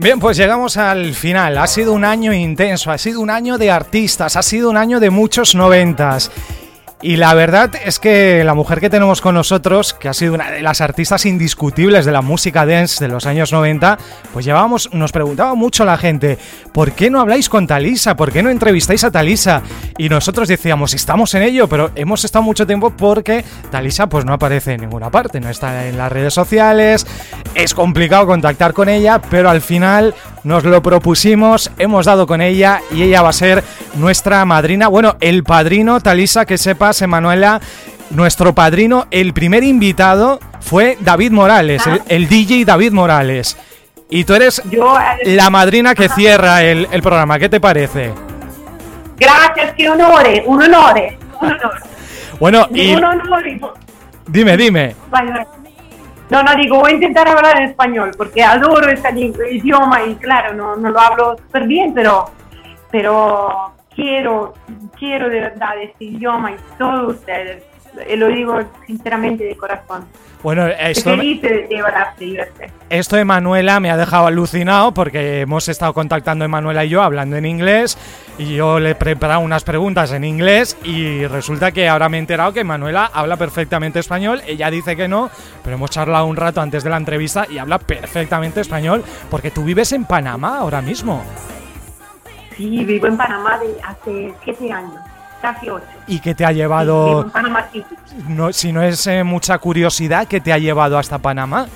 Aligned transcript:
Bien, 0.00 0.20
pues 0.20 0.36
llegamos 0.36 0.76
al 0.76 1.12
final. 1.12 1.58
Ha 1.58 1.66
sido 1.66 1.92
un 1.92 2.04
año 2.04 2.32
intenso, 2.32 2.92
ha 2.92 2.98
sido 2.98 3.20
un 3.20 3.30
año 3.30 3.58
de 3.58 3.72
artistas, 3.72 4.36
ha 4.36 4.44
sido 4.44 4.70
un 4.70 4.76
año 4.76 5.00
de 5.00 5.10
muchos 5.10 5.56
noventas. 5.56 6.30
Y 7.00 7.14
la 7.14 7.32
verdad 7.34 7.70
es 7.84 8.00
que 8.00 8.42
la 8.42 8.54
mujer 8.54 8.80
que 8.80 8.90
tenemos 8.90 9.20
con 9.20 9.36
nosotros, 9.36 9.94
que 9.94 10.08
ha 10.08 10.14
sido 10.14 10.34
una 10.34 10.50
de 10.50 10.62
las 10.62 10.80
artistas 10.80 11.26
indiscutibles 11.26 12.04
de 12.04 12.10
la 12.10 12.22
música 12.22 12.66
dance 12.66 13.04
de 13.04 13.08
los 13.08 13.24
años 13.24 13.52
90, 13.52 13.96
pues 14.32 14.44
llevábamos, 14.44 14.92
nos 14.92 15.12
preguntaba 15.12 15.54
mucho 15.54 15.84
la 15.84 15.96
gente, 15.96 16.38
¿por 16.72 16.92
qué 16.92 17.08
no 17.08 17.20
habláis 17.20 17.48
con 17.48 17.68
Talisa? 17.68 18.16
¿Por 18.16 18.32
qué 18.32 18.42
no 18.42 18.50
entrevistáis 18.50 19.04
a 19.04 19.12
Talisa? 19.12 19.62
Y 19.96 20.08
nosotros 20.08 20.48
decíamos, 20.48 20.92
estamos 20.92 21.32
en 21.34 21.42
ello, 21.42 21.68
pero 21.68 21.92
hemos 21.94 22.24
estado 22.24 22.42
mucho 22.42 22.66
tiempo 22.66 22.90
porque 22.90 23.44
Talisa 23.70 24.08
pues 24.08 24.24
no 24.24 24.32
aparece 24.32 24.72
en 24.72 24.80
ninguna 24.80 25.08
parte, 25.08 25.38
no 25.38 25.50
está 25.50 25.86
en 25.86 25.98
las 25.98 26.10
redes 26.10 26.34
sociales, 26.34 27.06
es 27.54 27.74
complicado 27.74 28.26
contactar 28.26 28.72
con 28.72 28.88
ella, 28.88 29.22
pero 29.30 29.48
al 29.48 29.60
final 29.60 30.16
nos 30.44 30.64
lo 30.64 30.82
propusimos, 30.82 31.70
hemos 31.78 32.06
dado 32.06 32.26
con 32.26 32.40
ella 32.40 32.80
y 32.90 33.02
ella 33.02 33.22
va 33.22 33.30
a 33.30 33.32
ser 33.32 33.64
nuestra 33.94 34.44
madrina, 34.44 34.88
bueno, 34.88 35.16
el 35.20 35.44
padrino, 35.44 36.00
Talisa, 36.00 36.46
que 36.46 36.58
sepas, 36.58 37.02
Emanuela, 37.02 37.60
nuestro 38.10 38.54
padrino, 38.54 39.06
el 39.10 39.32
primer 39.34 39.64
invitado 39.64 40.40
fue 40.60 40.96
David 41.00 41.32
Morales, 41.32 41.82
el, 42.08 42.28
DJ 42.28 42.64
David 42.64 42.92
Morales. 42.92 43.56
Y 44.10 44.24
tú 44.24 44.34
eres 44.34 44.62
eh, 44.70 45.34
la 45.34 45.50
madrina 45.50 45.94
que 45.94 46.08
cierra 46.08 46.62
el, 46.62 46.86
programa, 47.02 47.38
¿qué 47.38 47.48
te 47.48 47.60
parece? 47.60 48.12
Gracias, 49.18 49.74
qué 49.76 49.90
honore, 49.90 50.42
un 50.46 50.62
honore, 50.62 51.18
Bueno, 52.40 52.66
y... 52.72 52.96
Dime, 54.26 54.56
dime. 54.56 54.94
No, 56.30 56.42
no, 56.42 56.54
digo, 56.56 56.80
voy 56.80 56.92
a 56.92 56.94
intentar 56.94 57.26
hablar 57.26 57.58
en 57.58 57.68
español 57.68 58.10
porque 58.16 58.42
adoro 58.42 58.88
este 58.88 59.08
idioma 59.50 60.04
y 60.04 60.14
claro, 60.16 60.54
no, 60.54 60.76
no 60.76 60.90
lo 60.90 61.00
hablo 61.00 61.36
súper 61.38 61.66
bien, 61.66 61.94
pero, 61.94 62.26
pero 62.90 63.72
quiero, 63.94 64.52
quiero 64.98 65.30
de 65.30 65.40
verdad 65.40 65.80
este 65.82 66.04
idioma 66.04 66.52
y 66.52 66.56
todos 66.76 67.16
ustedes. 67.16 67.64
Y 68.10 68.16
lo 68.16 68.28
digo 68.28 68.58
sinceramente 68.86 69.44
de 69.44 69.56
corazón. 69.56 70.04
Bueno, 70.42 70.68
esto, 70.68 71.16
esto 72.90 73.16
de 73.16 73.24
Manuela 73.24 73.80
me 73.80 73.90
ha 73.90 73.96
dejado 73.96 74.28
alucinado 74.28 74.94
porque 74.94 75.40
hemos 75.40 75.68
estado 75.68 75.92
contactando 75.92 76.44
a 76.44 76.48
Manuela 76.48 76.84
y 76.84 76.90
yo 76.90 77.02
hablando 77.02 77.36
en 77.36 77.44
inglés 77.44 77.98
y 78.38 78.54
yo 78.54 78.78
le 78.78 78.90
he 78.90 78.94
preparado 78.94 79.40
unas 79.40 79.64
preguntas 79.64 80.12
en 80.12 80.22
inglés 80.22 80.76
y 80.84 81.26
resulta 81.26 81.72
que 81.72 81.88
ahora 81.88 82.08
me 82.08 82.18
he 82.18 82.20
enterado 82.20 82.52
que 82.52 82.62
Manuela 82.62 83.10
habla 83.12 83.36
perfectamente 83.36 83.98
español, 83.98 84.40
ella 84.46 84.70
dice 84.70 84.94
que 84.94 85.08
no, 85.08 85.28
pero 85.64 85.74
hemos 85.74 85.90
charlado 85.90 86.26
un 86.26 86.36
rato 86.36 86.60
antes 86.60 86.84
de 86.84 86.90
la 86.90 86.98
entrevista 86.98 87.44
y 87.50 87.58
habla 87.58 87.80
perfectamente 87.80 88.60
español 88.60 89.02
porque 89.30 89.50
tú 89.50 89.64
vives 89.64 89.90
en 89.92 90.04
Panamá 90.04 90.58
ahora 90.58 90.80
mismo. 90.80 91.24
Sí, 92.56 92.84
vivo 92.84 93.08
en 93.08 93.16
Panamá 93.16 93.58
de 93.58 93.74
hace 93.82 94.32
siete 94.44 94.70
años 94.70 95.00
casi 95.40 95.68
ocho. 95.68 95.86
¿Y 96.06 96.20
qué 96.20 96.34
te 96.34 96.44
ha 96.44 96.52
llevado? 96.52 97.30
no, 98.28 98.52
si 98.52 98.72
no 98.72 98.82
es 98.82 99.06
eh, 99.06 99.24
mucha 99.24 99.58
curiosidad, 99.58 100.26
¿qué 100.26 100.40
te 100.40 100.52
ha 100.52 100.58
llevado 100.58 100.98
hasta 100.98 101.18
Panamá? 101.18 101.66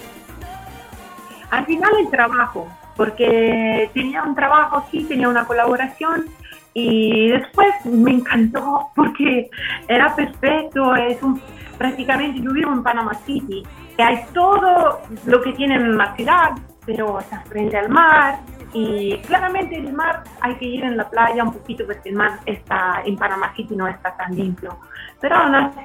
Al 1.51 1.67
final 1.67 1.91
el 2.01 2.11
trabajo, 2.11 2.69
porque 2.97 3.91
tenía 3.93 4.23
un 4.23 4.35
trabajo 4.35 4.79
aquí, 4.79 5.05
tenía 5.05 5.29
una 5.29 5.45
colaboración 5.45 6.27
y 6.75 7.29
después 7.29 7.69
me 7.85 8.13
encantó 8.13 8.89
porque 8.97 9.51
era 9.89 10.15
perfecto, 10.15 10.95
es 10.95 11.22
un, 11.22 11.41
prácticamente 11.77 12.41
yo 12.41 12.53
vivo 12.53 12.72
en 12.72 12.83
Panama 12.83 13.12
City, 13.27 13.62
que 13.97 14.03
hay 14.03 14.25
todo 14.33 15.01
lo 15.27 15.43
que 15.43 15.53
tiene 15.53 15.75
en 15.77 15.99
la 15.99 16.15
ciudad, 16.17 16.53
pero 16.87 17.19
está 17.19 17.41
frente 17.43 17.77
al 17.77 17.91
mar, 17.91 18.39
y 18.75 19.19
claramente 19.19 19.77
el 19.77 19.93
mar 19.93 20.25
hay 20.41 20.55
que 20.56 20.65
ir 20.65 20.84
en 20.84 20.97
la 20.97 21.09
playa 21.09 21.44
un 21.44 21.53
poquito 21.53 21.84
porque 21.87 22.09
el 22.09 22.15
mar 22.15 22.38
está 22.47 23.03
en 23.05 23.16
Panamá 23.16 23.53
City 23.55 23.77
no 23.77 23.87
está 23.87 24.16
tan 24.16 24.34
limpio. 24.34 24.78
Pero 25.21 25.37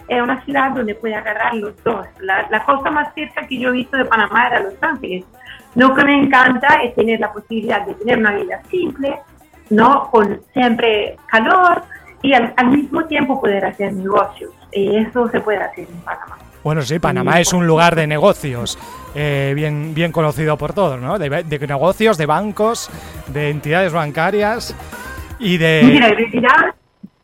es 0.08 0.22
una 0.22 0.44
ciudad 0.46 0.72
donde 0.72 0.96
puede 0.96 1.16
agarrar 1.16 1.54
los 1.56 1.74
dos. 1.84 2.08
La, 2.20 2.48
la, 2.50 2.64
cosa 2.64 2.90
más 2.90 3.14
cerca 3.14 3.46
que 3.46 3.60
yo 3.60 3.70
he 3.70 3.74
visto 3.74 3.98
de 3.98 4.06
Panamá 4.06 4.48
era 4.48 4.62
Los 4.62 4.82
Ángeles. 4.82 5.26
Lo 5.76 5.94
que 5.94 6.04
me 6.06 6.24
encanta 6.24 6.82
es 6.82 6.96
tener 6.96 7.20
la 7.20 7.32
posibilidad 7.32 7.86
de 7.86 7.94
tener 7.96 8.20
una 8.20 8.36
vida 8.36 8.62
simple, 8.70 9.20
¿no? 9.70 10.10
con 10.10 10.42
siempre 10.54 11.18
calor 11.28 11.84
y 12.22 12.34
al, 12.34 12.54
al 12.56 12.68
mismo 12.70 13.06
tiempo 13.06 13.40
poder 13.40 13.66
hacer 13.66 13.94
negocios. 13.94 14.54
Y 14.72 14.96
eso 14.96 15.28
se 15.28 15.42
puede 15.42 15.60
hacer 15.60 15.88
en 15.90 16.02
Panamá. 16.02 16.38
Bueno, 16.68 16.82
sí, 16.82 17.00
Panamá 17.00 17.40
es 17.40 17.54
un 17.54 17.66
lugar 17.66 17.96
de 17.96 18.06
negocios, 18.08 18.78
eh, 19.16 19.54
bien, 19.56 19.94
bien 19.94 20.12
conocido 20.12 20.58
por 20.58 20.74
todos, 20.74 21.00
¿no? 21.00 21.18
De, 21.18 21.30
negocios, 21.66 22.18
de 22.18 22.26
bancos, 22.26 22.90
de 23.28 23.52
entidades 23.52 23.94
bancarias 23.94 24.76
y 25.40 25.56
de... 25.56 25.84
Mira, 25.86 26.10
en 26.10 26.18
realidad, 26.18 26.76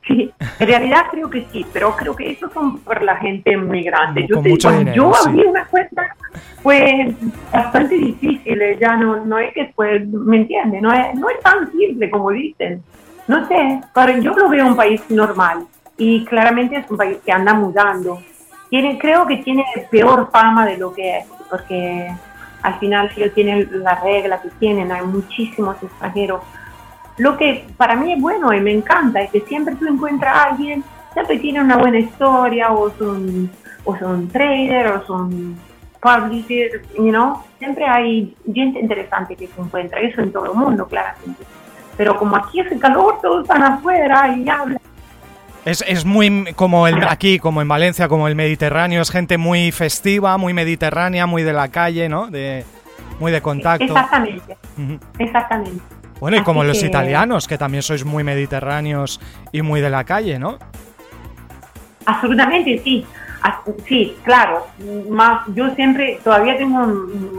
sí, 0.08 0.32
en 0.60 0.66
realidad 0.66 1.08
creo 1.12 1.30
que 1.30 1.46
sí, 1.52 1.66
pero 1.74 1.94
creo 1.94 2.16
que 2.16 2.32
eso 2.32 2.50
son 2.54 2.80
por 2.80 3.04
la 3.04 3.18
gente 3.18 3.58
muy 3.58 3.84
grande. 3.84 4.26
Yo, 4.30 4.42
mucho 4.42 4.82
yo 4.94 5.12
abrí 5.14 5.44
una 5.44 5.66
cuenta 5.66 6.16
fue 6.62 7.14
bastante 7.52 7.96
difícil, 7.96 8.62
eh, 8.62 8.78
ya 8.80 8.96
no, 8.96 9.26
no 9.26 9.40
es 9.40 9.54
que 9.54 9.74
fue, 9.76 10.00
¿me 10.00 10.38
entiendes? 10.38 10.82
No 10.82 10.94
es, 10.94 11.16
no 11.16 11.28
es 11.30 11.42
tan 11.42 11.70
simple 11.70 12.10
como 12.10 12.32
dicen. 12.32 12.82
No 13.28 13.46
sé, 13.50 13.82
pero 13.94 14.18
yo 14.20 14.32
lo 14.36 14.48
veo 14.48 14.68
un 14.68 14.78
país 14.78 15.02
normal 15.10 15.66
y 15.98 16.24
claramente 16.24 16.78
es 16.78 16.90
un 16.90 16.96
país 16.96 17.18
que 17.26 17.32
anda 17.34 17.54
mudando 17.54 18.22
creo 19.00 19.28
que 19.28 19.38
tiene 19.38 19.66
peor 19.92 20.30
fama 20.32 20.66
de 20.66 20.78
lo 20.78 20.94
que 20.94 21.20
es, 21.20 21.26
porque 21.50 22.12
al 22.62 22.80
final 22.80 23.12
ellos 23.16 23.34
tienen 23.34 23.70
las 23.84 24.02
reglas 24.02 24.42
que 24.42 24.50
tienen, 24.52 24.92
hay 24.92 25.06
muchísimos 25.06 25.82
extranjeros. 25.82 26.42
Lo 27.18 27.38
que 27.38 27.68
para 27.78 27.96
mí 27.96 28.14
es 28.14 28.22
bueno 28.22 28.52
y 28.54 28.62
me 28.62 28.72
encanta 28.72 29.22
es 29.22 29.30
que 29.30 29.42
siempre 29.42 29.76
tú 29.76 29.86
encuentras 29.88 30.36
a 30.36 30.44
alguien, 30.46 30.84
siempre 31.14 31.38
tiene 31.40 31.62
una 31.62 31.78
buena 31.78 32.00
historia, 32.00 32.72
o 32.72 32.90
son, 32.98 33.52
o 33.84 33.96
son 33.98 34.28
trader, 34.30 34.88
o 34.88 35.06
son 35.06 35.56
publishers, 36.02 36.82
you 36.96 37.12
know? 37.12 37.44
siempre 37.60 37.86
hay 37.86 38.36
gente 38.54 38.80
interesante 38.80 39.36
que 39.36 39.48
se 39.48 39.62
encuentra, 39.62 40.00
eso 40.02 40.22
en 40.22 40.34
todo 40.34 40.52
el 40.52 40.58
mundo, 40.58 40.86
claramente. 40.88 41.44
Pero 41.96 42.18
como 42.18 42.36
aquí 42.36 42.60
hace 42.60 42.78
calor, 42.78 43.20
todos 43.22 43.44
están 43.44 43.64
afuera 43.64 44.36
y 44.36 44.50
hablan 44.50 44.82
es, 45.66 46.06
muy 46.06 46.54
como 46.56 46.88
el, 46.88 47.04
aquí, 47.04 47.40
como 47.40 47.62
en 47.62 47.68
Valencia, 47.68 48.08
como 48.08 48.28
el 48.28 48.36
Mediterráneo, 48.36 49.02
es 49.02 49.10
gente 49.10 49.38
muy 49.38 49.72
festiva, 49.72 50.38
muy 50.38 50.54
mediterránea, 50.54 51.26
muy 51.26 51.44
de 51.44 51.54
la 51.54 51.70
calle, 51.70 52.10
¿no? 52.10 52.28
De, 52.28 52.66
muy 53.20 53.32
de 53.32 53.42
contacto. 53.42 53.86
Exactamente, 53.86 54.58
exactamente. 55.20 55.82
Bueno, 56.20 56.38
y 56.38 56.44
como 56.44 56.64
los 56.64 56.84
italianos, 56.84 57.48
que 57.48 57.58
también 57.58 57.84
sois 57.84 58.06
muy 58.06 58.24
mediterráneos 58.24 59.20
y 59.52 59.62
muy 59.62 59.82
de 59.82 59.90
la 59.90 60.04
calle, 60.04 60.40
¿no? 60.40 60.58
Absolutamente, 62.06 62.80
sí. 62.84 63.06
Sí, 63.86 64.16
claro. 64.24 64.66
Más, 65.10 65.46
yo 65.54 65.74
siempre, 65.76 66.20
todavía 66.24 66.58
tengo 66.58 66.80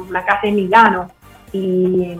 una 0.07 0.23
casa 0.23 0.41
en 0.47 0.57
Milano 0.57 1.11
y, 1.51 2.19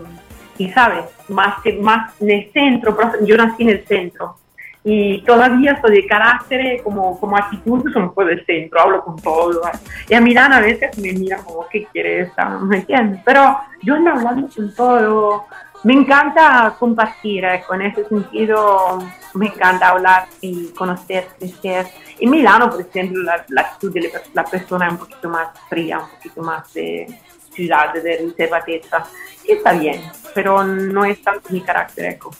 y 0.57 0.69
sabes, 0.69 1.05
más 1.29 1.57
más 1.81 2.19
en 2.19 2.31
el 2.31 2.51
centro, 2.51 2.97
yo 3.23 3.37
nací 3.37 3.61
en 3.61 3.69
el 3.69 3.85
centro 3.85 4.37
y 4.87 5.21
todavía 5.23 5.81
soy 5.81 5.95
de 5.95 6.07
carácter, 6.07 6.83
como, 6.83 7.19
como 7.19 7.35
actitud, 7.35 7.91
soy 7.91 8.03
un 8.03 8.27
del 8.27 8.45
centro, 8.45 8.79
hablo 8.79 9.03
con 9.03 9.15
todo. 9.15 9.63
Y 10.07 10.13
a 10.13 10.21
Milano 10.21 10.57
a 10.57 10.59
veces 10.59 10.95
me 10.99 11.11
mira 11.11 11.37
como, 11.37 11.67
¿qué 11.69 11.87
quieres? 11.91 12.31
¿Me 12.61 12.77
entiendes? 12.77 13.19
Pero 13.25 13.57
yo 13.81 13.95
ando 13.95 14.11
hablando 14.11 14.47
con 14.55 14.75
todo. 14.75 15.45
Me 15.83 15.93
encanta 15.93 16.75
compartir, 16.79 17.45
eh, 17.45 17.63
con 17.67 17.81
ese 17.81 18.07
sentido 18.07 18.99
me 19.33 19.47
encanta 19.47 19.89
hablar 19.89 20.27
y 20.41 20.67
conocer, 20.69 21.29
crecer. 21.37 21.87
En 22.19 22.29
Milano, 22.29 22.69
por 22.69 22.81
ejemplo, 22.81 23.23
la, 23.23 23.43
actitud 23.61 23.91
de 23.91 24.11
la 24.33 24.43
persona 24.43 24.85
es 24.85 24.91
un 24.93 24.99
poquito 24.99 25.29
más 25.29 25.47
fría, 25.67 25.97
un 25.97 26.09
poquito 26.09 26.41
más 26.43 26.71
de 26.75 27.07
ciudad, 27.51 27.91
de 27.91 28.17
reservatezza. 28.17 29.03
Y 29.43 29.53
está 29.53 29.73
bien, 29.73 29.99
pero 30.35 30.63
no 30.63 31.05
es 31.05 31.21
tanto 31.23 31.49
mi 31.49 31.61
carácter, 31.61 32.05
eco. 32.05 32.31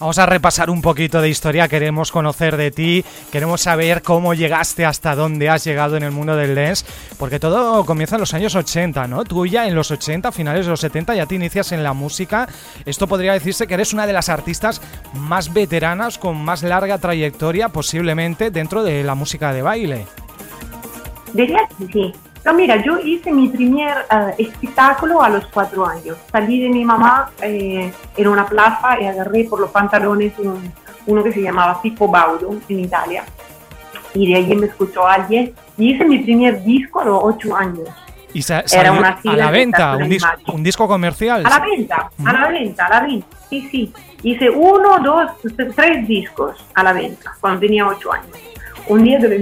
Vamos 0.00 0.18
a 0.18 0.26
repasar 0.26 0.70
un 0.70 0.80
poquito 0.80 1.20
de 1.20 1.28
historia, 1.28 1.66
queremos 1.66 2.12
conocer 2.12 2.56
de 2.56 2.70
ti, 2.70 3.04
queremos 3.32 3.62
saber 3.62 4.02
cómo 4.02 4.32
llegaste 4.32 4.84
hasta 4.84 5.16
dónde 5.16 5.48
has 5.48 5.64
llegado 5.64 5.96
en 5.96 6.04
el 6.04 6.12
mundo 6.12 6.36
del 6.36 6.54
dance, 6.54 6.86
porque 7.18 7.40
todo 7.40 7.84
comienza 7.84 8.14
en 8.14 8.20
los 8.20 8.32
años 8.32 8.54
80, 8.54 9.08
¿no? 9.08 9.24
Tú 9.24 9.44
ya 9.44 9.66
en 9.66 9.74
los 9.74 9.90
80, 9.90 10.30
finales 10.30 10.66
de 10.66 10.70
los 10.70 10.80
70, 10.80 11.16
ya 11.16 11.26
te 11.26 11.34
inicias 11.34 11.72
en 11.72 11.82
la 11.82 11.94
música. 11.94 12.48
Esto 12.86 13.08
podría 13.08 13.32
decirse 13.32 13.66
que 13.66 13.74
eres 13.74 13.92
una 13.92 14.06
de 14.06 14.12
las 14.12 14.28
artistas 14.28 14.80
más 15.14 15.52
veteranas, 15.52 16.16
con 16.16 16.36
más 16.36 16.62
larga 16.62 16.98
trayectoria 16.98 17.70
posiblemente 17.70 18.52
dentro 18.52 18.84
de 18.84 19.02
la 19.02 19.16
música 19.16 19.52
de 19.52 19.62
baile. 19.62 20.06
Sí, 21.34 22.12
no, 22.48 22.54
mira, 22.54 22.82
yo 22.82 22.98
hice 22.98 23.30
mi 23.30 23.48
primer 23.48 24.06
uh, 24.10 24.32
espectáculo 24.38 25.22
a 25.22 25.28
los 25.28 25.46
cuatro 25.48 25.86
años. 25.86 26.16
Salí 26.32 26.62
de 26.62 26.70
mi 26.70 26.82
mamá 26.82 27.30
eh, 27.42 27.92
en 28.16 28.26
una 28.26 28.46
plaza 28.46 28.98
y 28.98 29.04
agarré 29.04 29.44
por 29.44 29.60
los 29.60 29.70
pantalones 29.70 30.32
uno 31.06 31.22
que 31.22 31.32
se 31.32 31.42
llamaba 31.42 31.80
Pippo 31.82 32.08
Baudo 32.08 32.56
en 32.68 32.80
Italia. 32.80 33.24
Y 34.14 34.32
de 34.32 34.36
ahí 34.36 34.54
me 34.56 34.66
escuchó 34.66 35.06
alguien. 35.06 35.52
Y 35.76 35.92
hice 35.92 36.06
mi 36.06 36.20
primer 36.20 36.62
disco 36.64 37.00
a 37.00 37.04
los 37.04 37.20
ocho 37.22 37.54
años. 37.54 37.88
Y 38.32 38.42
Era 38.72 38.92
una 38.92 39.20
a 39.24 39.36
la 39.36 39.50
venta, 39.50 39.96
un 39.96 40.08
disco, 40.08 40.28
un 40.52 40.62
disco 40.62 40.88
comercial. 40.88 41.44
A 41.44 41.50
la 41.50 41.58
venta, 41.60 42.10
a 42.24 42.32
la 42.32 42.48
venta, 42.48 42.86
a 42.86 42.88
la 42.88 43.00
venta. 43.06 43.26
Sí, 43.50 43.68
sí. 43.70 43.92
Hice 44.22 44.48
uno, 44.48 44.98
dos, 45.00 45.32
tres 45.76 46.08
discos 46.08 46.64
a 46.74 46.82
la 46.82 46.94
venta 46.94 47.34
cuando 47.40 47.60
tenía 47.60 47.86
ocho 47.86 48.10
años. 48.10 48.36
Un 48.86 49.04
día 49.04 49.18
te 49.18 49.28
lo 49.28 49.34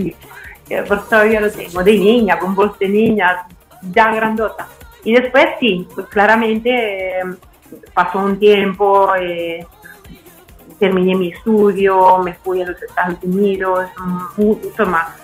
eh, 0.68 0.84
porque 0.86 1.04
todavía 1.08 1.40
lo 1.40 1.50
tengo, 1.50 1.82
de 1.82 1.92
niña, 1.92 2.38
con 2.38 2.54
voz 2.54 2.78
de 2.78 2.88
niña, 2.88 3.46
ya 3.92 4.12
grandota. 4.12 4.66
Y 5.04 5.12
después 5.12 5.46
sí, 5.60 5.86
pues 5.94 6.08
claramente 6.08 7.20
eh, 7.20 7.24
pasó 7.94 8.18
un 8.18 8.38
tiempo, 8.38 9.14
eh, 9.14 9.64
terminé 10.78 11.14
mi 11.14 11.28
estudio, 11.28 12.18
me 12.18 12.34
fui 12.34 12.62
a 12.62 12.66
los 12.66 12.82
Estados 12.82 13.18
Unidos, 13.22 13.88
insomma, 14.36 15.14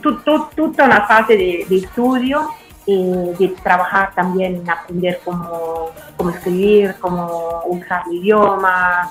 tutta 0.00 0.84
una 0.84 1.06
fase 1.06 1.36
de, 1.36 1.66
estudio 1.70 2.48
y 2.86 3.32
de 3.38 3.48
trabajar 3.62 4.14
también 4.14 4.56
en 4.56 4.70
aprender 4.70 5.20
cómo, 5.24 5.90
cómo 6.16 6.30
escribir, 6.30 6.94
cómo 7.00 7.62
usar 7.66 8.04
el 8.06 8.18
idioma. 8.18 9.10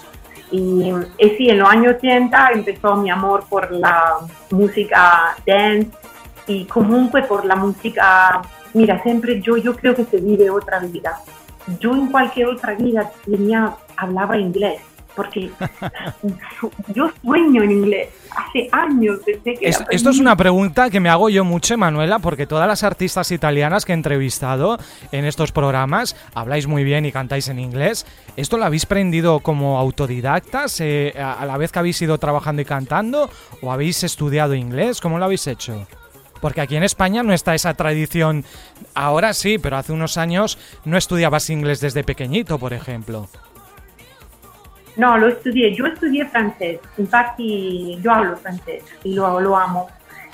Y, 0.51 0.91
y, 1.17 1.29
sí, 1.37 1.49
en 1.49 1.59
los 1.59 1.69
años 1.69 1.95
80 1.97 2.49
empezó 2.53 2.95
mi 2.97 3.09
amor 3.09 3.45
por 3.49 3.71
la 3.71 4.17
música 4.51 5.35
dance 5.45 5.89
y 6.47 6.65
comunque 6.65 7.21
por 7.23 7.45
la 7.45 7.55
música 7.55 8.41
Mira, 8.73 9.01
siempre 9.03 9.41
yo, 9.41 9.57
yo 9.57 9.75
creo 9.75 9.95
que 9.95 10.05
se 10.05 10.17
vive 10.17 10.49
otra 10.49 10.79
vida. 10.79 11.19
Yo 11.79 11.93
en 11.93 12.07
cualquier 12.07 12.47
otra 12.47 12.73
vida 12.75 13.11
tenía, 13.25 13.75
hablaba 13.97 14.37
inglés, 14.37 14.81
porque 15.15 15.49
yo 16.95 17.11
sueño 17.21 17.63
en 17.63 17.71
inglés 17.71 18.09
hace 18.35 18.69
años 18.71 19.19
desde 19.25 19.55
que 19.55 19.69
esto 19.69 20.09
es 20.09 20.19
una 20.19 20.35
pregunta 20.35 20.89
que 20.89 20.99
me 20.99 21.09
hago 21.09 21.29
yo 21.29 21.43
mucho, 21.43 21.77
Manuela, 21.77 22.19
porque 22.19 22.47
todas 22.47 22.67
las 22.67 22.83
artistas 22.83 23.31
italianas 23.31 23.85
que 23.85 23.91
he 23.91 23.95
entrevistado 23.95 24.77
en 25.11 25.25
estos 25.25 25.51
programas 25.51 26.15
habláis 26.33 26.67
muy 26.67 26.83
bien 26.83 27.05
y 27.05 27.11
cantáis 27.11 27.47
en 27.49 27.59
inglés. 27.59 28.05
¿Esto 28.35 28.57
lo 28.57 28.65
habéis 28.65 28.85
aprendido 28.85 29.39
como 29.39 29.79
autodidactas 29.79 30.79
eh, 30.81 31.13
a 31.17 31.45
la 31.45 31.57
vez 31.57 31.71
que 31.71 31.79
habéis 31.79 32.01
ido 32.01 32.17
trabajando 32.17 32.61
y 32.61 32.65
cantando 32.65 33.29
o 33.61 33.71
habéis 33.71 34.03
estudiado 34.03 34.55
inglés? 34.55 35.01
¿Cómo 35.01 35.17
lo 35.17 35.25
habéis 35.25 35.47
hecho? 35.47 35.85
Porque 36.41 36.61
aquí 36.61 36.75
en 36.75 36.83
España 36.83 37.23
no 37.23 37.33
está 37.33 37.53
esa 37.55 37.73
tradición. 37.75 38.43
Ahora 38.95 39.33
sí, 39.33 39.59
pero 39.59 39.77
hace 39.77 39.93
unos 39.93 40.17
años 40.17 40.57
no 40.83 40.97
estudiabas 40.97 41.49
inglés 41.49 41.79
desde 41.79 42.03
pequeñito, 42.03 42.57
por 42.57 42.73
ejemplo. 42.73 43.29
No, 44.97 45.17
lo 45.17 45.27
estudié. 45.27 45.73
Yo 45.73 45.85
estudié 45.85 46.25
francés. 46.25 46.79
Infatti, 46.97 47.99
yo 48.01 48.11
hablo 48.11 48.37
francés 48.37 48.83
y 49.03 49.13
lo, 49.13 49.39
lo 49.39 49.57
amo. 49.57 49.87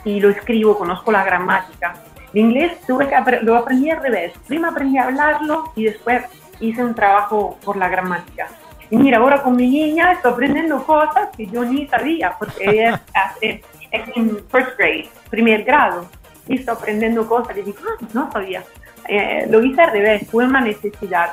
Y 0.03 0.19
lo 0.19 0.29
escribo, 0.29 0.77
conozco 0.77 1.11
la 1.11 1.23
gramática. 1.23 1.93
El 2.33 2.41
inglés 2.41 2.79
tuve 2.85 3.07
que 3.07 3.15
lo 3.41 3.57
aprendí 3.57 3.89
al 3.89 4.01
revés. 4.01 4.33
Primero 4.47 4.71
aprendí 4.71 4.97
a 4.97 5.05
hablarlo 5.05 5.71
y 5.75 5.85
después 5.85 6.23
hice 6.59 6.83
un 6.83 6.93
trabajo 6.93 7.57
por 7.63 7.77
la 7.77 7.89
gramática. 7.89 8.47
Y 8.89 8.97
mira, 8.97 9.17
ahora 9.17 9.41
con 9.41 9.55
mi 9.55 9.69
niña 9.69 10.13
estoy 10.13 10.31
aprendiendo 10.31 10.83
cosas 10.83 11.29
que 11.35 11.45
yo 11.47 11.63
ni 11.65 11.87
sabía, 11.87 12.35
porque 12.39 12.69
ella 12.69 13.01
es, 13.41 13.61
en 14.15 14.37
first 14.49 14.77
grade, 14.77 15.09
primer 15.29 15.63
grado, 15.63 16.07
y 16.47 16.55
estoy 16.55 16.75
aprendiendo 16.75 17.27
cosas 17.27 17.53
que 17.53 17.63
digo, 17.63 17.77
ah, 17.85 18.05
no 18.13 18.31
sabía. 18.31 18.63
Eh, 19.07 19.45
lo 19.49 19.61
hice 19.61 19.81
al 19.81 19.91
revés, 19.91 20.27
fue 20.29 20.45
una 20.45 20.61
necesidad 20.61 21.31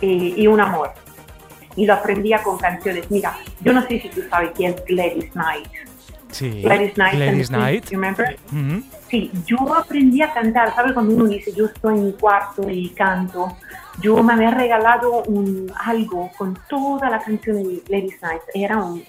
eh, 0.00 0.34
y 0.36 0.46
un 0.46 0.60
amor. 0.60 0.92
Y 1.76 1.86
lo 1.86 1.94
aprendía 1.94 2.42
con 2.42 2.58
canciones. 2.58 3.10
Mira, 3.10 3.36
yo 3.60 3.72
no 3.72 3.82
sé 3.82 4.00
si 4.00 4.08
tú 4.08 4.22
sabes 4.30 4.50
quién 4.54 4.74
es 4.74 4.84
Gladys 4.84 5.30
Knight. 5.32 5.68
Sí, 6.30 6.62
Gladys 6.62 6.94
Knight. 6.94 7.14
Gladys 7.14 7.48
Knight. 7.48 7.90
Remember? 7.90 8.36
Sí, 9.08 9.30
yo 9.46 9.74
aprendí 9.74 10.22
a 10.22 10.32
cantar. 10.32 10.74
¿Sabes 10.74 10.92
cuando 10.92 11.14
uno 11.14 11.26
dice, 11.26 11.52
yo 11.52 11.66
estoy 11.66 11.98
en 11.98 12.06
mi 12.06 12.12
cuarto 12.12 12.68
y 12.68 12.90
canto? 12.90 13.56
Yo 14.00 14.22
me 14.22 14.32
había 14.32 14.50
regalado 14.50 15.22
un, 15.24 15.70
algo 15.84 16.30
con 16.36 16.58
toda 16.68 17.10
la 17.10 17.20
canción 17.20 17.62
de 17.62 17.82
Gladys 17.86 18.18
Knight. 18.18 18.42
Era 18.54 18.78
un, 18.78 19.04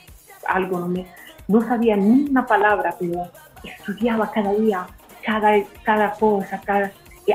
algo, 0.47 0.79
no 0.79 0.87
me 0.87 1.05
no 1.47 1.61
sabía 1.61 1.95
ni 1.95 2.29
una 2.29 2.45
palabra, 2.45 2.95
pero 2.99 3.29
estudiaba 3.63 4.31
cada 4.31 4.53
día, 4.53 4.87
cada, 5.23 5.63
cada 5.83 6.11
cosa, 6.11 6.59
cada... 6.63 6.91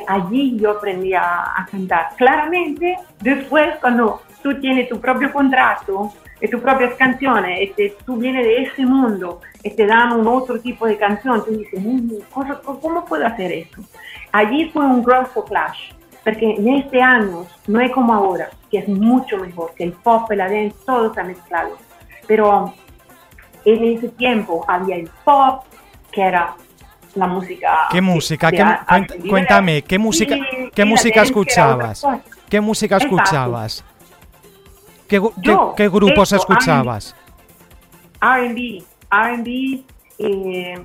Allí 0.06 0.56
yo 0.58 0.72
aprendí 0.72 1.14
a, 1.14 1.66
cantar. 1.70 2.10
Claramente, 2.16 2.96
después 3.20 3.76
cuando 3.80 4.22
tú 4.42 4.58
tienes 4.60 4.88
tu 4.88 5.00
propio 5.00 5.32
contrato 5.32 6.12
y 6.40 6.48
tus 6.48 6.60
propias 6.60 6.94
canciones, 6.94 7.58
este, 7.60 7.96
tú 8.04 8.16
vienes 8.16 8.44
de 8.44 8.62
ese 8.62 8.86
mundo 8.86 9.40
y 9.62 9.70
te 9.70 9.86
dan 9.86 10.12
un 10.12 10.26
otro 10.26 10.60
tipo 10.60 10.86
de 10.86 10.96
canción, 10.96 11.44
tú 11.44 11.50
dices, 11.50 11.80
¿cómo 12.32 13.04
puedo 13.04 13.26
hacer 13.26 13.52
eso? 13.52 13.82
Allí 14.32 14.70
fue 14.70 14.84
un 14.84 15.02
gran 15.02 15.26
clash, 15.46 15.92
porque 16.22 16.54
en 16.54 16.68
este 16.68 17.02
año 17.02 17.46
no 17.66 17.80
es 17.80 17.90
como 17.92 18.14
ahora, 18.14 18.48
que 18.70 18.78
es 18.78 18.88
mucho 18.88 19.38
mejor, 19.38 19.74
que 19.74 19.84
el 19.84 19.92
pop, 19.92 20.30
la 20.30 20.48
dance, 20.48 20.76
todo 20.86 21.08
está 21.08 21.24
mezclado. 21.24 21.76
Pero 22.26 22.72
en 23.64 23.84
ese 23.84 24.08
tiempo 24.10 24.64
había 24.68 24.96
el 24.96 25.10
pop, 25.24 25.64
que 26.12 26.22
era 26.22 26.54
la 27.14 27.26
música. 27.26 27.88
¿Qué 27.90 28.00
música? 28.00 28.50
cuéntame, 29.28 29.82
¿qué 29.82 29.98
música, 29.98 30.36
qué 30.74 30.84
música 30.84 31.22
escuchabas? 31.22 32.06
¿Qué 32.48 32.60
música 32.60 32.96
escuchabas? 32.96 33.84
¿Qué, 35.08 35.20
qué, 35.76 35.88
grupos 35.88 36.32
escuchabas? 36.32 37.16
RB, 38.20 38.84
RB, 39.10 39.84
eh, 40.18 40.84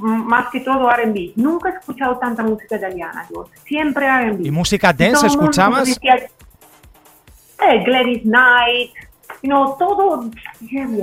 más 0.00 0.48
que 0.50 0.60
todo 0.60 0.88
RB. 0.90 1.32
Nunca 1.36 1.70
he 1.70 1.72
escuchado 1.72 2.16
tanta 2.18 2.42
música 2.42 2.76
italiana, 2.76 3.26
yo. 3.30 3.48
Siempre 3.64 4.06
RB. 4.30 4.46
¿Y 4.46 4.50
música 4.50 4.92
dance 4.92 5.26
escuchabas? 5.26 6.00
eh, 7.58 7.82
Gladys 7.84 8.22
Knight, 8.22 8.92
no, 9.42 9.74
todo, 9.78 10.30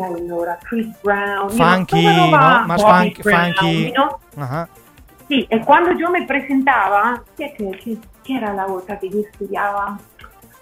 allora? 0.03 0.59
Chris 0.69 0.87
Brown, 1.03 1.49
funky, 1.51 2.05
¿no? 2.05 2.27
Más 2.27 2.81
funky. 2.81 3.93
Sí, 5.27 5.47
y 5.49 5.59
cuando 5.61 5.97
yo 5.97 6.09
me 6.09 6.25
presentaba, 6.25 7.23
¿qué, 7.37 7.55
era 8.27 8.53
la 8.53 8.67
otra 8.67 8.99
que 8.99 9.09
yo 9.09 9.19
estudiaba? 9.19 9.97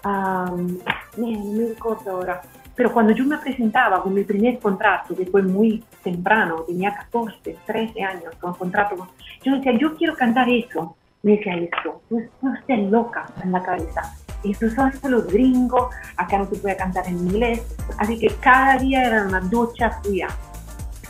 Um, 0.04 0.78
no 1.16 1.26
me 1.26 1.68
recuerdo 1.68 2.10
ahora. 2.10 2.40
Pero 2.74 2.92
cuando 2.92 3.12
yo 3.12 3.24
me 3.24 3.36
presentaba 3.38 4.02
con 4.02 4.14
mi 4.14 4.24
primer 4.24 4.58
contrato, 4.58 5.14
que 5.14 5.26
fue 5.26 5.42
muy 5.42 5.84
temprano, 6.02 6.62
tenía 6.66 6.94
14, 6.94 7.58
13 7.66 8.02
años, 8.02 8.34
con 8.40 8.54
contrato, 8.54 9.08
yo 9.42 9.56
decía, 9.56 9.72
yo 9.78 9.94
quiero 9.96 10.14
cantar 10.14 10.48
eso. 10.48 10.96
Me 11.22 11.36
decía 11.36 11.54
eso, 11.54 12.00
tú, 12.08 12.20
tú 12.40 12.52
estás 12.52 12.78
loca 12.90 13.26
en 13.44 13.52
la 13.52 13.62
cabeza 13.62 14.02
eso 14.50 14.68
son 14.70 14.92
los 15.04 15.26
gringos, 15.26 15.94
acá 16.16 16.38
no 16.38 16.46
se 16.46 16.56
puede 16.56 16.76
cantar 16.76 17.06
en 17.06 17.18
inglés, 17.18 17.62
así 17.98 18.18
que 18.18 18.28
cada 18.40 18.78
día 18.78 19.04
era 19.04 19.24
una 19.24 19.40
ducha 19.40 19.90
fría. 20.02 20.28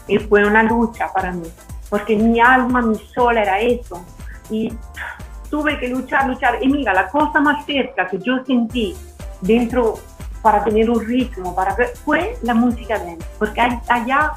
Y 0.09 0.19
fue 0.19 0.45
una 0.45 0.62
lucha 0.62 1.12
para 1.12 1.33
mí, 1.33 1.49
porque 1.89 2.17
mi 2.17 2.41
alma, 2.41 2.83
mi 2.83 2.97
sol 3.15 3.39
era 3.39 3.61
eso. 3.61 4.05
Y 4.51 4.73
tuve 5.49 5.79
que 5.79 5.89
luchar, 5.89 6.29
luchar. 6.29 6.59
Y 6.61 6.69
mira, 6.69 6.93
la 6.93 7.09
cosa 7.09 7.41
más 7.41 7.65
cerca 7.65 8.09
que 8.09 8.19
yo 8.19 8.45
sentí 8.45 8.97
dentro 9.41 9.95
para 10.43 10.65
tener 10.65 10.91
un 10.91 11.07
ritmo, 11.07 11.55
para 11.55 11.77
fue 12.05 12.37
la 12.43 12.53
música 12.53 12.99
dance, 12.99 13.25
porque 13.39 13.61
allá, 13.61 14.33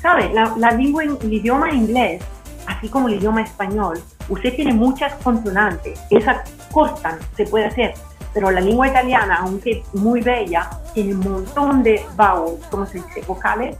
¿sabes? 0.00 0.32
La, 0.32 0.54
la 0.56 0.70
lengua, 0.70 1.02
el 1.02 1.32
idioma 1.32 1.72
inglés, 1.72 2.22
así 2.66 2.88
como 2.88 3.08
el 3.08 3.14
idioma 3.14 3.42
español, 3.42 4.00
usted 4.28 4.54
tiene 4.54 4.72
muchas 4.72 5.14
consonantes, 5.16 6.00
esas 6.10 6.48
cortan, 6.70 7.18
se 7.36 7.44
puede 7.46 7.66
hacer, 7.66 7.94
pero 8.34 8.50
la 8.50 8.60
lengua 8.60 8.88
italiana, 8.88 9.38
aunque 9.40 9.82
muy 9.92 10.20
bella, 10.20 10.70
tiene 10.94 11.14
un 11.14 11.20
montón 11.20 11.82
de 11.82 12.04
vowels, 12.16 12.66
como 12.66 12.86
se 12.86 12.98
dice, 12.98 13.22
vocales, 13.26 13.76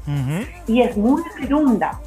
y 0.66 0.82
es 0.82 0.96
muy 0.96 1.22
redonda. 1.38 1.98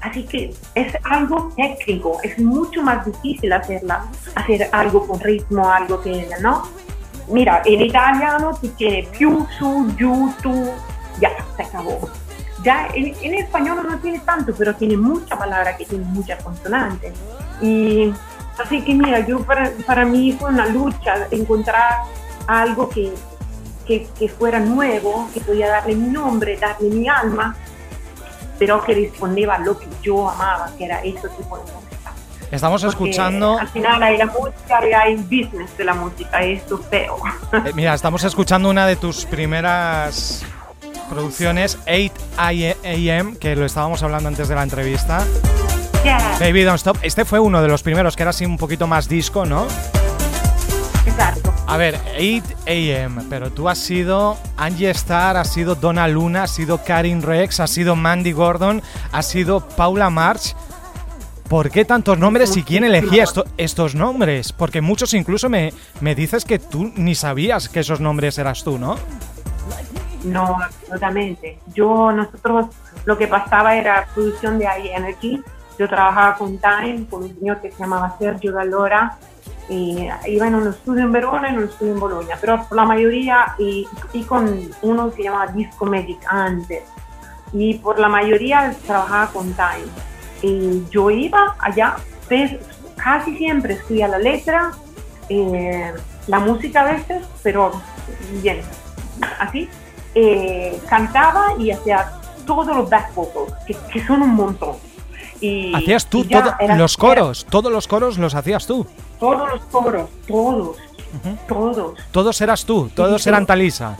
Así 0.00 0.22
que 0.24 0.54
es 0.74 0.94
algo 1.04 1.52
técnico, 1.56 2.18
es 2.22 2.38
mucho 2.38 2.82
más 2.82 3.04
difícil 3.04 3.52
hacerla, 3.52 4.06
hacer 4.36 4.68
algo 4.70 5.06
con 5.06 5.18
ritmo, 5.18 5.68
algo 5.68 6.00
que, 6.00 6.28
¿no? 6.40 6.62
Mira, 7.28 7.62
en 7.64 7.82
italiano 7.82 8.56
tú 8.60 8.68
tienes 8.68 9.08
più, 9.08 9.46
su, 9.58 9.92
giù, 9.96 10.32
tu, 10.40 10.70
ya, 11.20 11.30
se 11.56 11.62
acabó. 11.64 12.08
Ya 12.62 12.88
en, 12.94 13.14
en 13.22 13.34
español 13.34 13.86
no 13.88 13.98
tiene 13.98 14.20
tanto, 14.20 14.54
pero 14.56 14.74
tiene 14.74 14.96
muchas 14.96 15.36
palabras 15.36 15.76
que 15.76 15.84
tienen 15.84 16.08
muchas 16.12 16.42
consonantes. 16.42 17.12
Y 17.60 18.12
Así 18.58 18.82
que 18.82 18.94
mira, 18.94 19.20
yo 19.26 19.40
para, 19.40 19.70
para 19.86 20.04
mí 20.04 20.32
fue 20.38 20.50
una 20.50 20.66
lucha 20.66 21.28
encontrar 21.30 22.02
algo 22.46 22.88
que, 22.88 23.12
que, 23.86 24.06
que, 24.18 24.28
fuera 24.28 24.58
nuevo, 24.58 25.28
que 25.32 25.40
podía 25.40 25.68
darle 25.68 25.94
mi 25.94 26.08
nombre, 26.08 26.56
darle 26.56 26.88
mi 26.90 27.08
alma, 27.08 27.56
pero 28.58 28.82
que 28.82 28.94
respondía 28.94 29.54
a 29.54 29.58
lo 29.58 29.78
que 29.78 29.86
yo 30.02 30.28
amaba, 30.28 30.70
que 30.76 30.86
era 30.86 31.00
ese 31.02 31.28
tipo 31.28 31.56
de 31.56 31.62
música. 31.62 32.12
Estamos 32.50 32.82
escuchando. 32.82 33.58
Al 33.58 33.68
final 33.68 34.02
hay 34.02 34.16
la 34.16 34.26
música 34.26 34.88
y 34.88 34.92
hay 34.92 35.16
business 35.16 35.76
de 35.76 35.84
la 35.84 35.94
música, 35.94 36.44
y 36.44 36.54
esto 36.54 36.78
feo. 36.78 37.16
Eh, 37.52 37.72
mira, 37.74 37.94
estamos 37.94 38.24
escuchando 38.24 38.70
una 38.70 38.86
de 38.86 38.96
tus 38.96 39.26
primeras 39.26 40.44
producciones, 41.10 41.78
8 41.86 42.12
AM, 42.36 43.36
que 43.36 43.54
lo 43.54 43.64
estábamos 43.64 44.02
hablando 44.02 44.28
antes 44.28 44.48
de 44.48 44.54
la 44.54 44.62
entrevista. 44.62 45.24
Baby 46.40 46.62
Don't 46.62 46.78
Stop. 46.78 46.98
Este 47.02 47.24
fue 47.24 47.38
uno 47.40 47.60
de 47.62 47.68
los 47.68 47.82
primeros 47.82 48.16
que 48.16 48.22
era 48.22 48.30
así 48.30 48.44
un 48.46 48.56
poquito 48.56 48.86
más 48.86 49.08
disco, 49.08 49.44
¿no? 49.44 49.66
Exacto. 51.06 51.52
A 51.66 51.76
ver, 51.76 51.98
8 52.18 52.44
AM, 52.66 53.26
pero 53.28 53.50
tú 53.50 53.68
has 53.68 53.78
sido 53.78 54.36
Angie 54.56 54.90
Starr, 54.90 55.36
has 55.36 55.52
sido 55.52 55.74
Donna 55.74 56.06
Luna, 56.08 56.44
has 56.44 56.50
sido 56.52 56.82
Karin 56.84 57.22
Rex, 57.22 57.60
has 57.60 57.70
sido 57.70 57.96
Mandy 57.96 58.32
Gordon, 58.32 58.82
has 59.12 59.26
sido 59.26 59.60
Paula 59.60 60.08
March. 60.10 60.54
¿Por 61.48 61.70
qué 61.70 61.84
tantos 61.84 62.18
nombres 62.18 62.56
y 62.58 62.62
quién 62.62 62.84
elegía 62.84 63.24
esto- 63.24 63.44
estos 63.56 63.94
nombres? 63.94 64.52
Porque 64.52 64.80
muchos 64.82 65.14
incluso 65.14 65.48
me, 65.48 65.72
me 66.00 66.14
dices 66.14 66.44
que 66.44 66.58
tú 66.58 66.92
ni 66.94 67.14
sabías 67.14 67.68
que 67.70 67.80
esos 67.80 68.00
nombres 68.00 68.38
eras 68.38 68.62
tú, 68.64 68.78
¿no? 68.78 68.96
No, 70.24 70.58
absolutamente. 70.62 71.58
Yo, 71.74 72.12
nosotros, 72.12 72.66
lo 73.06 73.16
que 73.16 73.28
pasaba 73.28 73.76
era 73.76 74.06
producción 74.14 74.58
de 74.58 74.66
iEnergy. 74.84 75.42
Yo 75.78 75.88
trabajaba 75.88 76.36
con 76.36 76.58
Time, 76.58 77.06
con 77.08 77.22
un 77.22 77.34
señor 77.38 77.60
que 77.60 77.70
se 77.70 77.78
llamaba 77.78 78.16
Sergio 78.18 78.52
Gallora. 78.52 79.16
Y 79.68 80.08
iba 80.26 80.46
en 80.46 80.54
un 80.54 80.68
estudio 80.68 81.04
en 81.04 81.12
Verona 81.12 81.48
y 81.48 81.52
en 81.52 81.58
un 81.58 81.64
estudio 81.64 81.92
en 81.92 82.00
Bologna, 82.00 82.36
pero 82.40 82.64
por 82.64 82.74
la 82.74 82.86
mayoría, 82.86 83.54
y, 83.58 83.86
y 84.14 84.22
con 84.24 84.70
uno 84.80 85.10
que 85.10 85.16
se 85.16 85.22
llamaba 85.24 85.52
Disco 85.52 85.84
Magic 85.84 86.18
antes. 86.26 86.84
Y 87.52 87.74
por 87.74 87.98
la 87.98 88.08
mayoría 88.08 88.74
trabajaba 88.86 89.26
con 89.28 89.52
Time. 89.52 89.88
Y 90.42 90.84
yo 90.90 91.10
iba 91.10 91.54
allá, 91.58 91.96
pues, 92.28 92.56
casi 92.96 93.36
siempre 93.36 93.74
escribía 93.74 94.08
la 94.08 94.18
letra, 94.18 94.72
eh, 95.28 95.92
la 96.26 96.38
música 96.40 96.80
a 96.82 96.92
veces, 96.92 97.22
pero 97.42 97.72
bien, 98.42 98.60
así. 99.38 99.68
Eh, 100.14 100.80
cantaba 100.88 101.54
y 101.58 101.70
hacía 101.70 102.10
todos 102.46 102.74
los 102.74 102.88
back 102.88 103.14
vocals, 103.14 103.52
que, 103.66 103.76
que 103.92 104.04
son 104.06 104.22
un 104.22 104.34
montón. 104.34 104.76
Y, 105.40 105.74
Hacías 105.74 106.06
tú 106.06 106.20
y 106.20 106.24
todo- 106.28 106.54
era- 106.58 106.76
los 106.76 106.94
era 106.94 107.00
coros, 107.00 107.46
todos 107.48 107.70
los 107.72 107.86
coros 107.86 108.18
los 108.18 108.34
hacías 108.34 108.66
tú. 108.66 108.86
todos 109.20 109.48
los 109.48 109.60
coros, 109.66 110.10
todos, 110.26 110.76
todos. 111.46 111.98
Todos 112.10 112.40
eras 112.40 112.64
tú, 112.64 112.88
todos 112.94 113.22
sí. 113.22 113.28
eran 113.28 113.46
Talisa. 113.46 113.96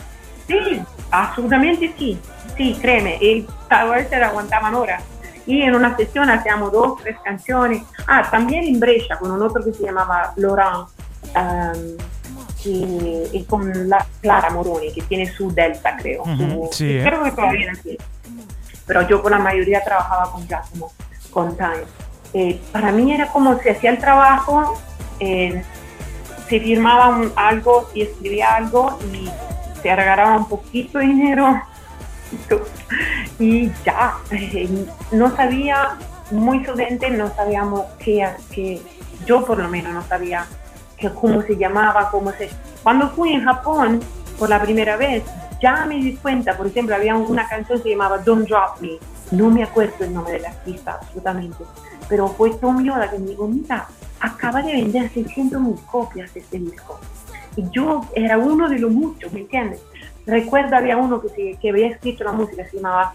Sí, 0.47 0.81
absolutamente 1.11 1.95
sí. 1.99 2.19
Sí, 2.57 2.77
créeme, 2.81 3.17
y 3.21 3.47
cada 3.69 3.85
vez 3.95 4.09
se 4.09 4.17
aguantaban 4.17 4.75
horas. 4.75 5.03
Y 5.47 5.63
en 5.63 5.75
una 5.75 5.97
sesión 5.97 6.29
hacíamos 6.29 6.73
dos, 6.73 7.01
tres 7.03 7.17
canciones. 7.25 7.83
Ah, 8.07 8.29
también 8.31 8.65
en 8.65 8.81
Brescia 8.81 9.17
con 9.19 9.31
un 9.31 9.41
otro 9.43 9.65
que 9.65 9.73
se 9.73 9.85
llamaba 9.85 10.33
Laurent. 10.37 10.89
um, 11.35 11.97
y, 12.65 13.23
y 13.33 13.45
con 13.45 13.89
la 13.89 14.05
Clara 14.21 14.51
Moroni, 14.51 14.93
que 14.93 15.03
tiene 15.03 15.31
su 15.33 15.53
Delta, 15.53 15.97
creo. 15.97 16.23
Ujú, 16.23 16.69
su- 16.71 16.77
sí, 16.79 16.99
¿eh? 16.99 17.03
Creo 17.05 17.23
que 17.23 17.31
todavía 17.31 17.73
tiene. 17.83 17.99
Pero 18.87 19.07
yo 19.09 19.23
por 19.23 19.31
la 19.31 19.39
mayoría 19.39 19.83
trabajaba 19.85 20.31
con 20.33 20.47
Giacomo, 20.49 20.91
con 21.31 21.57
Time. 21.57 21.85
Eh, 22.35 22.61
para 22.73 22.93
mí 22.93 23.13
era 23.13 23.29
como 23.33 23.59
se 23.59 23.71
hacía 23.71 23.91
el 23.91 23.99
trabajo, 23.99 24.79
eh, 25.21 25.63
se 26.49 26.61
firmaba 26.61 27.09
un- 27.09 27.33
algo 27.37 27.89
y 27.95 28.03
escribía 28.03 28.55
algo 28.57 28.99
y 29.13 29.29
se 29.83 29.91
agarraba 29.91 30.37
un 30.37 30.49
poquito 30.49 30.99
de 30.99 31.07
dinero 31.07 31.61
y 33.39 33.71
ya. 33.85 34.15
No 35.13 35.35
sabía, 35.37 35.97
muy 36.31 36.65
solamente 36.65 37.09
no 37.11 37.35
sabíamos 37.35 37.83
qué, 37.99 38.29
qué, 38.53 38.83
yo 39.25 39.45
por 39.45 39.59
lo 39.59 39.69
menos 39.69 39.93
no 39.95 40.03
sabía 40.07 40.47
que 40.99 41.11
cómo 41.15 41.41
se 41.43 41.57
llamaba, 41.57 42.11
cómo 42.11 42.33
se... 42.33 42.51
Cuando 42.83 43.09
fui 43.11 43.33
en 43.33 43.45
Japón 43.45 44.01
por 44.39 44.49
la 44.51 44.61
primera 44.61 44.97
vez, 44.97 45.23
ya 45.61 45.85
me 45.87 45.97
di 45.97 46.17
cuenta, 46.17 46.57
por 46.57 46.67
ejemplo, 46.67 46.95
había 46.95 47.15
una 47.17 47.47
canción 47.49 47.79
que 47.79 47.83
se 47.85 47.91
llamaba 47.91 48.19
Don't 48.19 48.49
Drop 48.49 48.81
Me, 48.81 48.99
no 49.33 49.51
me 49.51 49.63
acuerdo 49.63 50.05
el 50.05 50.15
nombre 50.15 50.35
del 50.35 50.47
artista 50.47 50.93
absolutamente, 51.01 51.65
pero 52.09 52.29
fue 52.29 52.51
Tom 52.55 52.83
Yoda 52.85 53.11
que 53.11 53.19
me 53.19 53.27
dijo, 53.31 53.47
mira, 53.49 53.87
acaba 54.21 54.63
de 54.63 54.73
vender 54.73 55.11
600 55.11 55.61
mil 55.61 55.75
copias 55.91 56.33
de 56.35 56.41
este 56.41 56.59
disco. 56.59 56.99
Y 57.57 57.65
yo 57.71 58.03
era 58.15 58.39
uno 58.39 58.69
de 58.69 58.79
los 58.79 58.91
muchos, 58.91 59.33
¿me 59.33 59.41
entiendes? 59.41 59.81
Recuerdo 60.27 60.77
había 60.77 60.97
uno 60.97 61.21
que, 61.21 61.29
se- 61.31 61.59
que 61.61 61.71
había 61.71 61.89
escrito 61.89 62.23
la 62.25 62.33
música, 62.33 62.65
se 62.69 62.77
llamaba 62.77 63.15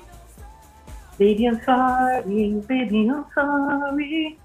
Baby 1.19 1.45
I'm 1.45 1.61
sorry, 1.63 2.61
baby 2.67 3.07
I'm 3.07 3.25
sorry. 3.35 4.37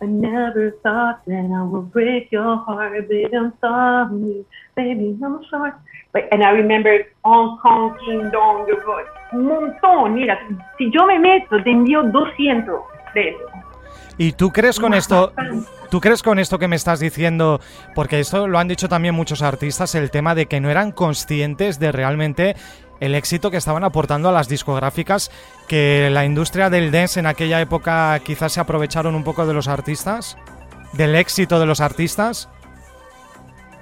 I 0.00 0.06
never 0.06 0.72
thought 0.82 1.24
that 1.26 1.46
I 1.50 1.62
would 1.62 1.90
break 1.92 2.30
your 2.30 2.56
heart, 2.66 3.08
baby 3.08 3.34
I'm 3.34 3.52
sorry, 3.60 4.44
baby 4.76 5.16
I'm 5.22 5.40
sorry. 5.50 5.72
And 6.14 6.42
I 6.42 6.50
remember 6.50 7.06
Hong 7.22 7.58
Kong 7.58 7.92
King 7.98 8.30
Dong, 8.32 8.66
un 9.32 9.46
montón, 9.46 10.14
mira, 10.14 10.38
si 10.78 10.90
yo 10.90 11.06
me 11.06 11.18
meto, 11.18 11.62
te 11.62 11.70
envío 11.70 12.02
200 12.02 12.80
de 13.14 13.28
eso. 13.28 13.38
¿Y 14.16 14.32
tú 14.32 14.50
crees 14.50 14.80
con 14.80 14.94
esto, 14.94 15.32
tú 15.90 16.00
crees 16.00 16.22
con 16.22 16.38
esto 16.38 16.58
que 16.58 16.66
me 16.66 16.76
estás 16.76 16.98
diciendo, 16.98 17.60
porque 17.94 18.18
esto 18.20 18.48
lo 18.48 18.58
han 18.58 18.68
dicho 18.68 18.88
también 18.88 19.14
muchos 19.14 19.42
artistas, 19.42 19.94
el 19.94 20.10
tema 20.10 20.34
de 20.34 20.46
que 20.46 20.60
no 20.60 20.70
eran 20.70 20.92
conscientes 20.92 21.78
de 21.78 21.92
realmente 21.92 22.56
el 23.00 23.14
éxito 23.14 23.50
que 23.50 23.58
estaban 23.58 23.84
aportando 23.84 24.28
a 24.28 24.32
las 24.32 24.48
discográficas, 24.48 25.30
que 25.68 26.10
la 26.10 26.24
industria 26.24 26.68
del 26.68 26.90
dance 26.90 27.20
en 27.20 27.26
aquella 27.26 27.60
época 27.60 28.18
quizás 28.24 28.52
se 28.52 28.60
aprovecharon 28.60 29.14
un 29.14 29.22
poco 29.22 29.46
de 29.46 29.54
los 29.54 29.68
artistas, 29.68 30.36
del 30.94 31.14
éxito 31.14 31.60
de 31.60 31.66
los 31.66 31.80
artistas? 31.80 32.48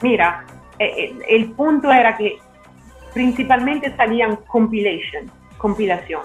Mira, 0.03 0.45
eh, 0.79 0.85
eh, 0.87 1.19
el 1.29 1.53
punto 1.53 1.91
era 1.91 2.17
que 2.17 2.39
principalmente 3.15 3.95
salían 3.97 4.37
compilation, 4.47 5.31
compilación. 5.57 6.23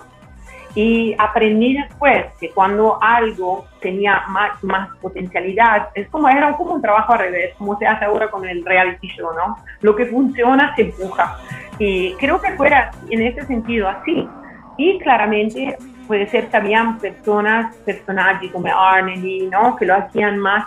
Y 0.74 1.14
aprendí 1.18 1.74
después 1.74 2.28
que 2.40 2.50
cuando 2.50 2.98
algo 3.02 3.66
tenía 3.82 4.24
más, 4.30 4.64
más 4.64 4.90
potencialidad, 5.02 5.90
es 5.96 6.08
como 6.10 6.30
era 6.30 6.54
como 6.54 6.76
un 6.76 6.82
trabajo 6.82 7.14
al 7.14 7.20
revés, 7.20 7.54
como 7.58 7.78
se 7.78 7.86
hace 7.86 8.06
ahora 8.06 8.30
con 8.30 8.48
el 8.48 8.64
reality 8.64 9.10
show, 9.10 9.32
¿no? 9.36 9.58
Lo 9.82 9.96
que 9.96 10.06
funciona 10.06 10.74
se 10.76 10.84
empuja. 10.84 11.38
Y 11.78 12.14
creo 12.14 12.40
que 12.40 12.52
fuera 12.54 12.92
en 13.10 13.22
ese 13.22 13.46
sentido 13.46 13.90
así. 13.90 14.28
Y 14.78 14.98
claramente 15.00 15.78
puede 16.08 16.28
ser 16.28 16.50
habían 16.54 17.00
personas, 17.00 17.76
personajes 17.78 18.52
como 18.52 18.68
Arnely, 18.68 19.48
¿no? 19.48 19.76
Que 19.76 19.86
lo 19.86 19.96
hacían 19.96 20.38
más 20.40 20.66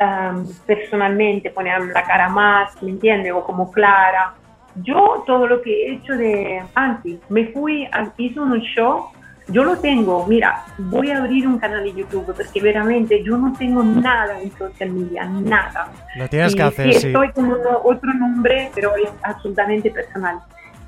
um, 0.00 0.46
personalmente, 0.66 1.50
ponían 1.50 1.92
la 1.92 2.02
cara 2.04 2.28
más, 2.28 2.80
¿me 2.82 2.90
entiendes? 2.90 3.32
O 3.32 3.42
como 3.44 3.70
Clara. 3.70 4.34
Yo 4.76 5.22
todo 5.26 5.46
lo 5.46 5.60
que 5.60 5.70
he 5.88 5.92
hecho 5.94 6.14
de 6.14 6.62
antes, 6.74 7.18
me 7.28 7.46
fui, 7.48 7.86
hice 8.16 8.40
un 8.40 8.58
show, 8.60 9.06
yo 9.48 9.64
lo 9.64 9.76
tengo, 9.76 10.24
mira, 10.26 10.64
voy 10.78 11.10
a 11.10 11.18
abrir 11.18 11.46
un 11.46 11.58
canal 11.58 11.82
de 11.82 11.92
YouTube 11.92 12.32
porque 12.34 12.60
veramente 12.60 13.22
yo 13.22 13.36
no 13.36 13.52
tengo 13.58 13.82
nada 13.82 14.40
en 14.40 14.50
social 14.56 14.90
media, 14.90 15.24
nada. 15.24 15.88
Lo 16.16 16.26
tienes 16.28 16.52
Y 16.54 16.56
que 16.56 16.62
hacer, 16.62 16.94
sí, 16.94 17.06
estoy 17.08 17.32
como 17.32 17.56
no- 17.56 17.80
otro 17.84 18.14
nombre, 18.14 18.70
pero 18.74 18.96
es 18.96 19.10
absolutamente 19.24 19.90
personal. 19.90 20.38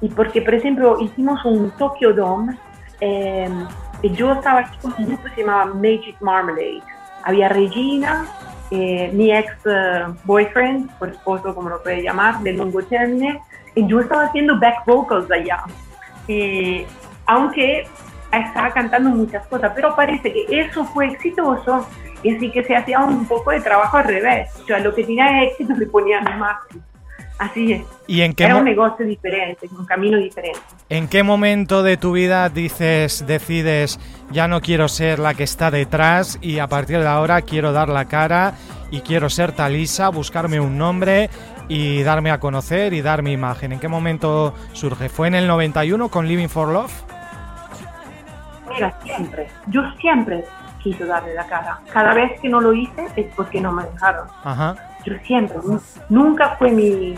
Y 0.01 0.09
porque, 0.09 0.41
por 0.41 0.55
ejemplo, 0.55 0.99
hicimos 1.01 1.45
un 1.45 1.71
Tokyo 1.73 2.15
Dome, 2.15 2.57
eh, 3.01 3.49
y 4.03 4.11
yo 4.13 4.33
estaba 4.33 4.61
aquí 4.61 4.79
con 4.81 4.95
un 4.97 5.07
grupo 5.09 5.25
que 5.25 5.31
se 5.31 5.41
llamaba 5.43 5.67
Magic 5.75 6.17
Marmalade. 6.21 6.81
Había 7.25 7.49
Regina, 7.49 8.25
eh, 8.71 9.11
mi 9.13 9.33
ex 9.33 9.53
eh, 9.67 10.05
boyfriend, 10.25 10.91
o 11.01 11.07
esposo, 11.07 11.55
como 11.55 11.69
lo 11.69 11.83
puede 11.83 12.03
llamar, 12.03 12.41
de 12.41 12.53
lungo 12.53 12.83
término, 12.83 13.41
y 13.75 13.87
yo 13.87 14.01
estaba 14.01 14.25
haciendo 14.25 14.59
back 14.59 14.85
vocals 14.87 15.31
allá. 15.31 15.65
Y 16.27 16.85
aunque 17.27 17.87
estaba 18.33 18.71
cantando 18.71 19.11
muchas 19.11 19.47
cosas, 19.47 19.73
pero 19.75 19.95
parece 19.95 20.33
que 20.33 20.47
eso 20.49 20.85
fue 20.87 21.07
exitoso 21.07 21.87
y 22.23 22.35
así 22.35 22.51
que 22.51 22.65
se 22.65 22.75
hacía 22.75 23.01
un 23.01 23.27
poco 23.27 23.51
de 23.51 23.61
trabajo 23.61 23.99
al 23.99 24.05
revés. 24.05 24.49
O 24.63 24.67
sea, 24.67 24.79
lo 24.79 24.95
que 24.95 25.05
tenía 25.05 25.43
éxito 25.45 25.75
le 25.75 25.87
ponían 25.87 26.25
más. 26.39 26.57
Así 27.39 27.73
es. 27.73 27.83
¿Y 28.07 28.23
en 28.23 28.33
qué, 28.33 28.45
Era 28.45 28.57
un 28.57 28.65
negocio 28.65 29.05
diferente, 29.05 29.69
un 29.77 29.87
camino 29.87 30.19
diferente. 30.19 30.61
en 30.89 31.09
qué 31.09 31.23
momento 31.23 31.83
de 31.83 31.97
tu 31.97 32.13
vida 32.13 32.49
dices, 32.49 33.27
decides, 33.27 33.99
ya 34.31 34.47
no 34.47 34.61
quiero 34.61 34.89
ser 34.89 35.19
la 35.19 35.35
que 35.35 35.43
está 35.43 35.71
detrás 35.71 36.39
y 36.41 36.61
a 36.61 36.69
partir 36.69 37.01
de 37.01 37.09
ahora 37.09 37.43
quiero 37.43 37.73
dar 37.73 37.89
la 37.89 38.05
cara 38.05 38.55
y 38.91 39.01
quiero 39.01 39.29
ser 39.31 39.53
Talisa, 39.53 40.11
buscarme 40.11 40.61
un 40.61 40.79
nombre 40.79 41.29
y 41.69 42.03
darme 42.03 42.31
a 42.31 42.39
conocer 42.39 42.93
y 42.93 43.03
dar 43.03 43.23
mi 43.23 43.33
imagen? 43.33 43.73
¿En 43.73 43.81
qué 43.81 43.89
momento 43.89 44.55
surge? 44.73 45.09
¿Fue 45.09 45.27
en 45.29 45.35
el 45.35 45.47
91 45.49 46.09
con 46.11 46.29
Living 46.29 46.49
for 46.49 46.69
Love? 46.69 46.93
Mira, 48.69 48.97
siempre, 49.03 49.49
yo 49.69 49.83
siempre 50.01 50.45
quise 50.83 51.05
darle 51.05 51.35
la 51.35 51.47
cara. 51.47 51.81
Cada 51.93 52.15
vez 52.15 52.41
que 52.41 52.49
no 52.49 52.61
lo 52.61 52.73
hice 52.73 53.07
es 53.17 53.27
porque 53.35 53.61
no 53.61 53.73
me 53.73 53.85
dejaron. 53.85 54.27
Ajá. 54.45 54.77
Siempre, 55.27 55.57
nu- 55.65 55.81
nunca 56.09 56.57
fue 56.59 56.71
mi, 56.71 57.15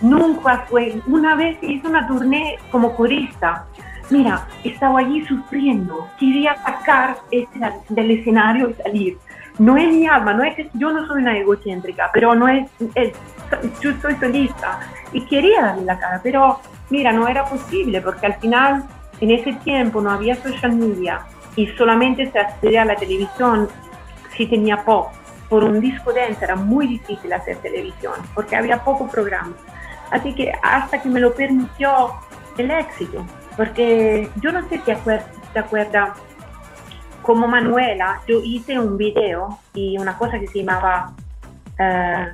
nunca 0.00 0.64
fue, 0.68 1.00
una 1.06 1.34
vez 1.34 1.58
hice 1.62 1.86
una 1.86 2.06
tournée 2.06 2.58
como 2.70 2.94
corista. 2.94 3.64
Mira, 4.10 4.46
estaba 4.64 5.00
allí 5.00 5.24
sufriendo, 5.26 6.06
quería 6.18 6.54
sacar 6.62 7.16
este 7.30 7.58
del 7.88 8.10
escenario 8.10 8.70
y 8.70 8.74
salir. 8.74 9.18
No 9.58 9.76
es 9.76 9.88
mi 9.92 10.06
alma, 10.06 10.32
no 10.34 10.42
es 10.44 10.54
que 10.56 10.70
yo 10.74 10.90
no 10.92 11.06
soy 11.06 11.22
una 11.22 11.36
egocéntrica, 11.38 12.10
pero 12.12 12.34
no 12.34 12.48
es, 12.48 12.68
es- 12.94 13.12
yo 13.80 13.92
soy 14.00 14.14
solista 14.16 14.80
y 15.12 15.20
quería 15.26 15.62
darle 15.62 15.84
la 15.84 15.98
cara, 15.98 16.20
pero 16.22 16.58
mira, 16.90 17.12
no 17.12 17.28
era 17.28 17.44
posible 17.44 18.00
porque 18.00 18.26
al 18.26 18.34
final 18.34 18.84
en 19.20 19.30
ese 19.30 19.52
tiempo 19.64 20.00
no 20.00 20.10
había 20.10 20.34
social 20.36 20.72
media 20.72 21.20
y 21.54 21.66
solamente 21.68 22.30
se 22.32 22.38
accedía 22.38 22.82
a 22.82 22.86
la 22.86 22.96
televisión 22.96 23.68
si 24.36 24.46
tenía 24.46 24.78
pop. 24.84 25.08
Por 25.52 25.64
un 25.64 25.82
disco 25.82 26.14
dance 26.14 26.42
era 26.42 26.56
muy 26.56 26.86
difícil 26.86 27.30
hacer 27.30 27.58
televisión 27.58 28.14
porque 28.34 28.56
había 28.56 28.82
poco 28.82 29.06
programa. 29.06 29.52
Así 30.10 30.34
que 30.34 30.50
hasta 30.62 31.02
que 31.02 31.10
me 31.10 31.20
lo 31.20 31.34
permitió 31.34 32.14
el 32.56 32.70
éxito, 32.70 33.22
porque 33.54 34.30
yo 34.40 34.50
no 34.50 34.66
sé 34.70 34.78
si 34.78 34.78
te 34.78 35.58
acuerdas, 35.58 36.16
como 37.20 37.46
Manuela, 37.48 38.22
yo 38.26 38.40
hice 38.42 38.78
un 38.78 38.96
video 38.96 39.58
y 39.74 39.98
una 39.98 40.16
cosa 40.16 40.40
que 40.40 40.46
se 40.46 40.60
llamaba 40.60 41.12
uh, 41.78 42.28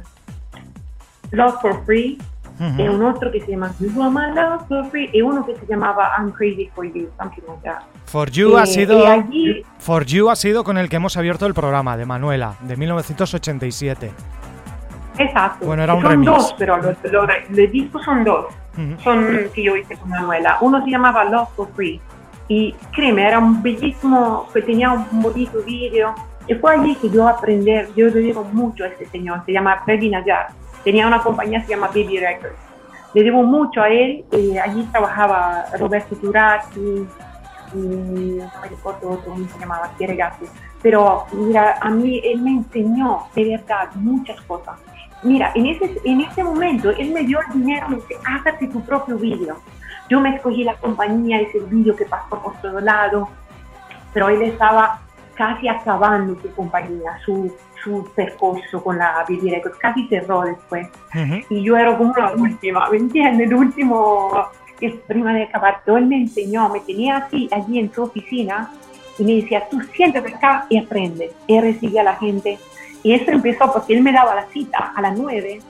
Love 1.33 1.61
for 1.61 1.85
Free, 1.85 2.19
y 2.61 2.89
un 2.89 3.05
otro 3.05 3.31
que 3.31 3.41
se 3.41 3.53
llama 3.53 3.73
You 3.79 3.91
Love 3.91 4.67
for 4.69 4.91
Free, 4.91 5.11
y 5.13 5.23
uno 5.23 5.45
que 5.47 5.55
se 5.55 5.67
llamaba 5.67 6.11
I'm 6.19 6.33
Crazy 6.33 6.69
for 6.75 6.85
You, 6.85 7.09
something 7.17 7.43
like 7.47 7.63
that. 7.63 7.83
For 8.07 8.31
You, 8.31 8.57
ha 8.57 8.67
sido, 8.67 9.05
for 9.79 10.05
you 10.05 10.31
ha 10.31 10.37
sido 10.37 10.65
con 10.65 10.79
el 10.79 10.89
que 10.89 10.97
hemos 10.97 11.17
abierto 11.17 11.47
el 11.47 11.55
programa 11.55 11.97
de 11.97 12.07
Manuela, 12.07 12.55
de 12.61 12.77
1987. 12.77 14.11
Exacto. 15.19 15.67
Bueno, 15.67 15.83
era 15.83 15.95
un 15.95 16.03
son 16.03 16.11
remix. 16.11 16.33
dos, 16.33 16.55
pero 16.59 16.77
los, 16.79 16.97
los, 17.13 17.73
discos 17.73 18.05
son 18.05 18.25
dos. 18.25 18.47
Son 19.03 19.27
que 19.53 19.63
yo 19.63 19.77
hice 19.77 19.97
con 19.97 20.09
Manuela. 20.09 20.59
Uno 20.61 20.85
se 20.85 20.91
llamaba 20.91 21.25
Love 21.25 21.49
for 21.57 21.69
Free. 21.75 22.01
Y 22.49 22.75
créeme, 22.93 23.27
era 23.27 23.39
un 23.39 23.63
bellísimo, 23.63 24.49
que 24.55 24.63
tenía 24.63 24.93
un 24.93 25.23
bonito 25.23 25.63
vídeo. 25.65 26.15
Y 26.47 26.55
fue 26.55 26.75
allí 26.75 26.95
que 26.97 27.11
yo 27.11 27.29
aprendí, 27.29 27.73
yo 27.95 28.07
le 28.07 28.21
debo 28.21 28.45
mucho 28.45 28.85
a 28.85 28.87
este 28.87 29.07
señor, 29.07 29.43
se 29.45 29.53
llama 29.53 29.83
Freddy 29.85 30.09
Nayar. 30.09 30.49
Tenía 30.85 31.07
una 31.07 31.23
compañía 31.23 31.61
que 31.61 31.67
se 31.67 31.75
llama 31.75 31.89
Baby 31.89 32.19
Records. 32.19 32.57
Le 33.15 33.23
debo 33.23 33.43
mucho 33.43 33.83
a 33.83 33.89
él. 33.89 34.25
Eh, 34.33 34.59
allí 34.61 34.83
trabajaba 34.93 35.67
Roberto 35.79 36.17
Turati, 36.17 37.07
y 37.75 37.79
no 37.79 38.51
me 38.63 38.69
recuerdo 38.69 39.11
otro, 39.11 39.37
se 39.37 39.59
llamaba, 39.59 39.91
Ragazzi. 39.99 40.47
Pero 40.83 41.27
mira, 41.33 41.77
a 41.81 41.91
mí 41.91 42.21
él 42.25 42.41
me 42.41 42.51
enseñó 42.51 43.25
de 43.35 43.57
verdad 43.57 43.91
muchas 43.95 44.41
cosas. 44.43 44.79
Mira, 45.23 45.51
en 45.55 45.67
ese, 45.67 46.01
en 46.05 46.21
ese 46.21 46.45
momento 46.45 46.91
él 46.91 47.11
me 47.13 47.25
dio 47.25 47.41
el 47.41 47.61
dinero, 47.61 47.89
me 47.89 47.97
dice, 47.97 48.15
hágate 48.25 48.69
tu 48.69 48.81
propio 48.83 49.17
vídeo. 49.17 49.57
Yo 50.09 50.21
me 50.21 50.37
escogí 50.37 50.65
la 50.65 50.75
compañía, 50.77 51.41
ese 51.41 51.59
vídeo 51.61 51.97
que 51.97 52.05
pasó 52.05 52.41
por 52.41 52.55
todo 52.63 52.81
lado, 52.81 53.29
pero 54.15 54.29
él 54.29 54.43
estaba 54.43 55.01
casi 55.39 55.69
acabando 55.69 56.37
su 56.43 56.53
compañía, 56.53 57.17
su, 57.25 57.55
su 57.83 58.11
percorso 58.17 58.83
con 58.83 58.99
la 58.99 59.25
BB 59.27 59.63
casi 59.79 60.09
cerró 60.09 60.43
después. 60.43 60.89
Y 61.49 61.63
yo 61.63 61.77
era 61.77 61.97
como 61.97 62.13
la 62.17 62.33
última, 62.33 62.91
¿me 62.91 62.97
entiendes? 62.97 63.47
El 63.47 63.55
último, 63.55 64.49
que 64.81 64.91
prima 65.07 65.33
de 65.33 65.45
acabar, 65.45 65.81
todo 65.87 65.97
él 65.97 66.07
me 66.07 66.17
enseñó, 66.17 66.69
me 66.69 66.81
tenía 66.81 67.19
así 67.19 67.49
allí 67.53 67.79
en 67.79 67.93
su 67.93 68.03
oficina 68.03 68.73
y 69.17 69.25
me 69.25 69.35
decía, 69.35 69.69
tú 69.71 69.81
siéntate 69.95 70.35
acá 70.35 70.67
y 70.69 70.77
aprende. 70.77 71.31
Él 71.47 71.63
recibía 71.63 72.01
a 72.01 72.05
la 72.05 72.17
gente 72.17 72.59
y 73.05 73.13
eso 73.13 73.31
empezó 73.31 73.73
porque 73.73 73.95
él 73.95 74.03
me 74.03 74.13
daba 74.13 74.35
la 74.35 74.47
cita 74.49 74.93
a 74.95 75.01
las 75.01 75.17
9 75.17 75.61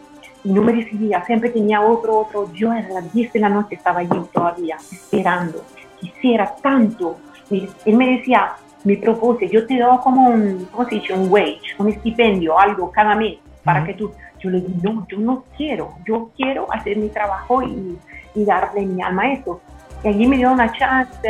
y 0.44 0.48
no 0.48 0.62
me 0.62 0.72
recibía, 0.72 1.22
siempre 1.26 1.50
tenía 1.50 1.82
otro, 1.82 2.20
otro. 2.20 2.50
Yo 2.54 2.70
a 2.70 2.80
las 2.80 3.12
10 3.12 3.34
de 3.34 3.40
la 3.40 3.50
noche 3.50 3.74
estaba 3.74 4.00
allí 4.00 4.18
todavía 4.32 4.78
esperando. 4.90 5.62
Quisiera 6.00 6.56
tanto. 6.62 7.18
Él 7.50 7.96
me 7.96 8.16
decía, 8.16 8.56
me 8.84 8.96
propuse, 8.96 9.48
yo 9.48 9.66
te 9.66 9.78
doy 9.78 9.98
como 9.98 10.28
un, 10.30 10.68
¿cómo 10.70 10.88
se 10.88 10.96
dice? 10.96 11.12
Un 11.12 11.30
wage, 11.30 11.60
un 11.78 11.88
estipendio, 11.88 12.58
algo 12.58 12.90
cada 12.90 13.14
mes 13.14 13.38
para 13.64 13.84
que 13.84 13.94
tú. 13.94 14.12
Yo 14.40 14.50
le 14.50 14.60
dije, 14.60 14.74
no, 14.82 15.06
yo 15.08 15.18
no 15.18 15.44
quiero, 15.56 15.94
yo 16.06 16.30
quiero 16.36 16.72
hacer 16.72 16.96
mi 16.96 17.08
trabajo 17.08 17.62
y, 17.62 17.98
y 18.34 18.44
darle 18.44 18.86
mi 18.86 19.02
alma 19.02 19.22
a 19.22 19.32
eso. 19.32 19.60
Y 20.04 20.08
allí 20.08 20.26
me 20.26 20.36
dio 20.36 20.52
una 20.52 20.72
chance 20.72 21.28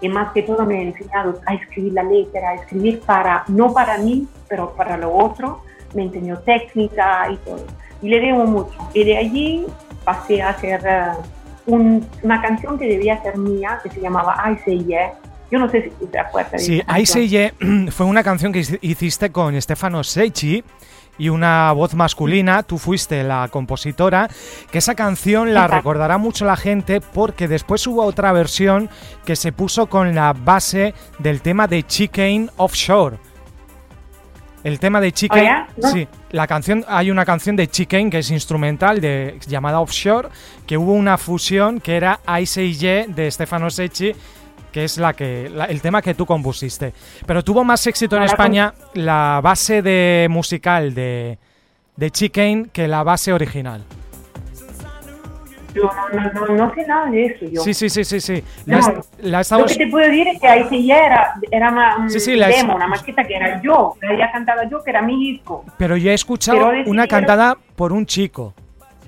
y 0.00 0.08
más 0.08 0.32
que 0.32 0.42
todo 0.42 0.66
me 0.66 0.78
ha 0.78 0.82
enseñado 0.82 1.40
a 1.46 1.54
escribir 1.54 1.92
la 1.92 2.02
letra, 2.02 2.50
a 2.50 2.54
escribir 2.56 3.00
para, 3.00 3.44
no 3.48 3.72
para 3.72 3.96
mí, 3.98 4.26
pero 4.48 4.74
para 4.74 4.96
lo 4.96 5.14
otro. 5.14 5.62
Me 5.94 6.02
enseñó 6.02 6.38
técnica 6.40 7.30
y 7.30 7.36
todo. 7.36 7.64
Y 8.02 8.08
le 8.08 8.20
debo 8.20 8.44
mucho. 8.44 8.76
Y 8.92 9.04
de 9.04 9.16
allí 9.16 9.66
pasé 10.04 10.42
a 10.42 10.50
hacer 10.50 10.82
uh, 11.66 12.00
una 12.22 12.42
canción 12.42 12.78
que 12.78 12.86
debía 12.86 13.22
ser 13.22 13.38
mía, 13.38 13.78
que 13.82 13.90
se 13.90 14.00
llamaba 14.00 14.36
I 14.50 14.58
Say 14.64 14.84
Yeah. 14.84 15.14
Yo 15.54 15.60
no 15.60 15.70
sé 15.70 15.92
si 16.00 16.06
te 16.06 16.18
acuerdas. 16.18 16.64
Sí, 16.64 16.82
Yeah 17.28 17.52
fue 17.92 18.06
una 18.06 18.24
canción 18.24 18.52
que 18.52 18.66
hiciste 18.80 19.30
con 19.30 19.60
Stefano 19.62 20.02
Secchi 20.02 20.64
y 21.16 21.28
una 21.28 21.70
voz 21.70 21.94
masculina, 21.94 22.64
tú 22.64 22.76
fuiste 22.76 23.22
la 23.22 23.46
compositora, 23.52 24.28
que 24.72 24.78
esa 24.78 24.96
canción 24.96 25.54
la 25.54 25.68
recordará 25.68 26.18
mucho 26.18 26.44
la 26.44 26.56
gente 26.56 27.00
porque 27.00 27.46
después 27.46 27.86
hubo 27.86 28.02
otra 28.02 28.32
versión 28.32 28.90
que 29.24 29.36
se 29.36 29.52
puso 29.52 29.86
con 29.86 30.12
la 30.12 30.32
base 30.32 30.92
del 31.20 31.40
tema 31.40 31.68
de 31.68 31.84
Chicken 31.84 32.50
Offshore. 32.56 33.18
El 34.64 34.80
tema 34.80 35.00
de 35.00 35.12
Chicken, 35.12 35.46
¿Oh, 35.80 35.86
sí, 35.86 36.08
la 36.32 36.48
canción, 36.48 36.84
hay 36.88 37.12
una 37.12 37.24
canción 37.24 37.54
de 37.54 37.68
Chicken 37.68 38.10
que 38.10 38.18
es 38.18 38.30
instrumental 38.32 39.00
de 39.00 39.38
llamada 39.46 39.78
Offshore, 39.78 40.30
que 40.66 40.76
hubo 40.76 40.94
una 40.94 41.16
fusión 41.16 41.78
que 41.78 41.96
era 41.96 42.18
I 42.26 42.44
Say 42.44 42.72
Yeah 42.72 43.06
de 43.06 43.30
Stefano 43.30 43.70
Secchi 43.70 44.16
que 44.74 44.82
es 44.82 44.98
la 44.98 45.12
que 45.12 45.46
el 45.68 45.80
tema 45.80 46.02
que 46.02 46.14
tú 46.14 46.26
compusiste. 46.26 46.92
Pero 47.24 47.44
tuvo 47.44 47.62
más 47.62 47.86
éxito 47.86 48.16
en 48.16 48.24
España 48.24 48.74
la 48.94 49.40
base 49.40 49.82
de 49.82 50.26
musical 50.28 50.92
de, 50.94 51.38
de 51.94 52.10
Chicken 52.10 52.70
que 52.72 52.88
la 52.88 53.04
base 53.04 53.32
original. 53.32 53.84
Yo 55.76 55.88
no, 56.12 56.32
no, 56.32 56.56
no, 56.56 56.74
sé 56.74 56.84
nada 56.88 57.08
de 57.08 57.26
eso. 57.26 57.46
Yo. 57.52 57.62
Sí, 57.62 57.72
sí, 57.72 57.88
sí, 57.88 58.02
sí. 58.02 58.20
sí. 58.20 58.42
La, 58.66 59.04
la 59.20 59.44
Lo 59.58 59.66
que 59.66 59.76
te 59.76 59.86
puedo 59.86 60.08
decir 60.08 60.26
es 60.26 60.40
que 60.40 60.48
ahí 60.48 60.86
ya 60.86 60.98
era, 60.98 61.34
era 61.52 61.70
una, 61.70 61.96
un 61.98 62.10
sí, 62.10 62.18
sí, 62.18 62.36
demo, 62.36 62.74
una 62.74 62.88
maqueta 62.88 63.22
que 63.22 63.36
era 63.36 63.62
yo, 63.62 63.96
que 64.00 64.08
había 64.08 64.32
cantado 64.32 64.68
yo, 64.68 64.82
que 64.82 64.90
era 64.90 65.02
mi 65.02 65.16
disco. 65.20 65.64
Pero 65.78 65.96
yo 65.96 66.10
he 66.10 66.14
escuchado 66.14 66.68
una 66.86 67.06
cantada 67.06 67.56
por 67.76 67.92
un 67.92 68.06
chico. 68.06 68.54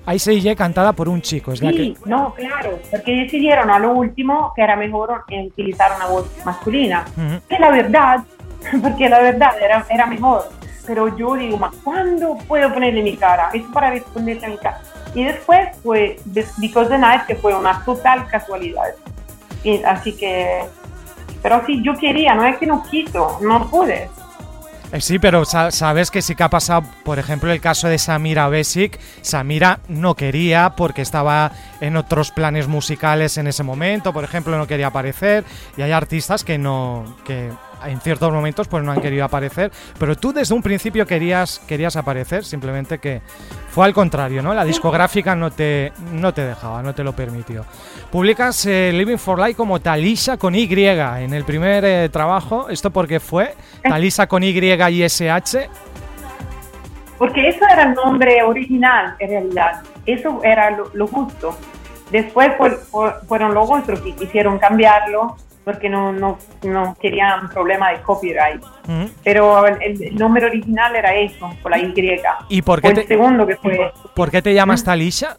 Ahí 0.07 0.19
se 0.19 0.31
dice 0.31 0.55
cantada 0.55 0.93
por 0.93 1.09
un 1.09 1.21
chico. 1.21 1.51
Es 1.51 1.59
sí, 1.59 1.65
la 1.65 1.71
que... 1.73 1.93
no, 2.05 2.33
claro, 2.33 2.79
porque 2.89 3.11
decidieron 3.11 3.69
a 3.69 3.77
lo 3.77 3.91
último 3.91 4.53
que 4.55 4.61
era 4.61 4.77
mejor 4.77 5.25
utilizar 5.29 5.91
una 5.97 6.05
voz 6.05 6.31
masculina. 6.45 7.03
Uh 7.17 7.19
-huh. 7.19 7.41
Que 7.49 7.59
la 7.59 7.69
verdad, 7.71 8.23
porque 8.81 9.09
la 9.09 9.19
verdad 9.19 9.51
era, 9.61 9.85
era 9.89 10.05
mejor. 10.05 10.49
Pero 10.85 11.13
yo 11.17 11.35
digo, 11.35 11.59
¿cuándo 11.83 12.37
puedo 12.47 12.73
ponerle 12.73 13.03
mi 13.03 13.17
cara? 13.17 13.49
Es 13.53 13.63
para 13.73 13.89
responderte 13.89 14.45
a 14.45 14.49
mi 14.49 14.57
cara. 14.57 14.79
Y 15.13 15.25
después 15.25 15.75
fue 15.83 16.15
Because 16.57 16.89
the 16.89 16.97
Night, 16.97 17.25
que 17.27 17.35
fue 17.35 17.53
una 17.53 17.83
total 17.83 18.27
casualidad. 18.27 18.95
Y, 19.65 19.83
así 19.83 20.15
que, 20.15 20.61
pero 21.41 21.65
sí, 21.65 21.81
yo 21.83 21.93
quería, 21.97 22.33
no 22.33 22.45
es 22.45 22.57
que 22.57 22.65
no 22.65 22.81
quiso, 22.89 23.39
no 23.41 23.69
pude. 23.69 24.09
Eh, 24.91 25.01
sí, 25.01 25.19
pero 25.19 25.43
sabes 25.43 26.11
que 26.11 26.21
sí 26.21 26.33
que 26.33 26.43
ha 26.43 26.49
pasado, 26.49 26.83
por 27.03 27.19
ejemplo, 27.19 27.51
el 27.51 27.59
caso 27.59 27.89
de 27.89 27.97
Samira 27.97 28.47
Besic. 28.47 28.97
Samira 29.21 29.81
no 29.89 30.15
quería 30.15 30.75
porque 30.77 31.01
estaba 31.01 31.51
en 31.81 31.97
otros 31.97 32.31
planes 32.31 32.67
musicales 32.67 33.37
en 33.37 33.47
ese 33.47 33.63
momento, 33.63 34.13
por 34.13 34.23
ejemplo, 34.23 34.57
no 34.57 34.65
quería 34.65 34.87
aparecer. 34.87 35.43
Y 35.75 35.81
hay 35.81 35.91
artistas 35.91 36.43
que 36.43 36.57
no, 36.57 37.17
que 37.25 37.51
en 37.87 37.99
ciertos 38.01 38.31
momentos 38.31 38.67
pues 38.67 38.83
no 38.83 38.91
han 38.91 39.01
querido 39.01 39.25
aparecer. 39.25 39.71
Pero 39.99 40.15
tú 40.15 40.33
desde 40.33 40.53
un 40.53 40.61
principio 40.61 41.05
querías, 41.05 41.59
querías 41.67 41.95
aparecer, 41.95 42.43
simplemente 42.43 42.99
que 42.99 43.21
fue 43.69 43.85
al 43.85 43.93
contrario, 43.93 44.41
¿no? 44.41 44.53
La 44.53 44.63
discográfica 44.63 45.35
no 45.35 45.51
te, 45.51 45.91
no 46.11 46.33
te 46.33 46.41
dejaba, 46.41 46.81
no 46.83 46.93
te 46.93 47.03
lo 47.03 47.13
permitió. 47.13 47.65
Publicas 48.11 48.65
eh, 48.65 48.91
Living 48.93 49.17
for 49.17 49.39
Life 49.39 49.55
como 49.55 49.79
Talisa 49.79 50.37
con 50.37 50.55
Y 50.55 50.67
en 50.67 51.33
el 51.33 51.43
primer 51.43 51.83
eh, 51.85 52.09
trabajo. 52.09 52.69
¿Esto 52.69 52.91
por 52.91 53.07
qué 53.07 53.19
fue? 53.19 53.53
Talisa 53.81 54.27
con 54.27 54.43
Y 54.43 54.49
y 54.49 55.03
SH. 55.03 55.69
Porque 57.17 57.49
eso 57.49 57.65
era 57.71 57.83
el 57.83 57.93
nombre 57.93 58.43
original, 58.43 59.15
en 59.19 59.29
realidad. 59.29 59.81
Eso 60.05 60.39
era 60.43 60.71
lo, 60.71 60.91
lo 60.93 61.07
justo. 61.07 61.57
Después 62.11 62.51
fue, 62.57 62.71
fue, 62.71 63.11
fueron 63.27 63.53
los 63.53 63.69
otros 63.69 63.99
que 64.01 64.13
quisieron 64.13 64.59
cambiarlo 64.59 65.35
porque 65.67 65.89
no, 65.89 66.13
no, 66.13 66.37
no 66.63 66.95
querían 66.97 67.49
problema 67.49 67.91
de 67.91 68.01
copyright. 68.01 68.63
Uh 68.63 68.89
-huh. 68.89 69.11
Pero 69.21 69.67
el, 69.67 70.01
el, 70.01 70.15
nombre 70.15 70.45
original 70.45 70.95
era 70.95 71.13
eso, 71.13 71.49
por 71.61 71.71
la 71.71 71.77
Y. 71.77 71.93
¿Y 72.47 72.61
por 72.61 72.79
qué, 72.79 72.87
fue 72.87 72.95
te, 72.95 73.01
el 73.01 73.07
segundo 73.09 73.45
que 73.45 73.57
fue. 73.57 73.91
¿por 74.15 74.31
qué 74.31 74.41
te 74.41 74.53
llamas 74.53 74.81
Talisa? 74.81 75.35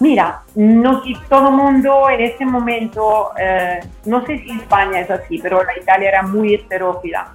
Mira, 0.00 0.40
no 0.54 1.02
todo 1.28 1.48
el 1.50 1.54
mundo 1.56 2.08
en 2.08 2.22
ese 2.22 2.46
momento, 2.46 3.32
eh, 3.38 3.80
no 4.06 4.24
sé 4.24 4.38
si 4.38 4.52
España 4.52 5.00
es 5.00 5.10
así, 5.10 5.38
pero 5.42 5.62
la 5.62 5.76
Italia 5.78 6.08
era 6.08 6.22
muy 6.22 6.54
heterófila. 6.54 7.34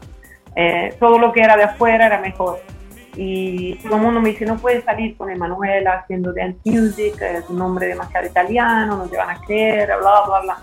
Eh, 0.55 0.95
todo 0.99 1.19
lo 1.19 1.31
que 1.31 1.41
era 1.41 1.55
de 1.55 1.65
afuera 1.65 2.07
era 2.07 2.19
mejor. 2.19 2.59
Y 3.15 3.75
todo 3.83 3.97
el 3.97 4.01
mundo 4.01 4.19
me 4.19 4.29
dice, 4.29 4.47
no 4.47 4.57
puedes 4.57 4.83
salir 4.83 5.15
con 5.15 5.29
Emanuela 5.29 5.99
haciendo 5.99 6.33
dance 6.33 6.59
music, 6.65 7.21
es 7.21 7.47
un 7.49 7.59
nombre 7.59 7.85
demasiado 7.85 8.25
italiano, 8.25 8.97
no 8.97 9.07
te 9.07 9.15
van 9.15 9.29
a 9.29 9.39
creer, 9.41 9.89
bla, 10.01 10.23
bla, 10.25 10.39
bla. 10.41 10.57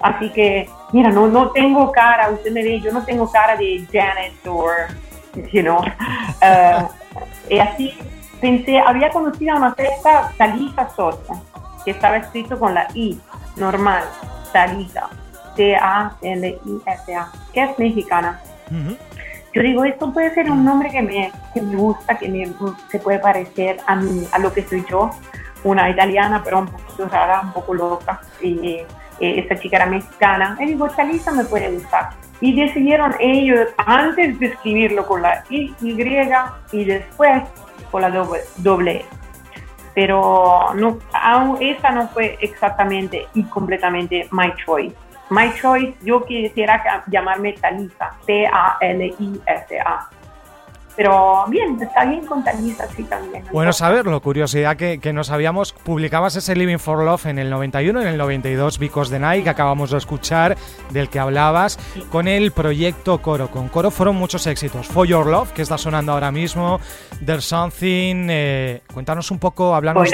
Así 0.00 0.30
que, 0.30 0.68
mira, 0.92 1.10
no, 1.10 1.26
no 1.26 1.50
tengo 1.50 1.90
cara, 1.90 2.30
usted 2.30 2.52
me 2.52 2.62
ve, 2.62 2.80
yo 2.80 2.92
no 2.92 3.04
tengo 3.04 3.30
cara 3.30 3.56
de 3.56 3.86
Janet 3.90 4.46
o, 4.46 4.66
you 5.52 5.62
know. 5.62 5.80
Uh, 5.80 6.88
y 7.48 7.58
así 7.58 7.94
pensé, 8.40 8.78
había 8.78 9.10
conocido 9.10 9.54
a 9.54 9.56
una 9.56 9.74
fiesta 9.74 10.32
Talisa 10.36 10.88
Sosa, 10.94 11.34
que 11.84 11.92
estaba 11.92 12.18
escrito 12.18 12.58
con 12.58 12.74
la 12.74 12.86
I, 12.94 13.18
normal, 13.56 14.04
Talisa, 14.52 15.08
T-A-L-I-S-A, 15.56 17.32
que 17.52 17.62
es 17.62 17.78
mexicana. 17.78 18.40
Uh 18.70 18.74
-huh. 18.74 18.98
yo 19.54 19.62
digo, 19.62 19.84
esto 19.84 20.12
puede 20.12 20.34
ser 20.34 20.50
un 20.50 20.64
nombre 20.64 20.90
que 20.90 21.00
me, 21.00 21.32
que 21.54 21.62
me 21.62 21.76
gusta, 21.76 22.18
que 22.18 22.28
me, 22.28 22.52
se 22.90 22.98
puede 22.98 23.18
parecer 23.18 23.78
a, 23.86 23.98
a 24.32 24.38
lo 24.38 24.52
que 24.52 24.62
soy 24.62 24.84
yo, 24.90 25.10
una 25.64 25.88
italiana, 25.88 26.42
pero 26.44 26.58
un 26.58 26.66
poco 26.66 27.08
rara, 27.10 27.40
un 27.40 27.52
poco 27.52 27.74
loca. 27.74 28.20
Y 28.42 28.80
esta 29.20 29.56
chica 29.56 29.76
era 29.76 29.86
mexicana. 29.86 30.56
Y 30.60 30.66
digo, 30.66 30.88
Talisa 30.88 31.32
me 31.32 31.44
puede 31.44 31.70
gustar. 31.70 32.10
Y 32.40 32.54
decidieron 32.54 33.14
ellos, 33.18 33.68
antes 33.78 34.38
de 34.38 34.46
escribirlo 34.46 35.06
con 35.06 35.22
la 35.22 35.44
Y 35.48 35.74
y 35.80 36.84
después 36.84 37.42
con 37.90 38.02
la 38.02 38.10
doble, 38.10 38.40
doble 38.58 38.92
E. 38.92 39.04
Pero 39.94 40.74
no, 40.74 40.98
aún 41.14 41.56
esa 41.62 41.90
no 41.90 42.08
fue 42.08 42.36
exactamente 42.40 43.26
y 43.32 43.44
completamente 43.44 44.28
my 44.30 44.52
choice. 44.64 44.94
My 45.30 45.52
choice, 45.54 45.94
yo 46.02 46.24
quisiera 46.24 47.04
llamarme 47.06 47.54
Talisa, 47.54 48.12
T-A-L-I-S-A. 48.26 50.10
Pero 50.96 51.44
bien, 51.48 51.78
está 51.80 52.06
bien 52.06 52.24
con 52.24 52.42
Talisa, 52.42 52.86
sí, 52.96 53.04
también. 53.04 53.44
Bueno 53.52 53.72
saberlo, 53.72 54.20
curiosidad 54.22 54.76
que, 54.76 54.98
que 54.98 55.12
no 55.12 55.24
sabíamos. 55.24 55.72
Publicabas 55.72 56.36
ese 56.36 56.56
Living 56.56 56.78
for 56.78 57.04
Love 57.04 57.26
en 57.26 57.38
el 57.38 57.50
91, 57.50 58.00
en 58.00 58.08
el 58.08 58.16
92 58.16 58.78
Vicos 58.78 59.10
de 59.10 59.18
Night, 59.18 59.44
que 59.44 59.50
acabamos 59.50 59.90
de 59.90 59.98
escuchar, 59.98 60.56
del 60.90 61.10
que 61.10 61.18
hablabas, 61.18 61.78
con 62.10 62.28
el 62.28 62.50
proyecto 62.52 63.20
Coro. 63.20 63.48
Con 63.50 63.68
Coro 63.68 63.90
fueron 63.90 64.16
muchos 64.16 64.46
éxitos. 64.46 64.86
For 64.86 65.06
Your 65.06 65.26
Love, 65.26 65.52
que 65.52 65.62
está 65.62 65.76
sonando 65.76 66.12
ahora 66.12 66.32
mismo, 66.32 66.80
There's 67.24 67.44
Something... 67.44 68.28
Eh, 68.30 68.82
cuéntanos 68.92 69.30
un 69.30 69.38
poco, 69.38 69.74
háblanos, 69.74 70.10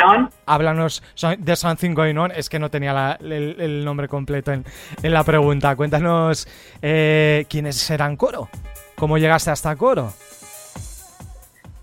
háblanos 0.46 1.02
There's 1.44 1.60
Something 1.60 1.94
Going 1.94 2.16
On, 2.16 2.32
es 2.32 2.48
que 2.48 2.58
no 2.58 2.70
tenía 2.70 3.18
el, 3.20 3.84
nombre 3.84 4.08
completo 4.08 4.52
en, 4.52 4.64
en, 5.02 5.12
la 5.12 5.22
pregunta. 5.22 5.76
Cuéntanos 5.76 6.48
eh, 6.80 7.46
quiénes 7.48 7.76
serán 7.76 8.16
Coro, 8.16 8.48
cómo 8.96 9.18
llegaste 9.18 9.50
hasta 9.50 9.76
Coro. 9.76 10.12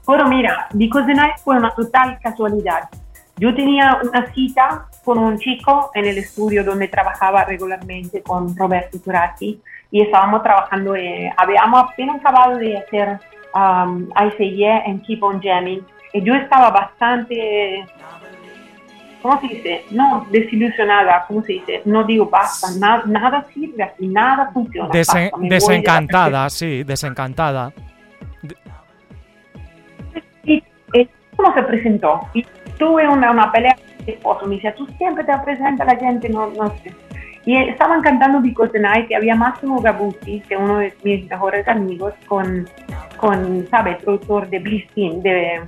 Pero 0.09 0.27
mira, 0.27 0.67
Night 0.73 1.37
fue 1.43 1.55
una 1.55 1.69
total 1.69 2.17
casualidad. 2.19 2.89
Yo 3.37 3.53
tenía 3.53 3.99
una 4.01 4.25
cita 4.33 4.87
con 5.05 5.19
un 5.19 5.37
chico 5.37 5.91
en 5.93 6.05
el 6.05 6.17
estudio 6.17 6.63
donde 6.63 6.87
trabajaba 6.87 7.45
regularmente 7.45 8.23
con 8.23 8.57
Roberto 8.57 8.99
Turati 8.99 9.61
y 9.91 10.01
estábamos 10.01 10.41
trabajando, 10.41 10.95
eh, 10.95 11.31
habíamos 11.37 11.83
apenas 11.83 12.15
acabado 12.17 12.57
de 12.57 12.77
hacer 12.79 13.19
um, 13.53 14.09
en 14.17 14.99
Keep 15.01 15.23
on 15.23 15.39
Jamming 15.43 15.85
y 16.13 16.23
yo 16.23 16.33
estaba 16.33 16.71
bastante, 16.71 17.85
¿cómo 19.21 19.39
se 19.41 19.47
dice? 19.47 19.85
No, 19.91 20.25
desilusionada, 20.31 21.25
¿cómo 21.27 21.43
se 21.43 21.53
dice? 21.53 21.81
No 21.85 22.03
digo 22.03 22.25
basta, 22.25 22.67
nada 23.05 23.45
sirve 23.53 23.83
aquí, 23.83 24.07
nada 24.07 24.49
funciona. 24.51 24.89
desencantada, 24.89 26.49
sí, 26.49 26.83
desencantada. 26.83 27.71
¿Cómo 31.39 31.53
se 31.53 31.63
presentó? 31.63 32.19
Y 32.33 32.45
tuve 32.77 33.07
una, 33.07 33.31
una 33.31 33.49
pelea 33.49 33.73
con 33.73 34.05
mi 34.05 34.11
esposo. 34.11 34.45
Me 34.45 34.55
decía, 34.55 34.75
tú 34.75 34.85
siempre 34.97 35.23
te 35.23 35.31
presentas 35.37 35.87
a 35.87 35.93
la 35.93 35.97
gente, 35.97 36.27
no, 36.27 36.47
no 36.47 36.67
sé. 36.83 36.93
Y 37.45 37.55
estaban 37.55 38.01
cantando 38.01 38.41
Because 38.41 38.73
the 38.73 38.79
Night 38.81 39.09
y 39.09 39.13
había 39.13 39.35
Massimo 39.35 39.79
Gabuti, 39.79 40.41
que 40.41 40.57
uno 40.57 40.79
de 40.79 40.93
mis 41.03 41.29
mejores 41.29 41.65
amigos, 41.69 42.13
con, 42.27 42.67
con 43.15 43.65
¿sabes? 43.69 44.03
Productor 44.03 44.49
de 44.49 44.59
Bliss 44.59 44.85
Team, 44.93 45.21
de, 45.21 45.61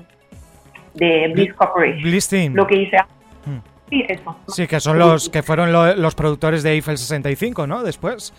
de 0.95 1.31
Bliss 1.33 1.53
Corporation. 1.53 2.01
Bliss 2.01 2.27
Team. 2.27 2.53
Lo 2.53 2.67
que 2.67 2.75
hice. 2.75 2.97
Hmm. 3.45 3.59
Sí, 3.89 4.05
eso. 4.09 4.35
Sí, 4.49 4.67
que 4.67 4.81
son 4.81 4.99
los 4.99 5.29
que 5.29 5.41
fueron 5.41 5.71
los 5.71 6.15
productores 6.15 6.63
de 6.63 6.71
Eiffel 6.71 6.97
65, 6.97 7.65
¿no? 7.65 7.81
Después. 7.81 8.33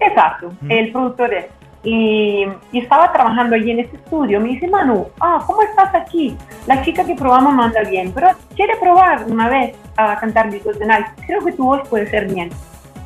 Exacto, 0.00 0.54
hmm. 0.62 0.70
el 0.70 0.90
productor 0.90 1.34
es 1.34 1.46
y, 1.86 2.44
estaba 2.72 3.12
trabajando 3.12 3.54
allí 3.54 3.70
en 3.70 3.78
ese 3.78 3.94
estudio. 3.94 4.40
Me 4.40 4.48
dice, 4.48 4.66
Manu, 4.66 5.06
ah, 5.20 5.42
¿cómo 5.46 5.62
estás 5.62 5.94
aquí? 5.94 6.36
La 6.66 6.82
chica 6.82 7.04
que 7.04 7.14
probamos 7.14 7.54
manda 7.54 7.80
bien, 7.82 8.12
pero 8.12 8.30
quiere 8.56 8.74
probar 8.80 9.24
una 9.28 9.48
vez 9.48 9.76
a 9.96 10.18
cantar 10.18 10.50
Because 10.50 10.78
the 10.80 10.84
Night. 10.84 11.06
Creo 11.26 11.44
que 11.44 11.52
tu 11.52 11.64
voz 11.64 11.88
puede 11.88 12.10
ser 12.10 12.26
bien. 12.26 12.50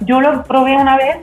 Yo 0.01 0.23
lo 0.23 0.43
probé 0.45 0.77
una 0.77 0.97
vez, 0.97 1.19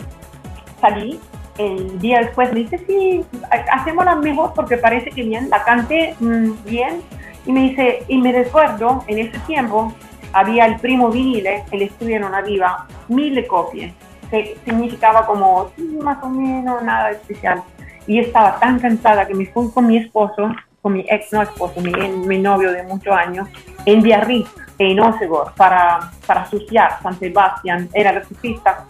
salí, 0.80 1.20
el 1.58 2.00
día 2.00 2.20
después 2.20 2.54
me 2.54 2.60
dice, 2.60 2.78
sí, 2.86 3.26
hacemos 3.72 4.06
la 4.06 4.16
mejor 4.16 4.54
porque 4.54 4.78
parece 4.78 5.10
que 5.10 5.24
bien, 5.24 5.50
la 5.50 5.64
canté 5.64 6.16
mm, 6.20 6.52
bien. 6.64 7.02
Y 7.48 7.52
me 7.52 7.62
dice, 7.62 8.04
y 8.08 8.20
me 8.20 8.34
recuerdo, 8.34 9.04
en 9.08 9.18
ese 9.18 9.40
tiempo 9.48 9.92
había 10.32 10.68
el 10.68 10.76
primo 10.76 11.10
vinile, 11.10 11.64
el 11.72 11.82
estudio 11.82 12.20
no 12.20 12.28
había 12.28 12.86
mil 13.08 13.48
copias 13.48 13.94
que 14.30 14.58
significaba 14.66 15.26
como, 15.26 15.72
más 16.02 16.24
o 16.24 16.30
menos, 16.30 16.82
nada 16.84 17.12
especial. 17.12 17.64
Y 18.06 18.20
estaba 18.20 18.60
tan 18.60 18.80
cansada 18.80 19.28
que 19.28 19.34
me 19.34 19.46
fui 19.48 19.70
con 19.72 19.88
mi 19.88 19.98
esposo, 19.98 20.52
con 20.82 20.94
mi 20.94 21.06
ex 21.10 21.32
no 21.34 21.42
esposo, 21.42 21.82
mi, 21.82 21.92
mi 21.92 22.40
novio 22.40 22.72
de 22.72 22.84
muchos 22.84 23.14
años, 23.16 23.48
en 23.86 24.02
Biarritz, 24.02 24.50
en 24.78 25.00
Osegor, 25.00 25.54
para, 25.56 26.12
para 26.26 26.42
asociar 26.42 27.02
San 27.02 27.18
Sebastián, 27.20 27.90
era 27.94 28.14
la 28.14 28.24
ciclista. 28.24 28.86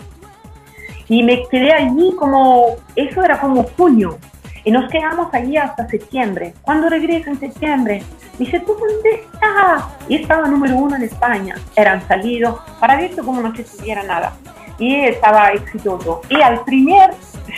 Y 1.10 1.24
me 1.24 1.48
quedé 1.48 1.74
allí 1.74 2.14
como, 2.18 2.76
eso 2.96 3.24
era 3.24 3.40
como 3.40 3.64
junio, 3.64 4.18
y 4.64 4.72
nos 4.72 4.92
quedamos 4.92 5.34
allí 5.34 5.56
hasta 5.56 5.88
septiembre. 5.88 6.54
Cuando 6.62 6.90
regreso 6.90 7.30
en 7.30 7.40
septiembre, 7.40 8.04
dice, 8.38 8.60
¿tú 8.60 8.74
dónde 8.74 9.22
estás? 9.22 9.86
Y 10.10 10.16
estaba 10.16 10.46
número 10.50 10.76
uno 10.76 10.98
en 10.98 11.04
España. 11.04 11.56
Eran 11.74 12.06
salidos 12.06 12.60
para 12.78 12.98
ver 12.98 13.16
como 13.16 13.42
no 13.42 13.56
se 13.56 13.64
tuviera 13.64 14.04
nada 14.04 14.34
y 14.80 14.96
estaba 14.96 15.52
exitoso. 15.52 16.22
Y 16.30 16.42
al 16.42 16.64
primer 16.64 17.12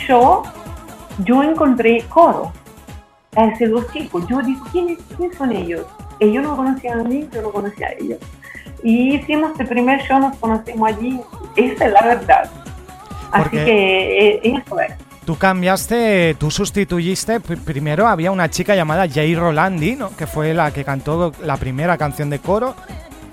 show 0.06 0.42
yo 1.24 1.42
encontré 1.42 2.04
coro, 2.08 2.52
a 3.36 3.46
esos 3.46 3.70
dos 3.70 3.92
chicos. 3.92 4.24
Yo 4.28 4.40
digo, 4.42 4.64
¿quiénes, 4.72 4.98
son 5.36 5.52
ellos? 5.52 5.86
Ellos 6.18 6.42
no 6.42 6.56
conocían 6.56 7.00
a 7.00 7.04
mí, 7.04 7.28
yo 7.32 7.42
no 7.42 7.50
conocía 7.50 7.88
a 7.88 7.92
ellos. 7.92 8.18
Y 8.82 9.16
hicimos 9.16 9.58
el 9.58 9.66
primer 9.66 10.00
show, 10.02 10.18
nos 10.18 10.36
conocimos 10.38 10.88
allí. 10.88 11.20
Esa 11.56 11.86
es 11.86 11.92
la 11.92 12.02
verdad. 12.02 12.50
Así 13.32 13.50
que 13.50 14.28
eh, 14.28 14.40
eso 14.42 14.80
es. 14.80 14.92
Tú 15.24 15.36
cambiaste, 15.36 16.34
tú 16.38 16.50
sustituyiste, 16.50 17.38
primero 17.40 18.08
había 18.08 18.32
una 18.32 18.50
chica 18.50 18.74
llamada 18.74 19.06
Jay 19.08 19.36
Rolandi, 19.36 19.94
¿no? 19.94 20.16
que 20.16 20.26
fue 20.26 20.54
la 20.54 20.72
que 20.72 20.82
cantó 20.82 21.32
la 21.44 21.56
primera 21.56 21.96
canción 21.96 22.30
de 22.30 22.40
coro 22.40 22.74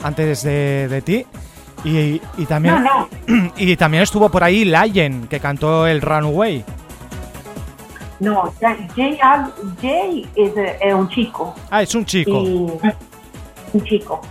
antes 0.03 0.43
de, 0.43 0.87
de 0.89 1.01
ti. 1.01 1.25
Y, 1.83 2.19
también, 2.47 2.83
y 3.57 3.75
también 3.75 4.03
estuvo 4.03 4.29
por 4.29 4.43
ahí 4.43 4.65
Lion, 4.65 5.27
que 5.27 5.39
cantó 5.39 5.87
el 5.87 6.01
Runaway. 6.01 6.63
No, 8.19 8.51
Jay, 8.95 9.19
Jay 9.81 10.27
es, 10.35 10.93
un 10.93 11.07
chico. 11.09 11.53
Ah, 11.69 11.83
es 11.83 11.93
un 11.93 12.03
chico. 12.03 12.39
un 12.41 13.83
chico. 13.83 14.21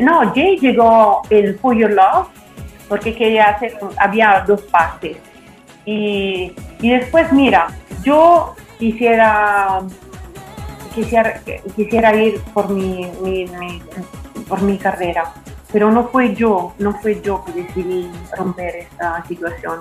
No, 0.00 0.30
Jay 0.34 0.58
llegó 0.58 1.22
For 1.60 1.74
Your 1.74 1.92
Love 1.92 2.28
porque 2.88 3.14
quería 3.14 3.50
hacer, 3.50 3.78
había 3.96 4.44
dos 4.46 4.60
partes. 4.62 5.16
Y, 5.86 6.52
y 6.80 6.90
después, 6.90 7.32
mira, 7.32 7.68
yo 8.04 8.54
quisiera, 8.78 9.80
quisiera, 10.94 11.40
quisiera 11.74 12.14
ir 12.14 12.40
por 12.52 12.68
mi, 12.68 13.10
mi 13.22 13.46
por 14.48 14.60
mi 14.62 14.76
carrera 14.76 15.32
pero 15.72 15.90
no 15.90 16.08
fue 16.08 16.34
yo, 16.34 16.74
no 16.78 16.92
fue 16.94 17.20
yo 17.20 17.44
que 17.44 17.52
decidí 17.52 18.10
romper 18.36 18.76
esta 18.76 19.24
situación. 19.26 19.80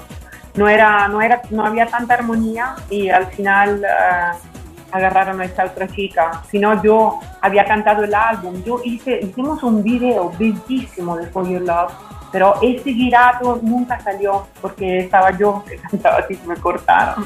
No, 0.56 0.68
era, 0.68 1.08
no, 1.08 1.22
era, 1.22 1.42
no 1.52 1.66
había 1.66 1.88
tanta 1.88 2.16
armonía 2.16 2.76
y 2.90 3.10
al 3.10 3.28
final 3.28 3.82
uh, 3.82 4.96
agarraron 4.96 5.40
a 5.42 5.46
esta 5.46 5.66
otra 5.66 5.88
chica, 5.88 6.42
sino 6.50 6.82
yo 6.84 7.20
había 7.42 7.66
cantado 7.66 8.04
el 8.04 8.14
álbum, 8.14 8.64
yo 8.64 8.82
hice, 8.84 9.20
hicimos 9.22 9.64
un 9.64 9.84
video 9.84 10.32
bellísimo 10.38 11.16
de 11.18 11.28
For 11.28 11.48
Your 11.48 11.62
Love, 11.62 11.94
pero 12.32 12.56
ese 12.62 12.94
girato 12.94 13.60
nunca 13.62 14.00
salió 14.00 14.48
porque 14.62 15.00
estaba 15.00 15.32
yo 15.32 15.64
que 15.68 15.78
cantaba 15.90 16.18
así, 16.20 16.40
me 16.46 16.56
cortaron. 16.56 17.26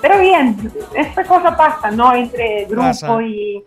Pero 0.00 0.18
bien, 0.18 0.72
esta 0.94 1.24
cosa 1.24 1.56
pasa, 1.56 1.90
¿no? 1.90 2.14
Entre 2.14 2.66
grupo 2.66 3.20
y... 3.20 3.64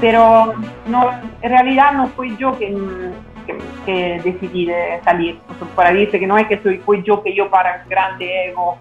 Pero 0.00 0.52
no, 0.86 1.10
en 1.40 1.50
realidad 1.50 1.92
no 1.92 2.08
fui 2.08 2.36
yo 2.36 2.52
quien 2.54 3.14
que, 3.46 4.20
decidí 4.24 4.66
de 4.66 5.00
salir. 5.04 5.38
Para 5.74 5.90
dice 5.90 6.18
que 6.18 6.26
no 6.26 6.36
es 6.36 6.46
que 6.46 6.62
soy 6.62 6.78
fui 6.78 7.02
yo 7.02 7.22
que 7.22 7.34
yo 7.34 7.48
para 7.50 7.84
grande 7.88 8.48
ego 8.48 8.78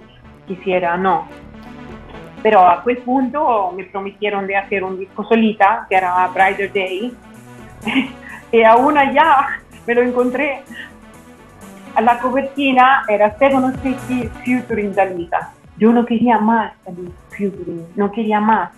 quisiera, 0.47 0.97
no. 0.97 1.27
Pero 2.43 2.59
a 2.67 2.83
quel 2.83 2.97
punto 2.97 3.73
me 3.75 3.85
prometieron 3.85 4.45
de 4.47 4.55
hacer 4.55 4.83
un 4.83 4.99
disco 4.99 5.23
solita, 5.23 5.85
que 5.89 5.95
era 5.95 6.27
Brighter 6.27 6.71
Day, 6.71 7.13
y 8.51 8.63
aún 8.63 8.97
allá 8.97 9.61
me 9.85 9.95
lo 9.95 10.01
encontré. 10.01 10.63
A 11.95 12.01
la 12.01 12.19
cobertina 12.19 13.03
era 13.07 13.37
Seven 13.37 13.73
City 13.81 14.29
Futuring 14.43 14.93
Dalita. 14.93 15.53
Yo 15.77 15.93
no 15.93 16.05
quería 16.05 16.37
más 16.37 16.73
Futuring, 17.29 17.87
no 17.95 18.11
quería 18.11 18.39
más 18.39 18.71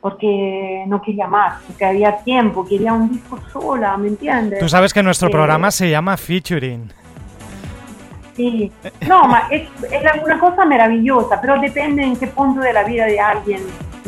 porque 0.00 0.84
no 0.86 1.00
quería 1.02 1.26
más, 1.26 1.62
porque 1.66 1.84
había 1.84 2.16
tiempo, 2.18 2.64
quería 2.64 2.92
un 2.92 3.10
disco 3.10 3.38
sola, 3.52 3.96
¿me 3.96 4.08
entiendes? 4.08 4.60
Tú 4.60 4.68
sabes 4.68 4.92
que 4.92 5.02
nuestro 5.02 5.30
programa 5.30 5.70
se 5.70 5.90
llama 5.90 6.16
Featuring. 6.16 6.92
sí. 8.36 8.70
No, 9.08 9.26
ma 9.26 9.48
es, 9.50 9.68
es 9.90 10.22
una 10.22 10.38
cosa 10.38 10.64
maravillosa, 10.64 11.40
pero 11.40 11.58
depende 11.60 12.02
en 12.02 12.16
qué 12.16 12.26
punto 12.26 12.60
de 12.60 12.72
la 12.72 12.84
vida 12.84 13.06
de 13.06 13.18
alguien 13.18 13.62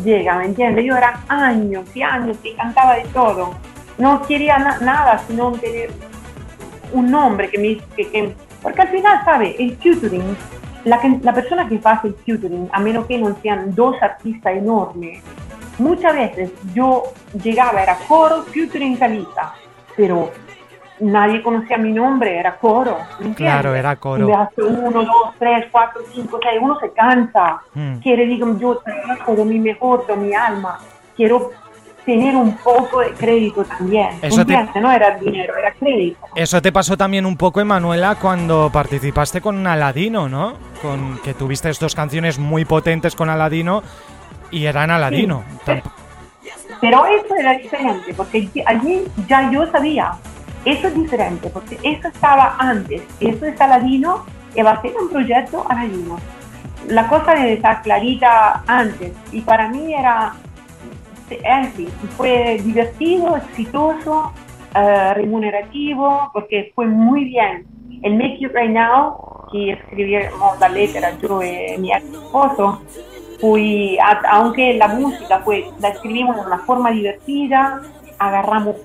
llega, 0.05 0.39
¿me 0.39 0.47
entiendes? 0.47 0.85
Yo 0.85 0.97
era 0.97 1.21
años 1.29 1.85
y 1.95 2.03
años 2.03 2.37
que 2.43 2.55
cantaba 2.55 2.95
de 2.95 3.05
todo. 3.07 3.55
No 3.99 4.23
quería 4.23 4.59
na 4.59 4.79
nada 4.79 5.19
sino 5.27 5.53
tener 5.53 5.91
un 6.93 7.11
nombre 7.11 7.51
que 7.51 7.59
me... 7.59 7.79
Que, 7.97 8.09
que, 8.09 8.35
porque 8.63 8.83
al 8.83 8.89
final, 8.89 9.25
¿sabe? 9.25 9.57
El 9.59 9.77
tutoring, 9.79 10.37
la, 10.85 11.01
que, 11.01 11.19
la 11.23 11.33
persona 11.33 11.69
que 11.69 11.81
hace 11.83 12.09
el 12.09 12.15
tutoring, 12.15 12.69
a 12.73 12.81
menos 12.81 13.07
que 13.07 13.19
no 13.19 13.37
sean 13.43 13.75
dos 13.75 13.97
artistas 14.01 14.57
enormes, 14.57 15.23
muchas 15.79 16.15
veces 16.15 16.51
yo 16.75 17.05
llegaba, 17.43 17.83
era 17.83 17.97
coro, 18.07 18.45
tutoring, 18.53 18.97
calita, 18.97 19.55
pero 19.97 20.31
nadie 21.01 21.43
conocía 21.43 21.79
mi 21.79 21.93
nombre, 21.93 22.39
era 22.39 22.57
coro. 22.57 22.99
Claro, 23.37 23.75
era 23.75 23.97
coro. 23.97 24.29
Y 24.29 24.33
hace 24.33 24.63
uno, 24.63 25.05
dos, 25.05 25.35
tres, 25.39 25.67
cuatro, 25.71 26.03
cinco, 26.13 26.39
seis, 26.43 26.59
uno 26.61 26.79
se 26.81 26.91
cansa. 26.93 27.61
Mm. 27.75 27.99
Quiere, 27.99 28.27
digo, 28.27 28.59
yo 28.59 28.77
trabajo 28.79 29.35
de 29.35 29.45
mi 29.45 29.59
mejor, 29.59 30.07
de 30.07 30.17
mi 30.17 30.35
alma. 30.35 30.79
Quiero 31.17 31.51
tener 32.05 32.35
un 32.37 32.57
poco 32.57 33.01
de 33.01 33.11
crédito 33.11 33.65
también. 33.65 34.09
Eso 34.23 34.45
te... 34.45 34.57
No 34.81 34.91
era 34.91 35.19
dinero, 35.19 35.55
era 35.57 35.73
crédito. 35.75 36.19
Eso 36.35 36.63
te 36.63 36.73
pasó 36.73 36.97
también 36.97 37.27
un 37.27 37.37
poco, 37.37 37.61
Emanuela, 37.61 38.15
cuando 38.15 38.71
participaste 38.73 39.43
con 39.43 39.67
Aladino, 39.67 40.27
¿no? 40.29 40.55
Con 40.81 41.19
que 41.23 41.35
tuviste 41.35 41.71
dos 41.79 41.95
canciones 41.95 42.39
muy 42.39 42.65
potentes 42.65 43.15
con 43.15 43.29
Aladino 43.29 43.83
y 44.51 44.67
eran 44.67 44.91
Aladino. 44.91 45.43
Pero 46.81 47.07
eso 47.07 47.35
era 47.37 47.55
diferente, 47.55 48.15
porque 48.15 48.49
allí 48.67 49.05
ya 49.27 49.51
yo 49.51 49.71
sabía 49.71 50.13
eso 50.65 50.89
es 50.89 50.95
diferente, 50.95 51.49
porque 51.51 51.79
eso 51.83 52.09
estaba 52.09 52.57
antes, 52.59 53.03
eso 53.21 53.47
es 53.47 53.61
Aladino 53.61 54.25
y 54.55 54.63
va 54.63 54.73
a 54.73 54.83
ser 54.83 54.93
un 55.01 55.09
proyecto 55.09 55.65
Aladino. 55.69 56.19
La 56.89 57.09
cosa 57.09 57.35
de 57.35 57.55
estar 57.55 57.83
clarita 57.83 58.63
antes, 58.67 59.13
y 59.33 59.41
para 59.41 59.69
mí 59.69 59.95
era 59.95 60.35
así, 61.51 61.89
fue 62.17 62.61
divertido, 62.63 63.37
exitoso, 63.37 64.33
uh, 64.75 65.15
remunerativo, 65.15 66.31
porque 66.33 66.73
fue 66.75 66.87
muy 66.87 67.25
bien. 67.25 67.67
El 68.03 68.15
Make 68.17 68.39
You 68.41 68.49
Right 68.49 68.71
Now, 68.71 69.49
que 69.53 69.73
escribimos 69.73 70.59
la 70.61 70.69
letra 70.69 71.13
yo 71.21 71.43
y 71.43 71.79
mi 71.79 71.93
esposo, 71.93 72.81
fui, 73.39 73.99
aunque 74.31 74.75
la 74.75 74.89
música 74.89 75.41
fue, 75.45 75.71
la 75.81 75.89
escribimos 75.91 76.37
de 76.37 76.43
una 76.43 76.59
forma 76.59 76.91
divertida, 76.91 77.83
agarramos 78.19 78.77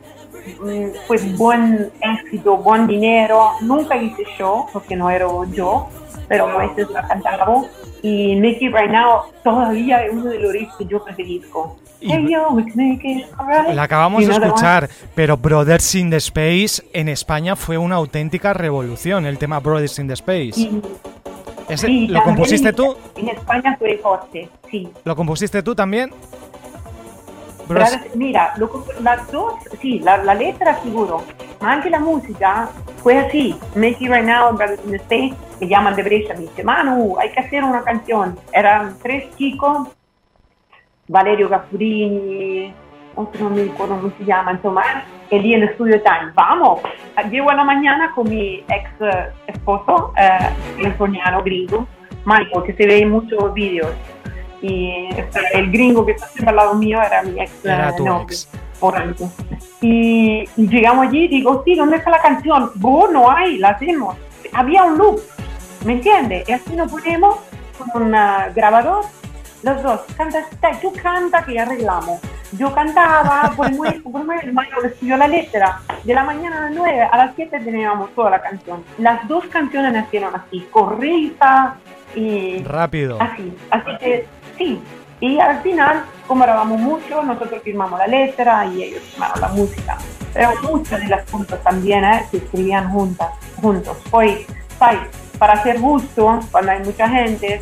fue 1.07 1.17
buen 1.37 1.91
éxito, 2.01 2.57
buen 2.57 2.87
dinero. 2.87 3.51
Nunca 3.61 3.95
hice 3.97 4.23
show 4.37 4.65
porque 4.71 4.95
no 4.95 5.09
era 5.09 5.27
yo, 5.51 5.87
pero 6.27 6.47
a 6.47 6.67
veces 6.67 6.89
la 6.91 7.07
cantaba. 7.07 7.63
Y 8.01 8.35
Make 8.35 8.57
It 8.59 8.73
Right 8.73 8.91
Now 8.91 9.21
todavía 9.43 10.05
es 10.05 10.13
uno 10.13 10.25
de 10.25 10.39
los 10.39 10.51
riffs 10.51 10.75
que 10.77 10.85
yo 10.85 11.03
prefiero. 11.03 11.77
La 13.73 13.83
acabamos 13.83 14.27
de 14.27 14.33
escuchar, 14.33 14.89
pero 15.15 15.37
Brothers 15.37 15.95
in 15.95 16.09
the 16.09 16.17
Space 16.17 16.83
en 16.91 17.07
España 17.07 17.55
fue 17.55 17.77
una 17.77 17.95
auténtica 17.95 18.53
revolución, 18.53 19.25
el 19.25 19.37
tema 19.37 19.59
Brothers 19.61 19.99
in 19.99 20.07
the 20.07 20.13
Space. 20.13 20.69
¿Lo 22.09 22.23
compusiste 22.23 22.73
tú? 22.73 22.95
En 23.15 23.29
España 23.29 23.75
fue 23.77 23.97
fuerte, 23.97 24.49
sí. 24.69 24.89
¿Lo 25.03 25.15
compusiste 25.15 25.63
tú 25.63 25.75
también? 25.75 26.11
mira, 28.15 28.53
las 29.01 29.31
dos, 29.31 29.53
sí, 29.81 29.99
la, 29.99 30.17
letra 30.33 30.81
seguro, 30.81 31.23
anche 31.59 31.89
la 31.89 31.99
música 31.99 32.69
fue 32.97 33.17
así. 33.17 33.55
Make 33.75 33.97
It 33.99 34.09
Right 34.09 34.25
Now, 34.25 34.55
Brothers 34.55 34.81
in 34.85 34.91
the 34.91 34.97
State, 34.97 35.35
me 35.59 35.67
llaman 35.67 35.95
de 35.95 36.03
Brescia, 36.03 36.35
me 36.35 36.41
dice, 36.41 36.63
Manu, 36.63 37.17
hay 37.19 37.31
que 37.31 37.39
hacer 37.39 37.63
una 37.63 37.81
canción. 37.83 38.37
Eran 38.51 38.97
tres 39.01 39.33
chicos, 39.37 39.89
Valerio 41.07 41.49
Gaffurini, 41.49 42.73
otro 43.15 43.49
no 43.49 43.71
acuerdo 43.71 43.95
cómo 43.97 44.13
se 44.17 44.25
llama, 44.25 44.53
insomma, 44.53 44.83
el 45.29 45.43
día 45.43 45.57
en 45.57 45.63
el 45.63 45.69
estudio 45.69 46.01
Time. 46.01 46.31
Vamos, 46.33 46.81
llego 47.29 47.49
a 47.49 47.55
la 47.55 47.63
mañana 47.63 48.11
con 48.13 48.29
mi 48.29 48.63
ex 48.67 48.89
eh, 49.01 49.29
esposo, 49.47 50.13
eh, 50.17 50.49
californiano, 50.77 51.43
gringo, 51.43 51.87
Michael, 52.25 52.63
que 52.65 52.73
se 52.73 52.87
ve 52.87 52.99
en 52.99 53.09
muchos 53.11 53.53
vídeos 53.53 53.89
y 54.61 55.09
el 55.53 55.71
gringo 55.71 56.05
que 56.05 56.13
está 56.13 56.27
siempre 56.27 56.49
al 56.49 56.55
lado 56.55 56.75
mío 56.75 57.01
era 57.01 57.21
mi 57.21 57.39
ex 57.39 57.65
era 57.65 57.91
novio, 57.91 58.37
por 58.79 58.95
algo. 58.95 59.29
Y, 59.81 60.45
llegamos 60.55 61.07
allí 61.07 61.25
y 61.25 61.27
digo, 61.27 61.63
sí, 61.65 61.75
¿dónde 61.75 61.97
está 61.97 62.09
la 62.09 62.21
canción? 62.21 62.71
Vos 62.75 63.11
no 63.11 63.29
hay, 63.29 63.57
la 63.57 63.69
hacemos. 63.71 64.15
Había 64.53 64.83
un 64.83 64.97
loop, 64.97 65.19
¿me 65.85 65.93
entiendes? 65.93 66.47
Y 66.47 66.53
así 66.53 66.75
nos 66.75 66.89
ponemos 66.89 67.37
con 67.77 68.03
un 68.03 68.11
grabador, 68.55 69.03
los 69.63 69.83
dos, 69.83 70.01
canta, 70.15 70.45
tú 70.81 70.93
canta 71.01 71.43
que 71.43 71.59
arreglamos. 71.59 72.21
Yo 72.57 72.73
cantaba, 72.73 73.53
por 73.55 73.71
muy, 73.71 74.01
muy, 74.03 74.35
el 74.43 74.53
mayor 74.53 74.85
escribió 74.85 75.17
la 75.17 75.27
letra. 75.27 75.81
De 76.03 76.13
la 76.13 76.23
mañana 76.23 76.57
a 76.57 76.61
las 76.61 76.71
9 76.71 77.01
a 77.11 77.17
las 77.17 77.35
7 77.35 77.59
teníamos 77.59 78.13
toda 78.13 78.29
la 78.29 78.41
canción. 78.41 78.83
Las 78.97 79.27
dos 79.27 79.45
canciones 79.45 79.93
nacieron 79.93 80.35
así, 80.35 80.61
corrida 80.71 81.77
y... 82.15 82.63
Rápido. 82.63 83.17
Así, 83.19 83.53
así 83.71 83.97
que 83.99 84.27
sí. 84.57 84.81
Y 85.19 85.39
al 85.39 85.61
final, 85.61 86.03
como 86.27 86.43
grabamos 86.43 86.79
mucho, 86.79 87.23
nosotros 87.23 87.61
firmamos 87.63 87.97
la 87.97 88.07
letra 88.07 88.65
y 88.65 88.83
ellos 88.83 89.01
firmaron 89.03 89.41
la 89.41 89.47
música. 89.47 89.97
Pero 90.33 90.51
muchas 90.63 90.99
de 90.99 91.07
las 91.07 91.29
puntos 91.29 91.61
también 91.63 92.03
eh, 92.03 92.25
se 92.29 92.37
escribían 92.37 92.91
juntas, 92.91 93.29
juntos. 93.61 93.97
Pues, 94.11 94.45
¿sabes? 94.77 94.99
Para 95.37 95.53
hacer 95.53 95.79
gusto, 95.79 96.39
cuando 96.51 96.71
hay 96.71 96.83
mucha 96.83 97.07
gente, 97.07 97.61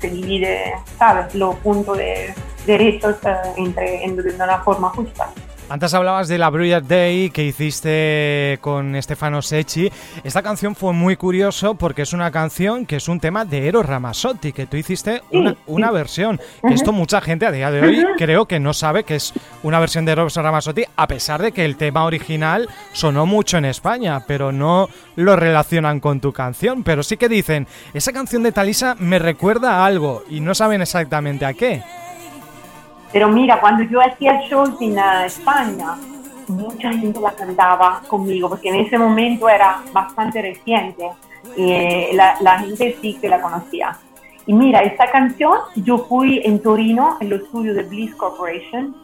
se, 0.00 0.08
divide, 0.08 0.74
¿sabes? 0.98 1.34
Los 1.34 1.54
puntos 1.56 1.98
de 1.98 2.34
derechos 2.66 3.16
eh, 3.24 3.34
entre, 3.56 4.04
en, 4.04 4.16
de 4.16 4.34
una 4.34 4.58
forma 4.58 4.88
justa. 4.90 5.28
Antes 5.72 5.94
hablabas 5.94 6.28
de 6.28 6.36
la 6.36 6.50
Brilliant 6.50 6.86
Day 6.86 7.30
que 7.30 7.44
hiciste 7.44 8.58
con 8.60 9.00
Stefano 9.02 9.40
Secchi. 9.40 9.90
Esta 10.22 10.42
canción 10.42 10.74
fue 10.74 10.92
muy 10.92 11.16
curioso 11.16 11.76
porque 11.76 12.02
es 12.02 12.12
una 12.12 12.30
canción 12.30 12.84
que 12.84 12.96
es 12.96 13.08
un 13.08 13.18
tema 13.18 13.46
de 13.46 13.68
Eros 13.68 13.86
Ramazzotti, 13.86 14.52
que 14.52 14.66
tú 14.66 14.76
hiciste 14.76 15.22
una, 15.66 15.90
versión. 15.90 16.38
Esto 16.64 16.92
mucha 16.92 17.22
gente 17.22 17.46
a 17.46 17.52
día 17.52 17.70
de 17.70 17.80
hoy 17.80 18.04
creo 18.18 18.44
que 18.44 18.60
no 18.60 18.74
sabe 18.74 19.04
que 19.04 19.14
es 19.14 19.32
una 19.62 19.80
versión 19.80 20.04
de 20.04 20.12
Eros 20.12 20.36
Ramazzotti, 20.36 20.84
a 20.94 21.06
pesar 21.06 21.40
de 21.40 21.52
que 21.52 21.64
el 21.64 21.76
tema 21.76 22.04
original 22.04 22.68
sonó 22.92 23.24
mucho 23.24 23.56
en 23.56 23.64
España, 23.64 24.24
pero 24.26 24.52
no 24.52 24.90
lo 25.16 25.36
relacionan 25.36 26.00
con 26.00 26.20
tu 26.20 26.34
canción. 26.34 26.82
Pero 26.82 27.02
sí 27.02 27.16
que 27.16 27.30
dicen, 27.30 27.66
esa 27.94 28.12
canción 28.12 28.42
de 28.42 28.52
Talisa 28.52 28.94
me 28.98 29.18
recuerda 29.18 29.76
a 29.76 29.86
algo 29.86 30.22
y 30.28 30.40
no 30.40 30.54
saben 30.54 30.82
exactamente 30.82 31.46
a 31.46 31.54
qué. 31.54 31.82
Pero 33.12 33.28
mira, 33.28 33.60
cuando 33.60 33.82
yo 33.84 34.00
hacía 34.00 34.40
el 34.40 34.48
show 34.48 34.64
en 34.80 34.98
España, 35.24 35.96
mucha 36.48 36.92
gente 36.92 37.20
la 37.20 37.32
cantaba 37.32 38.02
conmigo, 38.08 38.48
porque 38.48 38.70
en 38.70 38.76
ese 38.76 38.98
momento 38.98 39.48
era 39.48 39.82
bastante 39.92 40.40
reciente 40.40 41.10
y 41.56 41.72
eh, 41.72 42.10
la, 42.14 42.36
la, 42.40 42.60
gente 42.60 42.96
sí 43.00 43.18
que 43.20 43.28
la 43.28 43.40
conocía. 43.40 43.98
Y 44.46 44.54
mira, 44.54 44.80
esta 44.80 45.10
canción 45.10 45.58
yo 45.76 45.98
fui 45.98 46.40
en 46.44 46.60
Torino, 46.60 47.18
en 47.20 47.30
los 47.30 47.42
estudios 47.42 47.76
de 47.76 47.82
Bliss 47.82 48.14
Corporation, 48.16 48.96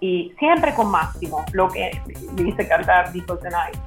y 0.00 0.34
siempre 0.38 0.74
con 0.74 0.90
Máximo, 0.90 1.44
lo 1.52 1.68
que 1.68 1.90
me 2.36 2.50
hice 2.50 2.68
cantar 2.68 3.10
Because 3.12 3.48
Night, 3.48 3.78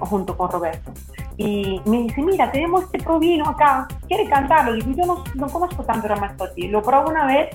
junto 0.00 0.36
con 0.36 0.50
Roberto. 0.50 0.92
Y 1.36 1.80
me 1.84 2.04
dice, 2.04 2.22
mira, 2.22 2.50
tenemos 2.50 2.84
este 2.84 2.98
provino 2.98 3.48
acá, 3.48 3.86
¿quiere 4.08 4.28
cantarlo? 4.28 4.72
Digo, 4.72 4.90
yo 4.96 5.06
no, 5.06 5.24
no 5.34 5.46
conozco 5.46 5.84
tanto 5.84 6.08
Ramazzotti, 6.08 6.68
lo 6.68 6.82
probo 6.82 7.10
una 7.10 7.26
vez 7.26 7.50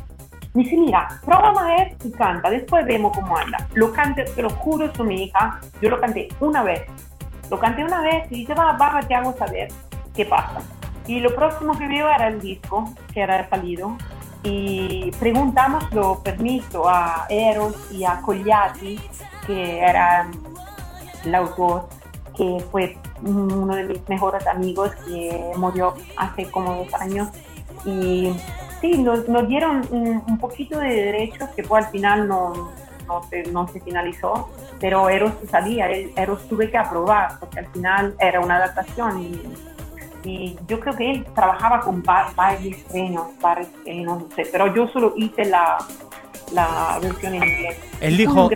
me 0.54 0.63
dice, 0.63 0.78
mira, 0.78 1.08
prueba 1.26 1.52
una 1.52 1.63
vez 1.63 1.96
y 2.04 2.12
canta, 2.12 2.50
después 2.50 2.86
vemos 2.86 3.12
cómo 3.16 3.36
anda. 3.38 3.68
Lo 3.74 3.92
canté, 3.92 4.24
te 4.26 4.42
lo 4.42 4.50
juro, 4.50 4.94
su 4.94 5.04
mi 5.04 5.24
hija, 5.24 5.60
yo 5.82 5.89
lo 5.89 6.00
canté 6.00 6.30
una 6.39 6.63
vez. 6.63 6.84
Lo 7.50 7.60
canté 7.60 7.84
una 7.84 8.02
vez 8.02 8.32
y 8.32 8.42
dice, 8.42 8.54
va, 8.54 8.74
va, 8.74 9.00
te 9.02 9.16
hago 9.16 9.34
saber 9.34 9.70
qué 10.16 10.26
pasa. 10.26 10.62
Y 11.08 11.20
lo 11.20 11.34
próximo 11.36 11.78
que 11.78 11.88
veo 11.88 12.08
era 12.08 12.28
el 12.28 12.39
disco 12.39 12.94
que 13.13 13.22
era 13.22 13.50
salido 13.50 13.98
y 14.44 15.12
preguntamos 15.20 15.92
lo 15.94 16.22
permiso 16.22 16.88
a 16.88 17.26
Eros 17.30 17.76
y 17.92 18.04
a 18.04 18.22
Cogliati, 18.22 19.00
que 19.48 19.80
era 19.80 20.30
el 21.24 21.36
autor, 21.36 21.88
que 22.36 22.63
fue 22.72 22.98
uno 23.24 23.76
de 23.76 23.84
mis 23.86 24.10
mejores 24.10 24.46
amigos 24.48 24.92
que 25.08 25.52
murió 25.58 25.94
hace 26.18 26.50
como 26.52 26.76
dos 26.76 26.94
años. 26.96 27.30
Y 27.86 28.34
sí, 28.84 28.98
nos, 28.98 29.48
dieron 29.48 29.88
un, 29.91 30.38
poquito 30.38 30.78
de 30.78 30.89
derechos 30.89 31.50
que 31.56 31.63
fue 31.63 31.80
al 31.80 31.88
final 31.88 32.28
no, 32.28 32.72
no, 33.08 33.24
se, 33.30 33.43
no 33.43 33.65
se 33.69 33.80
finalizó, 33.80 34.50
pero 34.80 35.10
Eros 35.10 35.32
salía, 35.50 35.89
Eros 35.89 36.46
tuve 36.50 36.69
que 36.69 36.78
aprobar, 36.78 37.39
porque 37.39 37.60
al 37.60 37.67
final 37.67 38.13
era 38.19 38.41
una 38.41 38.58
adaptación 38.58 39.22
y, 39.22 39.41
y 40.30 40.58
yo 40.67 40.82
creo 40.82 40.96
que 40.98 41.12
él 41.12 41.26
trabajaba 41.34 41.80
con 41.80 42.04
varios 42.04 42.78
estrenos, 42.78 43.28
varios 43.41 43.69
no 43.86 44.28
sé, 44.36 44.43
pero 44.52 44.74
yo 44.76 44.86
solo 44.89 45.13
hice 45.15 45.46
la, 45.46 45.78
la 46.52 47.00
versión 47.02 47.36
en 47.36 47.43
inglés. 47.43 47.78
Él 48.02 48.17
dijo, 48.17 48.50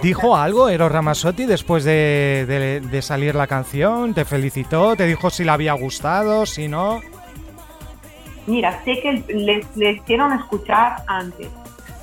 ¿dijo 0.00 0.36
algo, 0.36 0.68
Eros 0.68 0.92
Ramazzotti, 0.92 1.44
después 1.44 1.82
de, 1.82 2.80
de, 2.88 3.02
salir 3.02 3.34
la 3.34 3.48
canción? 3.48 4.14
¿Te 4.14 4.24
felicitó? 4.24 4.94
¿Te 4.94 5.06
dijo 5.06 5.28
si 5.30 5.42
le 5.42 5.50
había 5.50 5.72
gustado, 5.72 6.46
si 6.46 6.68
no? 6.68 7.00
Mira, 8.46 8.82
sé 8.84 9.00
que 9.00 9.24
le 9.28 9.90
hicieron 9.90 10.32
escuchar 10.32 11.02
antes. 11.06 11.48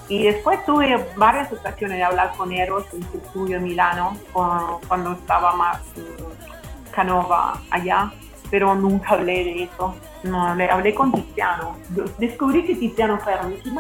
Y 0.09 0.23
después 0.23 0.63
tuve 0.65 1.05
varias 1.15 1.51
ocasiones 1.53 1.97
de 1.97 2.03
hablar 2.03 2.33
con 2.35 2.51
Eros 2.51 2.85
en 2.93 3.03
su 3.09 3.17
estudio 3.17 3.57
en 3.57 3.63
Milano, 3.63 4.17
cuando 4.31 5.13
estaba 5.13 5.55
más 5.55 5.79
mm, 5.95 6.91
Canova 6.91 7.59
allá, 7.71 8.11
pero 8.51 8.75
nunca 8.75 9.11
hablé 9.11 9.43
de 9.45 9.63
eso. 9.63 9.95
No, 10.23 10.45
hablé, 10.45 10.69
hablé 10.69 10.93
con 10.93 11.11
Tiziano. 11.11 11.77
Descubrí 12.19 12.63
que 12.65 12.75
Tiziano 12.75 13.17
Ferro. 13.19 13.49
Me 13.49 13.55
dije, 13.55 13.71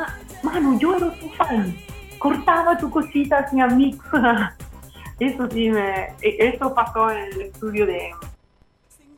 mano, 0.41 0.79
yo 0.79 0.95
era 0.95 1.11
tu 1.11 1.29
fan. 1.29 1.77
Cortaba 2.17 2.77
tus 2.77 2.89
cositas, 2.89 3.51
mi 3.53 3.61
amigo. 3.61 4.01
eso 5.19 5.49
sí, 5.51 5.69
me, 5.69 6.15
e, 6.21 6.37
eso 6.39 6.73
pasó 6.73 7.11
en 7.11 7.17
el 7.17 7.41
estudio 7.41 7.85
de, 7.85 8.11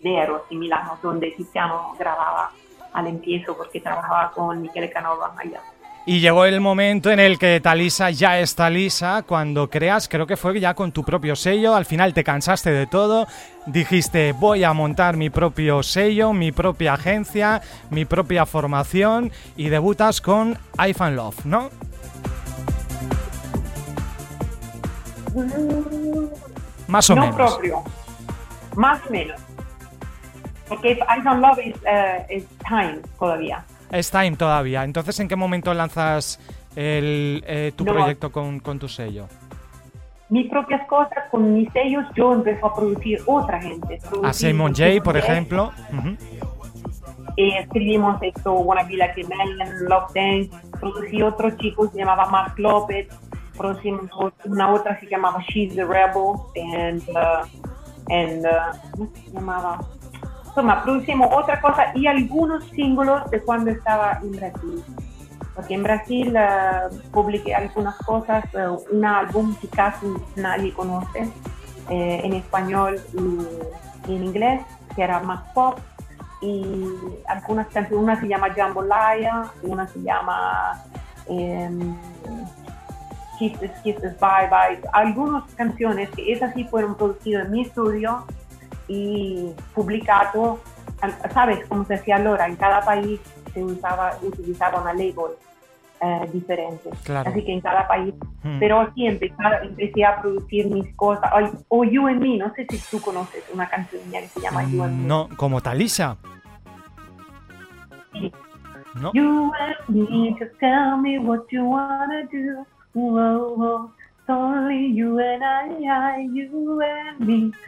de 0.02 0.18
Eros 0.18 0.42
en 0.50 0.60
Milano, 0.60 0.98
donde 1.02 1.32
Tiziano 1.32 1.96
grababa 1.98 2.52
al 2.96 3.08
empiezo 3.08 3.56
porque 3.56 3.82
trabajaba 3.82 4.32
con 4.32 4.62
Michele 4.62 4.90
Canova 4.90 5.34
allá. 5.38 5.60
Y 6.08 6.20
llegó 6.20 6.46
el 6.46 6.62
momento 6.62 7.10
en 7.10 7.20
el 7.20 7.40
que 7.40 7.60
Talisa 7.60 8.12
ya 8.12 8.40
está 8.40 8.70
lisa, 8.70 9.24
cuando 9.24 9.72
creas, 9.72 10.08
creo 10.08 10.28
que 10.28 10.38
fue 10.38 10.60
ya 10.60 10.76
con 10.76 10.92
tu 10.92 11.04
propio 11.04 11.36
sello, 11.36 11.76
al 11.76 11.86
final 11.86 12.14
te 12.14 12.24
cansaste 12.24 12.70
de 12.70 12.86
todo, 12.86 13.28
dijiste 13.66 14.32
voy 14.34 14.64
a 14.64 14.72
montar 14.74 15.18
mi 15.18 15.32
propio 15.32 15.82
sello, 15.82 16.32
mi 16.32 16.52
propia 16.52 16.94
agencia, 16.94 17.62
mi 17.90 18.06
propia 18.06 18.46
formación 18.46 19.32
y 19.58 19.70
debutas 19.70 20.22
con 20.22 20.60
I 20.78 20.94
Fan 20.94 21.16
Love, 21.16 21.44
¿no? 21.46 21.72
Más 26.88 27.10
o 27.10 27.16
no 27.16 27.22
menos. 27.22 27.36
propio, 27.36 27.84
más 28.76 29.02
o 29.08 29.12
menos. 29.12 29.42
Porque 30.68 30.92
I 30.94 31.22
Fan 31.22 31.42
Love 31.42 31.60
es 32.30 32.44
uh, 32.44 32.48
time 32.68 33.00
todavía. 33.20 33.64
Es 33.92 34.10
Time 34.10 34.36
todavía. 34.36 34.84
Entonces, 34.84 35.20
¿en 35.20 35.28
qué 35.28 35.36
momento 35.36 35.74
lanzas 35.74 36.40
el, 36.76 37.44
eh, 37.48 37.72
tu 37.76 37.86
proyecto 37.86 38.32
con, 38.32 38.60
con, 38.60 38.80
tu 38.80 38.88
sello? 38.88 39.28
Mis 40.30 40.50
propias 40.50 40.88
cosas, 40.88 41.30
con 41.30 41.54
mis 41.54 41.72
sellos, 41.72 42.04
yo 42.16 42.34
empecé 42.34 42.60
a 42.64 42.74
producir 42.74 43.22
otra 43.26 43.62
gente. 43.62 44.00
A 44.24 44.34
Simon 44.34 44.74
J, 44.74 45.04
por 45.04 45.18
ejemplo. 45.18 45.72
Eh, 47.38 47.60
escribimos 47.60 48.22
esto, 48.22 48.54
Wanna 48.54 48.84
Be 48.84 48.98
Like 48.98 49.22
a 49.22 49.28
Man, 49.28 49.88
Love 49.88 50.14
Dance. 50.14 50.50
Producí 50.80 51.22
otro 51.22 51.52
chico, 51.58 51.88
se 51.90 52.00
llamaba 52.00 52.26
Mark 52.28 52.58
Lopez. 52.58 53.08
Producimos 53.56 54.10
una 54.46 54.74
otra 54.74 55.00
que 55.00 55.06
se 55.06 55.12
llamaba 55.12 55.44
She's 55.48 55.76
the 55.76 55.86
Rebel. 55.86 56.36
And, 56.56 57.04
uh, 57.10 57.46
and 58.10 58.46
uh, 58.46 58.92
¿cómo 58.92 59.12
se 59.14 59.32
llamaba? 59.32 59.80
Toma, 60.56 60.84
producimos 60.84 61.30
otra 61.34 61.60
cosa 61.60 61.92
y 61.94 62.08
algunos 62.08 62.64
símbolos 62.70 63.30
de 63.30 63.42
cuando 63.42 63.72
estaba 63.72 64.20
en 64.24 64.32
Brasil. 64.32 64.84
Porque 65.54 65.74
en 65.74 65.84
Brasil 65.84 66.34
uh, 66.34 67.12
publiqué 67.12 67.54
algunas 67.54 67.96
cosas, 67.98 68.46
uh, 68.54 68.80
un 68.96 69.04
álbum 69.04 69.54
que 69.56 69.68
casi 69.68 70.06
nadie 70.38 70.74
conoce, 70.74 71.30
eh, 71.90 72.22
en 72.24 72.34
español 72.34 73.00
y, 73.14 74.14
en 74.14 74.24
inglés, 74.24 74.62
que 74.96 75.04
era 75.04 75.20
más 75.20 75.44
pop. 75.54 75.78
Y 76.42 76.86
algunas 77.28 77.68
canciones, 77.68 78.04
una 78.04 78.20
se 78.20 78.28
llama 78.28 78.50
Jambalaya, 78.56 79.52
una 79.62 79.88
se 79.88 80.02
llama 80.02 80.84
um, 81.28 81.98
Kisses, 83.38 83.72
Kisses, 83.84 84.18
Bye 84.20 84.50
Bye. 84.50 84.80
Algunas 84.94 85.44
canciones 85.56 86.10
que 86.12 86.32
esas 86.32 86.54
sí 86.54 86.64
fueron 86.66 86.96
producidas 86.96 87.46
en 87.46 87.52
mi 87.52 87.62
estudio 87.62 88.26
y 88.88 89.52
publicado, 89.74 90.60
¿sabes? 91.34 91.66
Como 91.68 91.86
se 91.86 91.94
decía 91.96 92.20
Laura, 92.20 92.48
en 92.48 92.56
cada 92.56 92.82
país 92.82 93.20
se 93.54 93.64
usaba, 93.64 94.18
utilizaba 94.22 94.82
una 94.82 94.94
label 94.94 95.32
eh, 96.02 96.30
diferente. 96.32 96.90
Así 97.26 97.44
que 97.44 97.54
en 97.54 97.62
cada 97.62 97.88
país. 97.88 98.14
Hmm. 98.44 98.60
Pero 98.60 98.82
aquí 98.82 99.08
empecé, 99.08 99.36
empecé, 99.64 100.06
a 100.06 100.22
producir 100.22 100.68
mis 100.68 100.94
cosas. 100.96 101.32
O, 101.70 101.84
You 101.84 102.08
and 102.08 102.22
Me, 102.22 102.38
no 102.38 102.54
sé 102.54 102.68
si 102.70 102.78
tú 102.92 103.02
conoces 103.02 103.44
una 103.54 103.68
canción 103.70 104.02
que 104.12 104.28
se 104.28 104.42
llama 104.42 104.64
You 104.66 104.84
and 104.84 105.02
Me. 105.02 105.08
No, 105.08 105.30
como 105.38 105.62
Talisa. 105.62 106.18
Sí. 108.14 108.32
No. 109.02 109.12
You 109.14 109.52
and 109.60 110.10
me, 110.10 110.36
just 110.40 110.58
tell 110.60 110.98
me 110.98 111.20
what 111.20 111.46
you 111.50 111.64
wanna 111.64 112.24
do. 112.32 112.66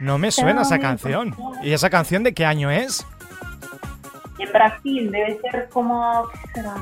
No 0.00 0.18
me 0.18 0.30
suena 0.32 0.62
esa 0.62 0.78
canción. 0.78 1.34
¿Y 1.62 1.72
esa 1.72 1.88
canción 1.88 2.24
de 2.24 2.34
qué 2.34 2.44
año 2.44 2.70
es? 2.70 3.06
En 4.38 4.52
Brasil, 4.52 5.10
debe 5.10 5.38
ser 5.40 5.68
como, 5.68 6.24
¿qué 6.32 6.38
será? 6.54 6.74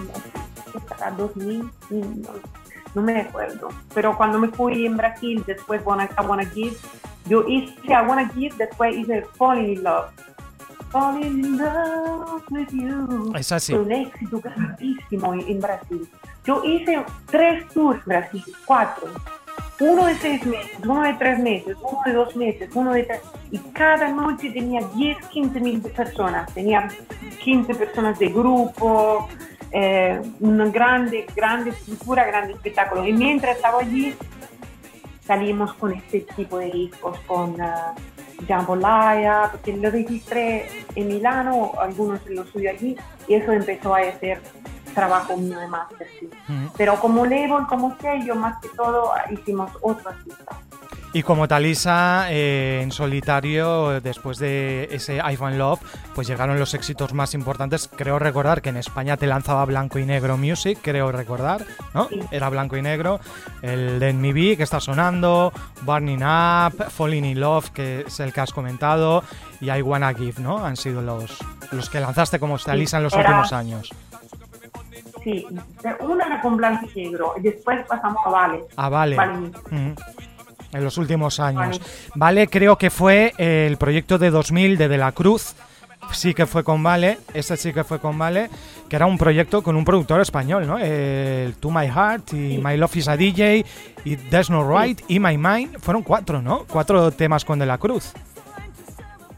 ¿Será 0.89 1.11
2000? 1.11 1.71
No, 2.95 3.03
me 3.03 3.21
acuerdo. 3.21 3.69
Pero 3.95 4.17
cuando 4.17 4.39
me 4.39 4.49
fui 4.49 4.87
en 4.87 4.97
Brasil, 4.97 5.45
después 5.47 5.83
Wanna, 5.85 6.05
I 6.05 6.27
Wanna 6.27 6.47
Give, 6.47 6.77
yo 7.27 7.45
hice 7.47 7.75
I 7.87 8.07
Wanna 8.07 8.29
Give, 8.31 8.55
después 8.57 8.97
hice 8.97 9.27
Falling 9.37 9.77
in 9.77 9.83
Love. 9.83 10.07
Falling 10.91 11.45
in 11.45 11.59
Love 11.59 12.43
with 12.51 12.69
You. 12.71 13.33
Es 13.37 13.53
así. 13.53 13.75
un 13.75 13.93
éxito 13.93 14.41
grandísimo 14.41 15.35
en 15.35 15.61
Brasil. 15.61 16.09
Yo 16.45 16.63
hice 16.65 17.05
tres 17.27 17.69
tours 17.69 17.99
en 17.99 18.05
Brasil, 18.07 18.45
cuatro 18.65 19.09
uno 19.81 20.07
de 20.07 20.15
seis 20.17 20.45
meses, 20.47 20.79
uno 20.85 21.03
de 21.03 21.15
tres 21.15 21.39
meses, 21.39 21.77
uno 21.83 22.01
de 22.05 22.13
dos 22.13 22.37
meses, 22.37 22.71
uno 22.75 22.93
de 22.93 23.03
tres, 23.05 23.21
y 23.51 23.59
cada 23.59 24.09
noche 24.09 24.51
tenía 24.51 24.81
10, 24.95 25.27
15 25.29 25.61
mil 25.61 25.81
personas, 25.81 26.53
tenía 26.55 26.89
15 27.43 27.75
personas 27.75 28.19
de 28.19 28.29
grupo, 28.29 29.29
eh, 29.73 30.21
una 30.41 30.67
grande, 30.67 31.27
grande 31.35 31.71
estructura, 31.71 32.25
grande 32.25 32.55
espectáculo. 32.55 33.07
Y 33.07 33.13
mientras 33.13 33.57
estaba 33.57 33.81
allí, 33.81 34.15
salimos 35.27 35.75
con 35.75 35.93
este 35.93 36.21
tipo 36.37 36.59
de 36.59 36.71
discos, 36.71 37.19
con 37.27 37.61
uh, 37.61 38.47
Jambolaya, 38.47 39.51
porque 39.51 39.77
lo 39.77 39.91
registré 39.91 40.69
en 40.95 41.09
Milano, 41.09 41.73
algunos 41.79 42.25
lo 42.27 42.47
subí 42.47 42.69
allí, 42.69 42.97
y 43.29 43.35
eso 43.35 43.53
empezó 43.53 43.95
a 43.95 44.03
ser 44.19 44.41
trabajo 44.97 45.37
mío 45.37 45.61
de 45.61 45.69
máster, 45.69 46.09
sí. 46.19 46.29
Pero 46.77 46.99
como 46.99 47.25
label, 47.25 47.67
como 47.69 47.95
sello, 48.01 48.35
más 48.35 48.59
que 48.61 48.69
todo, 48.71 49.13
hicimos 49.31 49.71
otro 49.83 50.11
artista. 50.11 50.57
Y 51.13 51.23
como 51.23 51.49
Talisa, 51.49 52.27
eh, 52.29 52.81
en 52.83 52.93
solitario, 52.93 54.03
después 54.03 54.39
de 54.39 54.89
ese 54.91 55.21
iPhone 55.23 55.57
Love, 55.57 55.81
pues 56.15 56.27
llegaron 56.27 56.59
los 56.59 56.75
éxitos 56.75 57.15
más 57.15 57.33
importantes. 57.33 57.89
Creo 57.89 58.19
recordar 58.19 58.61
que 58.61 58.69
en 58.69 58.77
España 58.77 59.17
te 59.17 59.27
lanzaba 59.27 59.65
Blanco 59.65 59.99
y 59.99 60.05
Negro 60.05 60.37
Music, 60.37 60.79
creo 60.83 61.13
recordar, 61.13 61.65
¿no? 61.95 62.09
Era 62.31 62.51
Blanco 62.51 62.77
y 62.77 62.83
Negro. 62.83 63.21
El 63.63 63.99
de 63.99 64.13
Me 64.13 64.35
Be, 64.35 64.59
que 64.59 64.63
está 64.63 64.79
sonando, 64.79 65.55
Burning 65.83 66.23
Up, 66.23 66.91
Falling 66.91 67.25
in 67.25 67.41
Love, 67.41 67.71
que 67.71 68.05
es 68.07 68.21
el 68.21 68.35
que 68.35 68.41
has 68.41 68.53
comentado, 68.53 69.25
y 69.61 69.71
I 69.71 69.81
Wanna 69.81 70.13
Give, 70.13 70.43
¿no? 70.43 70.67
Han 70.67 70.77
sido 70.77 71.01
los, 71.01 71.39
los 71.73 71.89
que 71.89 71.99
lanzaste 72.01 72.39
como 72.39 72.59
Talisa 72.59 72.99
en 72.99 73.05
los 73.05 73.15
últimos 73.15 73.55
años. 73.55 73.91
Sí, 75.27 75.45
una 75.99 76.25
era 76.25 76.41
con 76.41 76.57
blanco 76.57 76.87
y 76.95 77.03
negro, 77.03 77.35
y 77.37 77.41
después 77.41 77.85
pasamos 77.89 78.19
a 78.25 78.31
Vale. 78.31 78.65
A 78.77 78.89
Vale. 78.89 79.17
En 79.73 80.85
los 80.85 80.97
últimos 80.99 81.41
años. 81.41 81.81
Vale. 82.15 82.47
creo 82.47 82.79
que 82.79 82.91
fue 82.91 83.33
el 83.37 83.77
proyecto 83.77 84.19
de 84.19 84.31
2000 84.31 84.79
de 84.79 84.87
De 84.87 84.97
la 84.97 85.11
Cruz. 85.11 85.57
Sí 86.13 86.33
que 86.33 86.47
fue 86.47 86.63
con 86.63 86.81
Vale, 86.81 87.19
ese 87.35 87.57
sí 87.57 87.73
que 87.73 87.83
fue 87.83 87.99
con 87.99 88.17
Vale, 88.17 88.49
que 88.89 88.95
era 88.95 89.07
un 89.07 89.19
proyecto 89.19 89.65
con 89.65 89.75
un 89.75 89.85
productor 89.85 90.21
español, 90.21 90.65
¿no? 90.65 90.79
El 90.79 91.55
To 91.55 91.73
My 91.73 91.89
Heart 91.89 92.33
y 92.35 92.61
My 92.63 92.77
Love 92.77 92.95
is 92.95 93.09
a 93.09 93.17
DJ 93.17 93.67
y 94.05 94.17
There's 94.17 94.49
No 94.49 94.79
Right 94.79 95.01
y 95.09 95.19
My 95.19 95.37
Mind. 95.37 95.81
Fueron 95.81 96.05
cuatro, 96.05 96.41
¿no? 96.41 96.67
Cuatro 96.71 97.11
temas 97.11 97.45
con 97.45 97.59
De 97.59 97.67
la 97.67 97.79
Cruz 97.79 98.13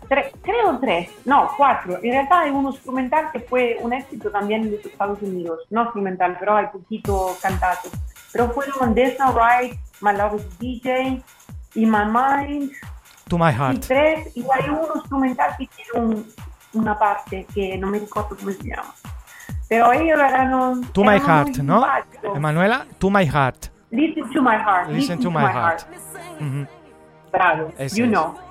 creo 0.08 0.78
tres, 0.80 1.10
no, 1.24 1.50
cuatro. 1.56 1.96
En 1.96 2.12
realidad 2.12 2.40
hay 2.40 2.50
un 2.50 2.66
instrumental 2.66 3.30
que 3.32 3.40
fue 3.40 3.78
un 3.80 3.92
éxito 3.92 4.30
también 4.30 4.62
en 4.62 4.72
los 4.72 4.84
Estados 4.84 5.20
Unidos. 5.22 5.60
No 5.70 5.82
instrumental, 5.82 6.36
pero 6.38 6.56
hay 6.56 6.66
poquito 6.66 7.36
cantado. 7.40 7.90
Pero 8.32 8.50
fueron 8.50 8.94
There's 8.94 9.18
No 9.18 9.32
Right, 9.32 9.78
My 10.00 10.12
Love 10.12 10.36
is 10.36 10.58
DJ 10.58 11.22
y 11.74 11.86
My 11.86 12.04
Mind. 12.04 12.72
To 13.28 13.38
My 13.38 13.52
Heart. 13.52 13.74
Y 13.74 13.78
tres, 13.78 14.36
y 14.36 14.42
hay 14.42 14.70
un 14.70 14.86
instrumental 14.94 15.54
que 15.58 15.68
tiene 15.68 16.24
una 16.72 16.98
parte 16.98 17.46
que 17.54 17.76
no 17.78 17.88
me 17.88 17.98
recuerdo 17.98 18.36
cómo 18.36 18.50
se 18.50 18.68
llama. 18.68 18.94
Pero 19.68 19.92
ellos 19.92 20.18
eran... 20.18 20.82
To 20.92 21.04
My 21.04 21.18
Heart, 21.18 21.58
¿no? 21.58 21.86
Emanuela, 22.34 22.86
To 22.98 23.10
My 23.10 23.26
Heart. 23.26 23.66
Listen 23.90 24.30
to 24.32 24.42
My 24.42 24.56
Heart. 24.56 24.90
Listen, 24.90 25.18
to, 25.20 25.30
My, 25.30 25.44
Heart. 25.44 25.86
Bravo, 27.30 27.72
you 27.94 28.06
know. 28.06 28.47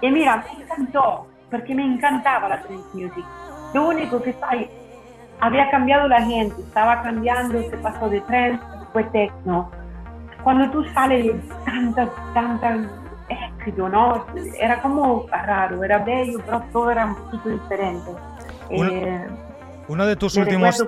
Y 0.00 0.10
mira, 0.10 0.44
me 0.44 0.62
encantó, 0.62 1.26
porque 1.50 1.74
me 1.74 1.84
encantaba 1.84 2.48
la 2.48 2.62
trance 2.62 2.86
music. 2.94 3.24
Lo 3.74 3.88
único 3.88 4.22
que 4.22 4.32
sai, 4.34 4.70
había 5.40 5.70
cambiado 5.70 6.08
la 6.08 6.22
gente, 6.22 6.60
estaba 6.60 7.02
cambiando, 7.02 7.62
se 7.70 7.76
pasó 7.78 8.08
de 8.08 8.20
trance, 8.22 8.62
fue 8.92 9.04
techno. 9.04 9.70
Cuando 10.42 10.70
tú 10.70 10.84
sales 10.94 11.26
de 11.26 11.54
tanta, 11.64 12.08
tanta 12.32 12.78
éxito, 13.28 13.88
¿no? 13.88 14.24
Era 14.58 14.80
como 14.80 15.26
raro, 15.28 15.82
era 15.82 15.98
bello, 15.98 16.40
pero 16.44 16.62
todo 16.72 16.90
era 16.90 17.06
un 17.06 17.14
poquito 17.16 17.48
diferente. 17.48 18.10
Eh, 18.70 19.26
uno 19.88 20.06
de 20.06 20.16
tus, 20.16 20.36
últimos, 20.36 20.84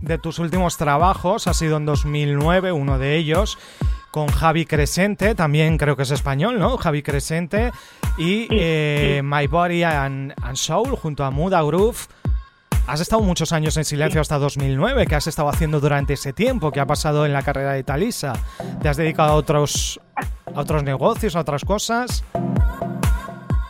de 0.00 0.18
tus 0.18 0.38
últimos 0.38 0.76
trabajos 0.76 1.46
ha 1.46 1.54
sido 1.54 1.76
en 1.76 1.86
2009, 1.86 2.72
uno 2.72 2.98
de 2.98 3.16
ellos, 3.16 3.58
con 4.10 4.28
Javi 4.28 4.64
Crescente, 4.64 5.34
también 5.34 5.78
creo 5.78 5.96
que 5.96 6.02
es 6.02 6.10
español, 6.10 6.58
¿no? 6.58 6.76
Javi 6.76 7.02
Crescente, 7.02 7.72
y 8.16 8.46
eh, 8.50 9.20
My 9.24 9.46
Body 9.46 9.82
and, 9.82 10.34
Soul 10.54 10.96
junto 10.96 11.24
a 11.24 11.30
Muda 11.30 11.62
Groove. 11.62 12.06
Has 12.86 13.00
estado 13.00 13.22
muchos 13.22 13.52
años 13.52 13.76
en 13.76 13.84
silencio 13.84 14.20
hasta 14.20 14.38
2009. 14.38 15.06
¿Qué 15.06 15.14
has 15.14 15.26
estado 15.26 15.48
haciendo 15.48 15.80
durante 15.80 16.12
ese 16.12 16.32
tiempo? 16.32 16.70
¿Qué 16.70 16.80
ha 16.80 16.86
pasado 16.86 17.24
en 17.24 17.32
la 17.32 17.42
carrera 17.42 17.72
de 17.72 17.82
Talisa? 17.82 18.34
¿Te 18.82 18.88
has 18.88 18.96
dedicado 18.96 19.32
a 19.32 19.34
otros, 19.36 20.00
a 20.54 20.60
otros 20.60 20.82
negocios, 20.82 21.34
a 21.34 21.40
otras 21.40 21.64
cosas? 21.64 22.24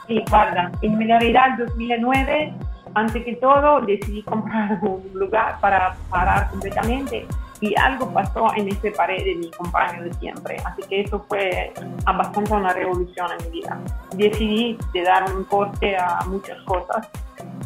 Sí, 0.09 0.22
guarda, 0.28 0.70
en 0.82 0.99
realidad 0.99 1.57
2009 1.59 2.53
antes 2.95 3.24
que 3.24 3.36
todo 3.36 3.80
decidí 3.80 4.22
comprar 4.22 4.78
un 4.82 5.03
lugar 5.14 5.59
para 5.61 5.95
parar 6.11 6.51
completamente 6.51 7.26
y 7.64 7.74
algo 7.76 8.12
pasó 8.12 8.48
en 8.56 8.68
ese 8.68 8.90
pared 8.90 9.24
de 9.24 9.34
mi 9.36 9.50
compañero 9.50 10.04
de 10.04 10.12
siempre. 10.14 10.56
Así 10.64 10.82
que 10.82 11.00
eso 11.00 11.24
fue 11.28 11.72
bastante 12.04 12.52
una 12.52 12.72
revolución 12.74 13.28
en 13.38 13.46
mi 13.46 13.60
vida. 13.60 13.78
Decidí 14.14 14.78
de 14.92 15.02
dar 15.02 15.32
un 15.34 15.44
corte 15.44 15.96
a 15.96 16.18
muchas 16.26 16.60
cosas 16.64 17.08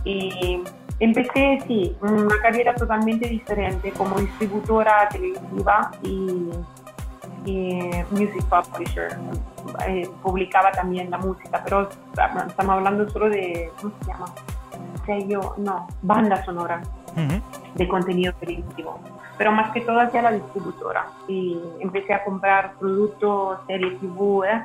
y 0.05 0.63
empecé, 1.01 1.59
sí, 1.67 1.97
una 2.01 2.41
carrera 2.41 2.75
totalmente 2.75 3.29
diferente 3.29 3.91
como 3.93 4.19
distributora 4.21 5.09
televisiva 5.09 5.91
y, 6.03 6.51
music 8.11 8.45
publisher. 8.45 9.19
Eh, 9.87 10.09
publicaba 10.23 10.71
también 10.71 11.11
la 11.11 11.19
música, 11.19 11.61
pero 11.65 11.89
estamos 12.47 12.77
hablando 12.77 13.09
solo 13.09 13.31
de, 13.31 13.71
¿cómo 13.81 13.93
se 14.01 14.13
llama? 14.13 14.27
sello, 15.07 15.55
no, 15.57 15.89
banda 16.03 16.45
sonora 16.45 16.83
de 17.75 17.89
contenido 17.89 18.33
televisivo. 18.35 19.01
Pero 19.39 19.53
más 19.53 19.71
que 19.73 19.81
todo 19.81 20.01
hacia 20.01 20.21
la 20.21 20.33
distributora. 20.33 21.07
Y 21.29 21.59
empecé 21.81 22.13
a 22.13 22.25
comprar 22.25 22.75
productos, 22.79 23.61
series 23.67 23.99
TV 24.01 24.51
¿eh? 24.51 24.63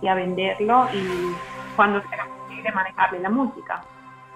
y 0.00 0.08
a 0.08 0.14
venderlo 0.14 0.88
y 0.92 1.34
cuando 1.76 1.98
era 2.10 2.26
posible 2.26 2.72
manejarle 2.72 3.20
la 3.20 3.30
música. 3.30 3.82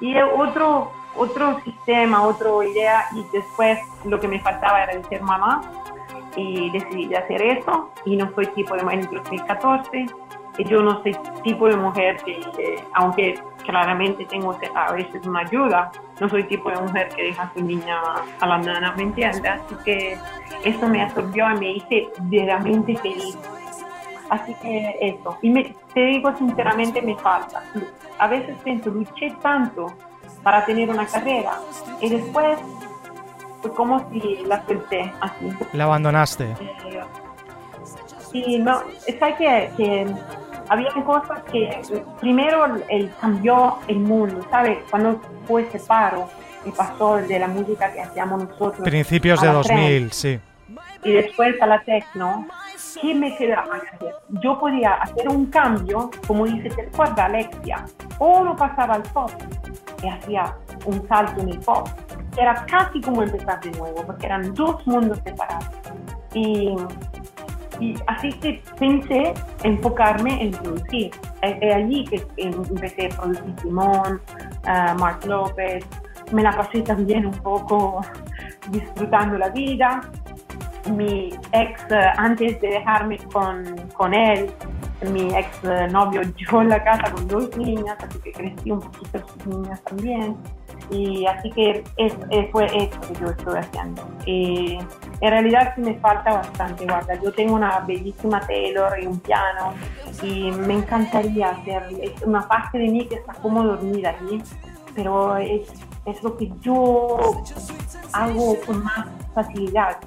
Y 0.01 0.17
otro, 0.17 0.93
otro 1.17 1.61
sistema, 1.65 2.23
otra 2.23 2.51
idea 2.65 3.07
y 3.13 3.25
después 3.33 3.79
lo 4.05 4.21
que 4.21 4.29
me 4.29 4.41
faltaba 4.41 4.85
era 4.85 5.03
ser 5.09 5.23
mamá 5.23 5.63
y 6.37 6.71
decidí 6.71 7.13
hacer 7.15 7.43
eso 7.43 7.91
y 8.05 8.17
no 8.17 8.31
soy 8.35 8.47
tipo 8.49 8.75
de 8.75 8.81
en 8.81 9.11
2014 9.11 10.07
yo 10.65 10.83
no 10.83 11.03
soy 11.03 11.17
tipo 11.43 11.69
de 11.69 11.77
mujer 11.77 12.17
que, 12.25 12.41
aunque 12.95 13.41
claramente 13.65 14.25
tengo 14.27 14.57
a 14.75 14.93
veces 14.93 15.25
una 15.27 15.41
ayuda, 15.41 15.91
no 16.21 16.29
soy 16.29 16.45
tipo 16.45 16.71
de 16.71 16.81
mujer 16.81 17.09
que 17.15 17.25
deja 17.25 17.45
a 17.45 17.53
su 17.53 17.63
niña 17.63 18.01
a 18.41 18.47
la 18.47 18.59
nana, 18.59 18.93
¿me 18.97 19.05
entiendes? 19.05 19.45
Así 19.45 19.75
que 19.85 20.19
eso 20.65 20.89
me 20.89 21.03
absorbió 21.03 21.51
y 21.55 21.59
me 21.59 21.73
hice 21.73 22.09
verdaderamente 22.23 22.97
feliz. 22.97 23.39
Así 24.31 24.55
que 24.61 24.97
eso. 25.01 25.39
Y 25.43 25.51
me, 25.51 25.75
te 25.95 26.01
digo 26.01 26.35
sinceramente, 26.37 27.01
me 27.03 27.15
falta. 27.17 27.63
A 28.19 28.27
veces 28.27 28.57
pienso, 28.65 28.91
luché 28.91 29.35
tanto 29.43 29.93
para 30.43 30.65
tener 30.65 30.91
una 30.91 31.07
carrera 31.07 31.59
y 32.01 32.09
después 32.09 32.59
fue 33.61 33.73
como 33.75 34.11
si 34.11 34.45
la 34.47 34.65
solté 34.67 35.13
así. 35.21 35.51
La 35.73 35.85
abandonaste. 35.85 36.45
Eh, 36.45 37.01
sí, 38.31 38.59
no, 38.59 38.83
sabes 39.19 39.37
que, 39.37 39.71
que 39.77 40.07
había 40.69 40.93
cosas 41.05 41.43
que 41.51 41.81
primero 42.21 42.67
el, 42.89 43.11
cambió 43.21 43.79
el 43.89 43.99
mundo, 44.01 44.41
¿sabes? 44.51 44.79
Cuando 44.91 45.21
fue 45.47 45.63
ese 45.63 45.79
paro 45.81 46.29
y 46.65 46.71
pasó 46.71 47.17
de 47.17 47.39
la 47.39 47.49
música 47.49 47.93
que 47.93 48.01
hacíamos 48.01 48.49
nosotros. 48.49 48.81
Principios 48.83 49.41
de 49.41 49.49
2000, 49.49 50.13
sí. 50.13 50.41
Y 51.05 51.13
después 51.13 51.61
a 51.63 51.67
la 51.67 51.81
techno, 51.83 52.47
¿qué 53.01 53.15
me 53.15 53.37
quedaba 53.37 53.77
hacer? 53.77 54.15
Yo 54.43 54.59
podía 54.59 54.95
hacer 54.95 55.29
un 55.29 55.47
cambio, 55.47 56.11
como 56.27 56.45
dice, 56.45 56.71
¿te 56.71 56.83
acuerdas 56.83 57.19
Alexia? 57.21 57.85
O 58.19 58.45
no 58.45 58.57
pasaba 58.57 58.95
al 58.95 59.03
pop 59.03 59.31
y 60.03 60.09
hacía 60.09 60.55
un 60.85 61.07
salto 61.09 61.41
en 61.41 61.51
el 61.51 61.59
pop. 61.61 61.89
Era 62.37 62.67
casi 62.67 63.01
como 63.01 63.23
empezar 63.23 63.61
de 63.61 63.71
nuevo, 63.73 64.05
porque 64.05 64.27
eran 64.27 64.55
dos 64.55 64.87
mundos 64.87 65.19
separados. 65.25 65.67
Y 66.35 66.75
y 67.81 67.95
así 68.07 68.31
que 68.33 68.63
pensé 68.79 69.35
enfocarme 69.63 70.43
en 70.43 70.51
producir. 70.51 71.11
Es, 71.43 71.75
allí 71.75 72.05
que 72.05 72.27
empecé 72.37 73.07
a 73.07 73.17
producir 73.17 73.55
Simón, 73.63 74.21
uh, 74.65 74.99
Mark 74.99 75.25
López. 75.27 75.85
Me 76.33 76.43
la 76.43 76.53
pasé 76.53 76.83
también 76.83 77.27
un 77.27 77.39
poco 77.39 78.01
disfrutando 78.71 79.39
la 79.39 79.49
vida. 79.51 80.01
Mi 80.97 81.31
ex, 81.53 81.83
eh, 81.91 82.13
antes 82.17 82.61
de 82.61 82.69
dejarme 82.69 83.19
con, 83.33 83.65
con 83.95 84.15
él, 84.15 84.51
mi 85.13 85.35
ex 85.35 85.49
eh, 85.65 85.87
novio 85.89 86.23
yo 86.37 86.63
en 86.63 86.71
la 86.71 86.83
casa 86.83 87.13
con 87.13 87.29
dos 87.29 87.57
niñas, 87.59 87.97
así 88.03 88.19
que 88.21 88.33
crecí 88.33 88.71
un 88.71 88.81
poquito 88.81 89.19
sus 89.29 89.47
niñas 89.47 89.83
también. 89.83 90.37
Y 90.91 91.27
así 91.27 91.51
que 91.51 91.85
es, 91.97 92.15
fue 92.51 92.67
eso 92.67 93.01
que 93.01 93.21
yo 93.21 93.27
estoy 93.29 93.59
haciendo. 93.59 94.09
Y 94.25 94.79
en 95.21 95.31
realidad 95.31 95.73
sí 95.75 95.83
me 95.83 95.95
falta 95.95 96.33
bastante, 96.33 96.85
guarda, 96.87 97.15
yo 97.21 97.33
tengo 97.33 97.55
una 97.55 97.81
bellísima 97.81 98.41
Taylor 98.41 98.99
y 99.01 99.07
un 99.07 99.19
piano 99.21 99.75
y 100.23 100.51
me 100.53 100.75
encantaría 100.75 101.51
hacer, 101.51 101.83
es 102.01 102.23
una 102.23 102.47
parte 102.47 102.79
de 102.79 102.89
mí 102.89 103.07
que 103.07 103.17
está 103.17 103.35
como 103.35 103.65
dormida 103.65 104.17
allí, 104.21 104.43
pero 104.95 105.37
es, 105.37 105.69
es 106.07 106.23
lo 106.23 106.37
que 106.37 106.51
yo 106.61 107.19
hago 108.13 108.57
con 108.67 108.85
más 108.85 109.07
facilidad. 109.35 109.99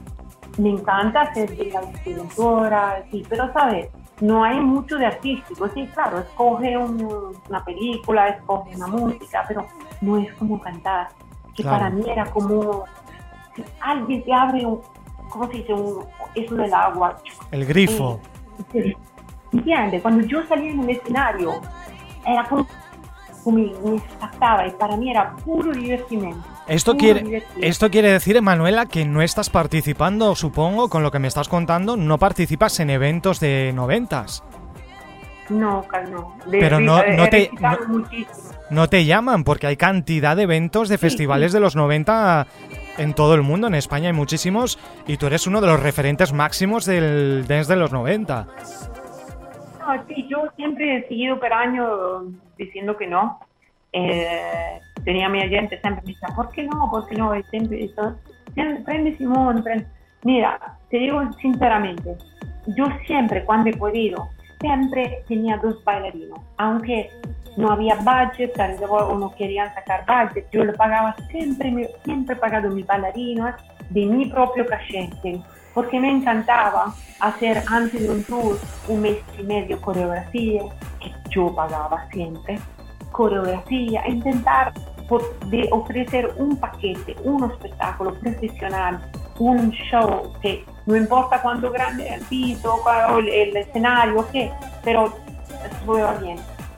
Me 0.58 0.70
encanta 0.70 1.22
hacer 1.22 1.56
de 1.56 1.66
la 1.72 1.82
distribuidora, 1.82 3.04
sí, 3.10 3.24
pero 3.30 3.52
sabes, 3.54 3.88
no 4.22 4.44
hay 4.44 4.60
mucho 4.60 4.98
de 4.98 5.08
artístico. 5.08 5.68
Sí, 5.70 5.88
claro, 5.94 6.20
escoge 6.20 6.78
una 6.78 7.66
película, 7.66 8.30
escoge 8.30 8.76
una 8.76 8.88
música, 8.88 9.44
pero 9.48 9.66
no 10.00 10.18
es 10.18 10.32
como 10.36 10.62
cantar. 10.62 11.10
Que 11.56 11.64
para 11.64 11.90
mí 11.90 12.04
era 12.08 12.26
como 12.32 12.86
si 13.56 13.64
alguien 13.82 14.24
te 14.24 14.34
abre 14.34 14.66
un, 14.66 14.80
¿cómo 15.30 15.48
se 15.48 15.58
dice? 15.58 15.74
Un, 15.74 16.06
eso 16.36 16.56
del 16.56 16.74
agua. 16.74 17.18
El 17.52 17.66
grifo. 17.66 18.20
Eh, 18.74 18.96
¿Entiendes? 19.52 20.02
Cuando 20.02 20.26
yo 20.26 20.46
salía 20.48 20.72
en 20.72 20.80
un 20.80 20.90
escenario, 20.90 21.60
era 22.26 22.48
como, 22.48 22.66
como 23.44 23.58
me, 23.58 23.74
me 23.84 23.96
y 23.96 24.72
para 24.72 24.96
mí 24.96 25.10
era 25.10 25.36
puro 25.38 25.72
divertimento. 25.72 26.48
Esto 26.72 26.96
quiere, 26.96 27.44
esto 27.62 27.90
quiere 27.90 28.14
decir, 28.14 28.38
Emanuela, 28.38 28.86
que 28.86 29.04
no 29.04 29.22
estás 29.22 29.50
participando, 29.50 30.36
supongo, 30.36 30.88
con 30.88 31.04
lo 31.04 31.12
que 31.12 31.20
me 31.20 31.28
estás 31.28 31.50
contando, 31.50 31.98
no 31.98 32.18
participas 32.18 32.80
en 32.80 32.90
eventos 32.90 33.42
de 33.42 33.74
noventas. 33.76 34.42
No, 35.50 35.86
no. 36.10 36.38
Pero 36.50 36.80
no, 36.80 37.04
no 37.06 37.28
te, 37.28 37.52
no, 38.70 38.88
te 38.88 39.04
llaman, 39.04 39.44
porque 39.44 39.68
hay 39.68 39.76
cantidad 39.76 40.38
de 40.38 40.44
eventos 40.44 40.88
de 40.88 40.98
festivales 40.98 41.52
de 41.52 41.60
los 41.60 41.76
90 41.76 42.48
en 42.98 43.14
todo 43.16 43.36
el 43.36 43.42
mundo, 43.42 43.68
en 43.68 43.76
España 43.76 44.08
hay 44.08 44.14
muchísimos, 44.14 44.80
y 45.08 45.18
tú 45.18 45.28
eres 45.28 45.48
uno 45.48 45.60
de 45.60 45.68
los 45.68 45.84
referentes 45.84 46.32
máximos 46.32 46.86
del 46.86 47.46
dance 47.50 47.74
de 47.74 47.80
los 47.80 47.92
90. 47.92 48.48
No, 49.80 50.06
sí, 50.08 50.26
yo 50.30 50.46
siempre 50.56 51.00
he 51.00 51.08
seguido 51.10 51.38
per 51.38 51.52
año 51.52 52.32
diciendo 52.58 52.96
que 52.96 53.08
no. 53.08 53.42
Eh, 53.92 54.80
tenía 55.04 55.30
mi 55.30 55.42
agente 55.42 55.80
siempre 55.82 56.04
me 56.06 56.14
decía, 56.14 56.30
¿por 56.36 56.50
qué 56.50 56.64
no? 56.64 56.90
¿Por 56.90 57.08
qué 57.08 57.16
no? 57.16 57.36
Y 57.36 57.44
siempre, 57.44 57.86
eso, 57.86 58.16
prende 58.86 59.18
Simón, 59.18 59.64
prende. 59.64 59.86
Mira, 60.24 60.60
te 60.90 60.98
digo 60.98 61.22
sinceramente, 61.42 62.16
yo 62.78 62.86
siempre, 63.08 63.44
cuando 63.44 63.70
he 63.70 63.78
podido, 63.78 64.30
siempre 64.60 65.24
tenía 65.28 65.58
dos 65.58 65.84
bailarinos, 65.84 66.40
aunque 66.58 67.10
no 67.58 67.72
había 67.72 67.96
budget, 67.96 68.54
tal 68.54 68.72
vez 68.72 68.82
no 68.82 69.34
querían 69.36 69.74
sacar 69.74 70.06
budget, 70.06 70.48
yo 70.52 70.64
lo 70.64 70.74
pagaba 70.74 71.16
siempre, 71.32 71.90
siempre 72.04 72.36
he 72.36 72.38
pagado 72.38 72.70
mi 72.70 72.84
bailarino 72.84 73.52
de 73.90 74.06
mi 74.06 74.26
propio 74.28 74.66
cachete, 74.66 75.42
porque 75.74 76.00
me 76.00 76.12
encantaba 76.12 76.94
hacer 77.20 77.64
antes 77.68 78.02
de 78.02 78.10
un 78.10 78.24
tour 78.24 78.58
un 78.88 79.02
mes 79.02 79.18
y 79.40 79.44
medio 79.44 79.82
coreografía, 79.82 80.62
que 81.00 81.12
yo 81.32 81.54
pagaba 81.56 82.08
siempre, 82.12 82.60
coreografía, 83.12 84.08
intentar 84.08 84.72
de 85.20 85.68
ofrecer 85.72 86.34
un 86.38 86.58
paquete, 86.58 87.16
un 87.24 87.50
espectáculo 87.52 88.14
profesional, 88.16 89.00
un 89.40 89.72
show 89.72 90.34
que 90.42 90.64
no 90.86 90.96
importa 90.96 91.42
cuánto 91.42 91.72
grande 91.72 92.08
el 92.08 92.22
piso, 92.22 92.82
el, 93.18 93.28
el 93.30 93.58
escenario, 93.58 94.26
qué, 94.32 94.52
pero 94.84 95.14
estuvo 95.64 95.96
bien. 96.22 96.38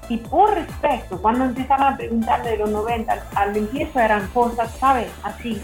Y 0.09 0.17
por 0.17 0.53
respeto, 0.53 1.21
cuando 1.21 1.45
empezaban 1.45 1.93
a 1.93 1.97
preguntar 1.97 2.43
de 2.43 2.57
los 2.57 2.69
90, 2.69 3.25
al 3.35 3.55
empiezo 3.55 3.99
eran 3.99 4.27
cosas, 4.27 4.71
¿sabes? 4.77 5.09
Así, 5.23 5.61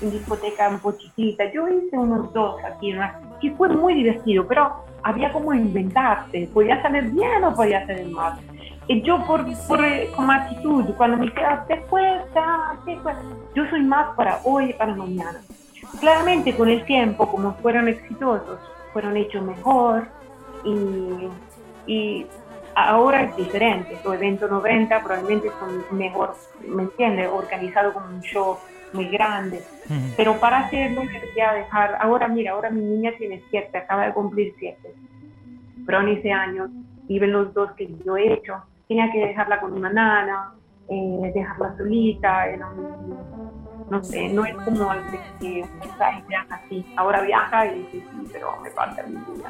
en 0.00 0.10
discoteca 0.10 0.68
un 0.68 0.78
poquitita. 0.78 1.44
Yo 1.52 1.68
hice 1.68 1.96
unos 1.96 2.32
dos 2.32 2.56
aquí, 2.64 2.94
que 3.40 3.50
fue 3.52 3.68
muy 3.68 3.94
divertido, 3.94 4.46
pero 4.46 4.84
había 5.02 5.32
como 5.32 5.52
inventarte, 5.52 6.48
podía 6.52 6.80
salir 6.82 7.04
bien 7.10 7.44
o 7.44 7.54
podía 7.54 7.86
salir 7.86 8.08
mal. 8.08 8.38
Y 8.88 9.02
yo 9.02 9.24
por, 9.26 9.44
por 9.66 9.84
eh, 9.84 10.10
como 10.14 10.32
actitud, 10.32 10.84
cuando 10.96 11.16
me 11.16 11.32
quedas 11.32 11.66
te 11.66 11.80
cuesta, 11.82 12.76
yo 13.54 13.66
soy 13.70 13.82
más 13.82 14.14
para 14.16 14.40
hoy 14.44 14.70
y 14.70 14.72
para 14.72 14.94
mañana. 14.94 15.40
Claramente 16.00 16.54
con 16.54 16.68
el 16.68 16.84
tiempo, 16.84 17.28
como 17.30 17.54
fueron 17.54 17.88
exitosos, 17.88 18.58
fueron 18.92 19.16
hechos 19.16 19.42
mejor 19.42 20.08
y, 20.64 21.28
y 21.86 22.26
ahora 22.74 23.22
es 23.24 23.36
diferente. 23.36 23.98
Su 24.02 24.12
evento 24.12 24.48
90 24.48 25.02
probablemente 25.02 25.50
son 25.58 25.96
mejor, 25.96 26.34
¿me 26.66 26.82
entiendes? 26.84 27.28
Organizado 27.32 27.92
como 27.92 28.06
un 28.06 28.22
show 28.22 28.58
muy 28.92 29.08
grande. 29.08 29.62
Pero 30.16 30.38
para 30.38 30.60
hacerlo 30.60 31.02
quería 31.02 31.52
dejar, 31.52 31.98
ahora 32.00 32.28
mira, 32.28 32.52
ahora 32.52 32.70
mi 32.70 32.80
niña 32.80 33.12
tiene 33.18 33.42
siete, 33.50 33.76
acaba 33.78 34.06
de 34.06 34.12
cumplir 34.12 34.54
siete. 34.58 34.94
Pero 35.84 36.00
en 36.00 36.08
ese 36.08 36.32
año 36.32 36.68
viven 37.08 37.32
los 37.32 37.52
dos 37.52 37.72
que 37.72 37.88
yo 38.04 38.16
he 38.16 38.32
hecho. 38.32 38.62
Tenía 38.92 39.10
que 39.10 39.20
dejarla 39.20 39.58
con 39.58 39.72
una 39.72 39.90
nana, 39.90 40.52
eh, 40.86 41.32
dejarla 41.34 41.74
solita, 41.78 42.44
no 43.88 44.04
sé, 44.04 44.28
no 44.28 44.44
es 44.44 44.54
como 44.56 44.92
el 44.92 45.10
de 45.10 45.18
que 45.40 45.64
viaja 46.28 46.54
así. 46.54 46.84
Ahora 46.94 47.22
viaja 47.22 47.68
y 47.68 47.88
sí, 47.90 48.04
sí, 48.10 48.28
pero 48.30 48.60
me 48.60 48.68
falta 48.68 49.02
mi 49.04 49.14
vida. 49.14 49.48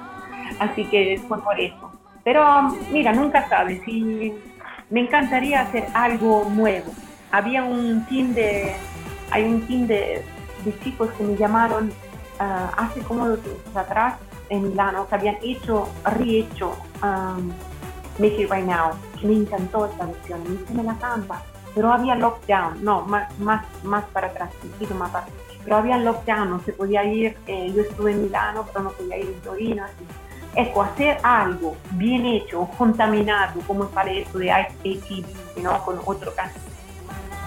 Así 0.60 0.84
que 0.84 1.20
fue 1.26 1.42
por 1.42 1.58
eso. 1.58 1.90
Pero 2.22 2.70
mira, 2.92 3.12
nunca 3.12 3.48
sabes, 3.48 3.82
si 3.84 4.32
me 4.90 5.00
encantaría 5.00 5.62
hacer 5.62 5.86
algo 5.92 6.48
nuevo. 6.48 6.92
Había 7.32 7.64
un 7.64 8.06
team 8.06 8.34
de 8.34 8.76
hay 9.32 9.42
un 9.42 9.66
team 9.66 9.88
de, 9.88 10.22
chicos 10.84 11.10
que 11.18 11.24
me 11.24 11.36
llamaron 11.36 11.90
ah, 12.38 12.70
hace 12.76 13.00
como 13.00 13.26
dos 13.26 13.40
meses 13.40 13.76
atrás 13.76 14.14
en 14.50 14.68
Milano 14.68 15.08
que 15.08 15.16
habían 15.16 15.36
hecho, 15.42 15.88
rehecho 16.04 16.76
um, 17.02 17.48
Make 18.20 18.42
It 18.42 18.48
Right 18.48 18.66
Now. 18.66 19.11
Me 19.22 19.34
encantó 19.34 19.86
esta 19.86 20.06
versión, 20.06 20.42
me 20.44 20.54
hice 20.54 20.82
la 20.82 20.96
campa, 20.96 21.42
pero 21.74 21.92
había 21.92 22.14
lockdown, 22.14 22.82
no, 22.84 23.02
más, 23.02 23.38
más, 23.38 23.64
más 23.84 24.04
para 24.06 24.28
atrás, 24.28 24.50
más 24.98 25.10
para 25.10 25.26
pero 25.64 25.76
había 25.76 25.96
lockdown, 25.98 26.50
no 26.50 26.60
se 26.60 26.72
podía 26.72 27.04
ir, 27.04 27.36
eh, 27.46 27.72
yo 27.74 27.82
estuve 27.82 28.12
en 28.12 28.22
Milano, 28.22 28.66
pero 28.66 28.84
no 28.84 28.90
podía 28.90 29.18
ir 29.18 29.26
en 29.26 29.40
Torino, 29.42 29.84
así. 29.84 30.04
Ecco, 30.54 30.82
hacer 30.82 31.18
algo 31.22 31.76
bien 31.92 32.26
hecho, 32.26 32.68
contaminado, 32.76 33.60
como 33.66 33.86
parece 33.86 34.22
esto 34.22 34.38
de 34.38 34.52
ICTV, 34.84 35.62
¿no? 35.62 35.82
con 35.84 36.00
otro 36.04 36.34
caso, 36.34 36.58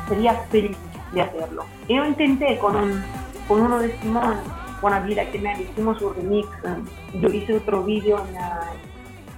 sería 0.07 0.34
feliz 0.49 0.78
de 1.11 1.21
hacerlo. 1.21 1.65
Yo 1.88 2.05
intenté 2.05 2.57
con, 2.57 2.76
un, 2.76 3.03
con 3.47 3.61
uno 3.61 3.80
de 3.80 3.99
Simón, 3.99 4.38
Buena 4.82 4.99
Vida 5.01 5.30
que 5.30 5.39
me 5.39 5.61
hicimos 5.61 6.01
un 6.01 6.15
remix. 6.15 6.47
Eh, 6.63 7.19
yo 7.21 7.30
hice 7.30 7.57
otro 7.57 7.84
vídeo 7.84 8.23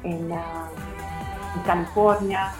en, 0.04 0.12
en, 0.12 0.32
California. 1.60 2.53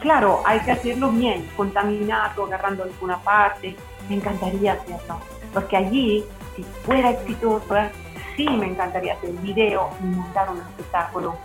Claro, 0.00 0.42
hay 0.44 0.60
que 0.60 0.72
hacerlo 0.72 1.10
bien, 1.10 1.48
contaminado, 1.56 2.44
agarrando 2.44 2.82
alguna 2.84 3.18
parte. 3.18 3.76
Me 4.08 4.16
encantaría 4.16 4.74
hacerlo, 4.74 5.18
porque 5.52 5.76
allí, 5.76 6.24
si 6.56 6.62
fuera 6.84 7.10
exitoso, 7.10 7.76
eh, 7.76 7.90
sí 8.36 8.48
me 8.48 8.66
encantaría 8.66 9.14
hacer 9.14 9.30
el 9.30 9.38
video 9.38 9.90
y 10.00 10.04
montar 10.04 10.50
un 10.50 10.58
espectáculo 10.58 11.36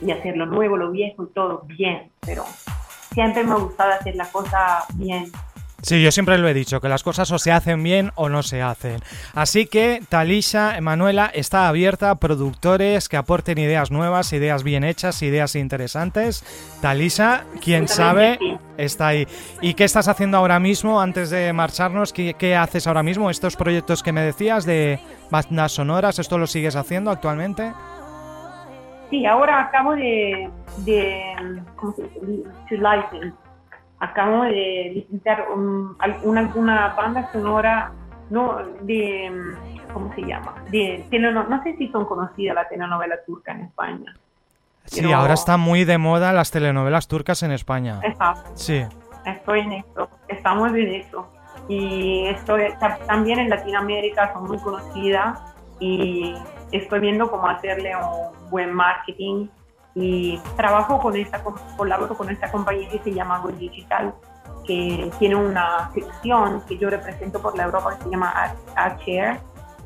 y 0.00 0.10
hacer 0.10 0.36
lo 0.36 0.46
nuevo, 0.46 0.76
lo 0.76 0.90
viejo 0.90 1.24
y 1.24 1.26
todo 1.28 1.62
bien, 1.64 2.10
pero 2.20 2.44
siempre 3.12 3.44
me 3.44 3.52
ha 3.52 3.56
gustado 3.56 3.92
hacer 3.92 4.16
la 4.16 4.26
cosa 4.26 4.84
bien 4.94 5.30
Sí, 5.82 6.00
yo 6.00 6.12
siempre 6.12 6.38
lo 6.38 6.46
he 6.46 6.54
dicho, 6.54 6.80
que 6.80 6.88
las 6.88 7.02
cosas 7.02 7.28
o 7.32 7.40
se 7.40 7.50
hacen 7.50 7.82
bien 7.82 8.12
o 8.14 8.28
no 8.28 8.44
se 8.44 8.62
hacen. 8.62 9.00
Así 9.34 9.66
que 9.66 10.00
Talisa, 10.08 10.76
Emanuela, 10.78 11.28
está 11.34 11.66
abierta 11.66 12.10
a 12.10 12.14
productores 12.14 13.08
que 13.08 13.16
aporten 13.16 13.58
ideas 13.58 13.90
nuevas, 13.90 14.32
ideas 14.32 14.62
bien 14.62 14.84
hechas, 14.84 15.22
ideas 15.22 15.56
interesantes. 15.56 16.44
Talisa, 16.80 17.46
quién 17.60 17.88
sabe, 17.88 18.38
está 18.76 19.08
ahí. 19.08 19.26
¿Y 19.60 19.74
qué 19.74 19.82
estás 19.82 20.06
haciendo 20.06 20.36
ahora 20.36 20.60
mismo 20.60 21.00
antes 21.00 21.30
de 21.30 21.52
marcharnos? 21.52 22.12
¿Qué, 22.12 22.56
haces 22.56 22.86
ahora 22.86 23.02
mismo? 23.02 23.28
¿Estos 23.28 23.56
proyectos 23.56 24.04
que 24.04 24.12
me 24.12 24.22
decías 24.22 24.64
de 24.64 25.00
bandas 25.30 25.72
sonoras, 25.72 26.20
esto 26.20 26.38
lo 26.38 26.46
sigues 26.46 26.76
haciendo 26.76 27.10
actualmente? 27.10 27.72
Sí, 29.10 29.26
ahora 29.26 29.62
acabo 29.62 29.96
de, 29.96 30.48
de 30.84 31.34
¿cómo 31.74 31.92
se 31.94 32.02
dice? 32.24 33.41
Acabo 34.02 34.42
de 34.42 34.90
licenciar 34.94 35.46
una, 35.54 35.94
alguna 36.40 36.94
banda 36.96 37.30
sonora 37.32 37.92
no 38.30 38.58
de 38.80 39.30
cómo 39.92 40.12
se 40.14 40.22
llama 40.22 40.56
de 40.70 41.06
no 41.20 41.62
sé 41.62 41.76
si 41.76 41.88
son 41.88 42.04
conocidas 42.06 42.54
la 42.56 42.68
telenovela 42.68 43.16
turca 43.24 43.52
en 43.52 43.60
España. 43.62 44.14
Sí 44.86 45.12
ahora 45.12 45.34
está 45.34 45.56
muy 45.56 45.84
de 45.84 45.98
moda 45.98 46.32
las 46.32 46.50
telenovelas 46.50 47.06
turcas 47.06 47.44
en 47.44 47.52
España. 47.52 48.00
Exacto. 48.02 48.50
Sí. 48.54 48.84
Estoy 49.24 49.60
en 49.60 49.72
esto 49.72 50.08
estamos 50.26 50.70
en 50.72 50.94
eso. 50.94 51.28
Y 51.68 52.26
estoy 52.26 52.62
también 53.06 53.38
en 53.38 53.48
Latinoamérica 53.48 54.32
son 54.32 54.48
muy 54.48 54.58
conocidas 54.58 55.38
y 55.78 56.34
estoy 56.72 57.00
viendo 57.00 57.30
cómo 57.30 57.46
hacerle 57.46 57.92
un 57.94 58.50
buen 58.50 58.72
marketing 58.72 59.46
y 59.94 60.38
trabajo 60.56 60.98
con 60.98 61.16
esta, 61.16 61.42
colaboro 61.76 62.16
con 62.16 62.30
esta 62.30 62.50
compañía 62.50 62.88
que 62.88 62.98
se 63.00 63.12
llama 63.12 63.38
Go 63.40 63.50
Digital, 63.50 64.14
que 64.66 65.10
tiene 65.18 65.36
una 65.36 65.90
sección 65.92 66.62
que 66.66 66.78
yo 66.78 66.88
represento 66.88 67.40
por 67.40 67.56
la 67.56 67.64
Europa 67.64 67.96
que 67.96 68.04
se 68.04 68.10
llama 68.10 68.32
AdShare, 68.76 69.40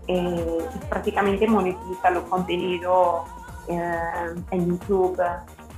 eh, 0.09 0.59
prácticamente 0.89 1.47
monetiza 1.49 2.11
los 2.11 2.25
contenidos 2.25 3.23
eh, 3.69 4.35
en 4.53 4.79
YouTube 4.79 5.21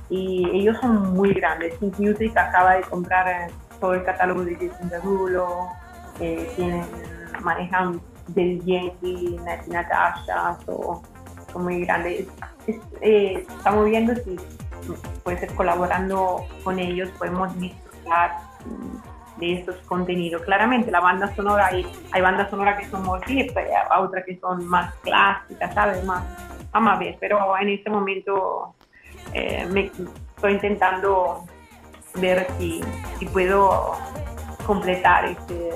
y 0.09 0.47
ellos 0.53 0.77
son 0.79 1.13
muy 1.13 1.33
grandes. 1.33 1.77
Think 1.79 1.99
Music 1.99 2.35
acaba 2.37 2.75
de 2.75 2.81
comprar 2.81 3.27
eh, 3.27 3.53
todo 3.79 3.93
el 3.93 4.03
catálogo 4.03 4.43
de 4.43 4.55
Jason 4.55 4.89
Derulo, 4.89 5.69
eh, 6.19 6.51
tienen, 6.55 6.85
manejan 7.41 8.01
del 8.27 8.63
Yankee, 8.65 9.39
Natasha, 9.67 10.57
son 10.65 11.01
muy 11.55 11.85
grandes 11.85 12.27
eh, 13.01 13.45
estamos 13.57 13.85
viendo 13.85 14.15
si 14.15 14.37
puede 15.23 15.39
ser 15.39 15.53
colaborando 15.55 16.45
con 16.63 16.79
ellos 16.79 17.09
podemos 17.17 17.57
disfrutar 17.59 18.37
mm, 18.65 19.39
de 19.39 19.53
estos 19.53 19.75
contenidos. 19.87 20.41
Claramente 20.43 20.91
la 20.91 20.99
banda 20.99 21.33
sonora, 21.35 21.67
hay, 21.67 21.85
hay 22.11 22.21
bandas 22.21 22.49
sonoras 22.49 22.79
que 22.79 22.87
son 22.89 23.03
muy 23.03 23.19
hay 23.27 24.01
otras 24.01 24.25
que 24.25 24.37
son 24.39 24.67
más 24.67 24.93
clásicas, 24.95 25.73
¿sabes? 25.73 26.03
Más, 26.03 26.23
vamos 26.71 26.93
a 26.93 26.99
ver, 26.99 27.17
pero 27.19 27.57
en 27.57 27.69
este 27.69 27.89
momento 27.89 28.75
eh, 29.33 29.65
me 29.71 29.91
estoy 30.35 30.53
intentando 30.53 31.45
ver 32.15 32.47
si, 32.57 32.81
si 33.17 33.25
puedo 33.27 33.95
completar 34.65 35.25
este, 35.25 35.69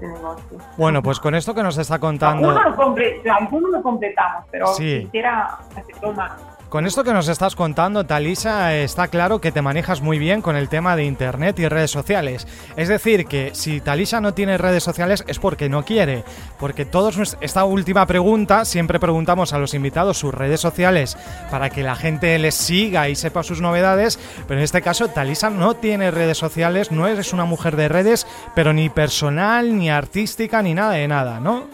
este 0.00 0.06
negocio. 0.06 0.58
Bueno, 0.76 1.02
pues 1.02 1.20
con 1.20 1.34
esto 1.34 1.54
que 1.54 1.62
nos 1.62 1.76
está 1.78 1.98
contando... 1.98 2.50
Algunos 2.50 2.76
lo, 2.76 3.72
lo 3.72 3.82
completamos, 3.82 4.44
pero 4.50 4.66
quisiera 4.76 5.58
hacerlo 5.76 6.12
más. 6.12 6.32
Con 6.70 6.86
esto 6.86 7.02
que 7.02 7.12
nos 7.12 7.26
estás 7.26 7.56
contando, 7.56 8.06
Talisa, 8.06 8.76
está 8.76 9.08
claro 9.08 9.40
que 9.40 9.50
te 9.50 9.60
manejas 9.60 10.02
muy 10.02 10.20
bien 10.20 10.40
con 10.40 10.54
el 10.54 10.68
tema 10.68 10.94
de 10.94 11.02
Internet 11.02 11.58
y 11.58 11.66
redes 11.66 11.90
sociales. 11.90 12.46
Es 12.76 12.86
decir, 12.86 13.26
que 13.26 13.50
si 13.54 13.80
Talisa 13.80 14.20
no 14.20 14.34
tiene 14.34 14.56
redes 14.56 14.84
sociales 14.84 15.24
es 15.26 15.40
porque 15.40 15.68
no 15.68 15.84
quiere. 15.84 16.22
Porque 16.60 16.84
todos, 16.84 17.36
esta 17.40 17.64
última 17.64 18.06
pregunta, 18.06 18.64
siempre 18.64 19.00
preguntamos 19.00 19.52
a 19.52 19.58
los 19.58 19.74
invitados 19.74 20.18
sus 20.18 20.32
redes 20.32 20.60
sociales 20.60 21.18
para 21.50 21.70
que 21.70 21.82
la 21.82 21.96
gente 21.96 22.38
les 22.38 22.54
siga 22.54 23.08
y 23.08 23.16
sepa 23.16 23.42
sus 23.42 23.60
novedades. 23.60 24.20
Pero 24.46 24.60
en 24.60 24.64
este 24.64 24.80
caso, 24.80 25.08
Talisa 25.08 25.50
no 25.50 25.74
tiene 25.74 26.12
redes 26.12 26.38
sociales, 26.38 26.92
no 26.92 27.08
eres 27.08 27.32
una 27.32 27.46
mujer 27.46 27.74
de 27.74 27.88
redes, 27.88 28.28
pero 28.54 28.72
ni 28.72 28.90
personal, 28.90 29.76
ni 29.76 29.90
artística, 29.90 30.62
ni 30.62 30.74
nada 30.74 30.92
de 30.92 31.08
nada, 31.08 31.40
¿no? 31.40 31.64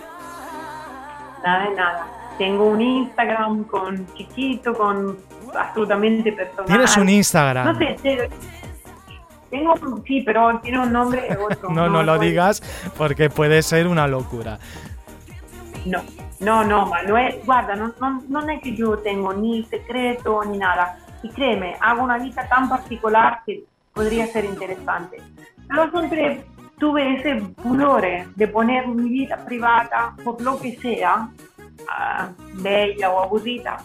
Nada 1.44 1.68
de 1.68 1.76
nada 1.76 2.16
tengo 2.39 2.66
un 2.66 2.80
Instagram 2.80 3.64
con 3.64 4.07
chiquito, 4.14 4.74
con 4.74 5.16
absolutamente 5.55 6.32
personal. 6.32 6.66
¿Tienes 6.66 6.97
un 6.97 7.09
Instagram? 7.09 7.66
No 7.66 7.78
sé, 7.78 8.30
tengo, 9.51 9.74
sí, 10.05 10.22
pero 10.22 10.59
tiene 10.61 10.80
un 10.80 10.93
nombre 10.93 11.37
otro. 11.37 11.68
no, 11.70 11.89
no, 11.89 12.03
lo 12.03 12.18
digas 12.18 12.62
porque 12.97 13.30
puede 13.30 13.62
ser 13.62 13.87
una 13.87 14.07
locura. 14.07 14.59
No, 15.84 16.03
no, 16.41 16.64
no, 16.64 16.87
Manuel, 16.87 17.41
guarda, 17.45 17.76
no, 17.76 17.95
no, 18.01 18.22
no 18.28 18.49
es 18.51 18.61
que 18.61 18.74
yo 18.74 18.99
tengo 18.99 19.32
ni 19.32 19.64
secreto 19.64 20.45
ni 20.45 20.59
nada. 20.59 20.99
Y 21.22 21.28
créeme, 21.30 21.76
hago 21.80 22.03
una 22.03 22.18
vida 22.18 22.47
tan 22.49 22.68
particular 22.68 23.41
que 23.47 23.64
podría 23.93 24.26
ser 24.26 24.45
interesante. 24.45 25.22
Pero 25.68 25.91
siempre 25.91 26.45
tuve 26.78 27.16
ese 27.16 27.37
pudore 27.62 28.26
de 28.34 28.49
poner 28.49 28.87
mi 28.89 29.09
vida 29.09 29.37
privada, 29.45 30.14
por 30.22 30.41
lo 30.43 30.59
que 30.59 30.76
sea, 30.76 31.30
bella 32.55 33.11
o 33.11 33.22
aburrida, 33.22 33.79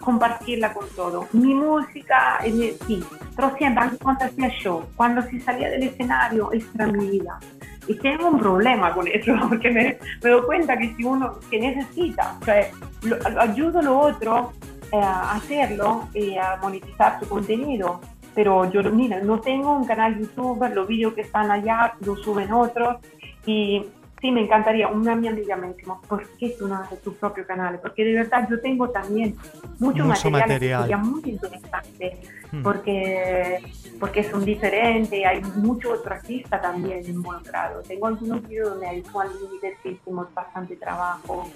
compartirla 0.00 0.72
con 0.72 0.88
todo. 0.90 1.28
Mi 1.32 1.54
música, 1.54 2.40
sí, 2.42 3.04
pero 3.36 3.54
siempre, 3.56 3.84
cuando 4.02 4.24
hacía 4.24 4.48
show, 4.50 4.84
cuando 4.96 5.22
si 5.22 5.40
salía 5.40 5.70
del 5.70 5.84
escenario, 5.84 6.50
era 6.74 6.86
mi 6.86 7.10
vida. 7.10 7.38
Y 7.86 7.94
tengo 7.94 8.28
un 8.28 8.38
problema 8.38 8.92
con 8.92 9.08
eso, 9.08 9.32
porque 9.48 9.70
me, 9.70 9.98
me 10.22 10.30
doy 10.30 10.42
cuenta 10.42 10.76
que 10.76 10.94
si 10.94 11.04
uno 11.04 11.38
que 11.50 11.58
necesita, 11.58 12.36
o 12.40 12.44
sea, 12.44 12.68
lo, 13.02 13.16
ayudo 13.40 13.78
a 13.78 13.82
lo 13.82 13.98
otro 13.98 14.52
eh, 14.92 14.96
a 14.96 15.34
hacerlo 15.34 16.08
y 16.14 16.36
a 16.36 16.56
monetizar 16.60 17.18
su 17.20 17.28
contenido. 17.28 18.00
Pero 18.34 18.70
yo, 18.70 18.82
mira, 18.92 19.20
no 19.20 19.40
tengo 19.40 19.76
un 19.76 19.84
canal 19.84 20.18
YouTube, 20.18 20.68
los 20.72 20.86
vídeos 20.86 21.14
que 21.14 21.22
están 21.22 21.50
allá 21.50 21.94
los 22.00 22.20
suben 22.22 22.52
otros 22.52 22.96
y 23.44 23.84
sí, 24.20 24.30
me 24.30 24.42
encantaría. 24.42 24.88
Una 24.88 25.14
mi 25.14 25.28
amiga 25.28 25.56
me 25.56 25.72
dijo, 25.74 26.00
¿por 26.08 26.26
qué 26.36 26.54
tú 26.58 26.68
no 26.68 26.76
haces 26.76 27.00
tu 27.02 27.14
propio 27.14 27.46
canal? 27.46 27.78
Porque 27.80 28.04
de 28.04 28.14
verdad 28.14 28.46
yo 28.50 28.60
tengo 28.60 28.88
también 28.90 29.36
mucho, 29.78 30.04
mucho 30.04 30.30
material, 30.30 30.80
material. 30.80 31.00
muy 31.02 31.22
interesante, 31.24 32.18
hmm. 32.52 32.62
porque, 32.62 33.58
porque 33.98 34.24
son 34.24 34.44
diferentes, 34.44 35.24
hay 35.24 35.40
muchos 35.56 35.98
otros 35.98 36.18
artistas 36.18 36.60
también 36.60 37.04
involucrados. 37.06 37.86
Tengo 37.86 38.06
algunos 38.06 38.46
vídeos 38.48 38.70
donde 38.70 38.86
hay 38.86 39.02
Juan 39.02 39.28
Líder 39.28 39.74
que 39.82 39.90
hicimos 39.90 40.32
bastante 40.34 40.76
trabajo 40.76 41.48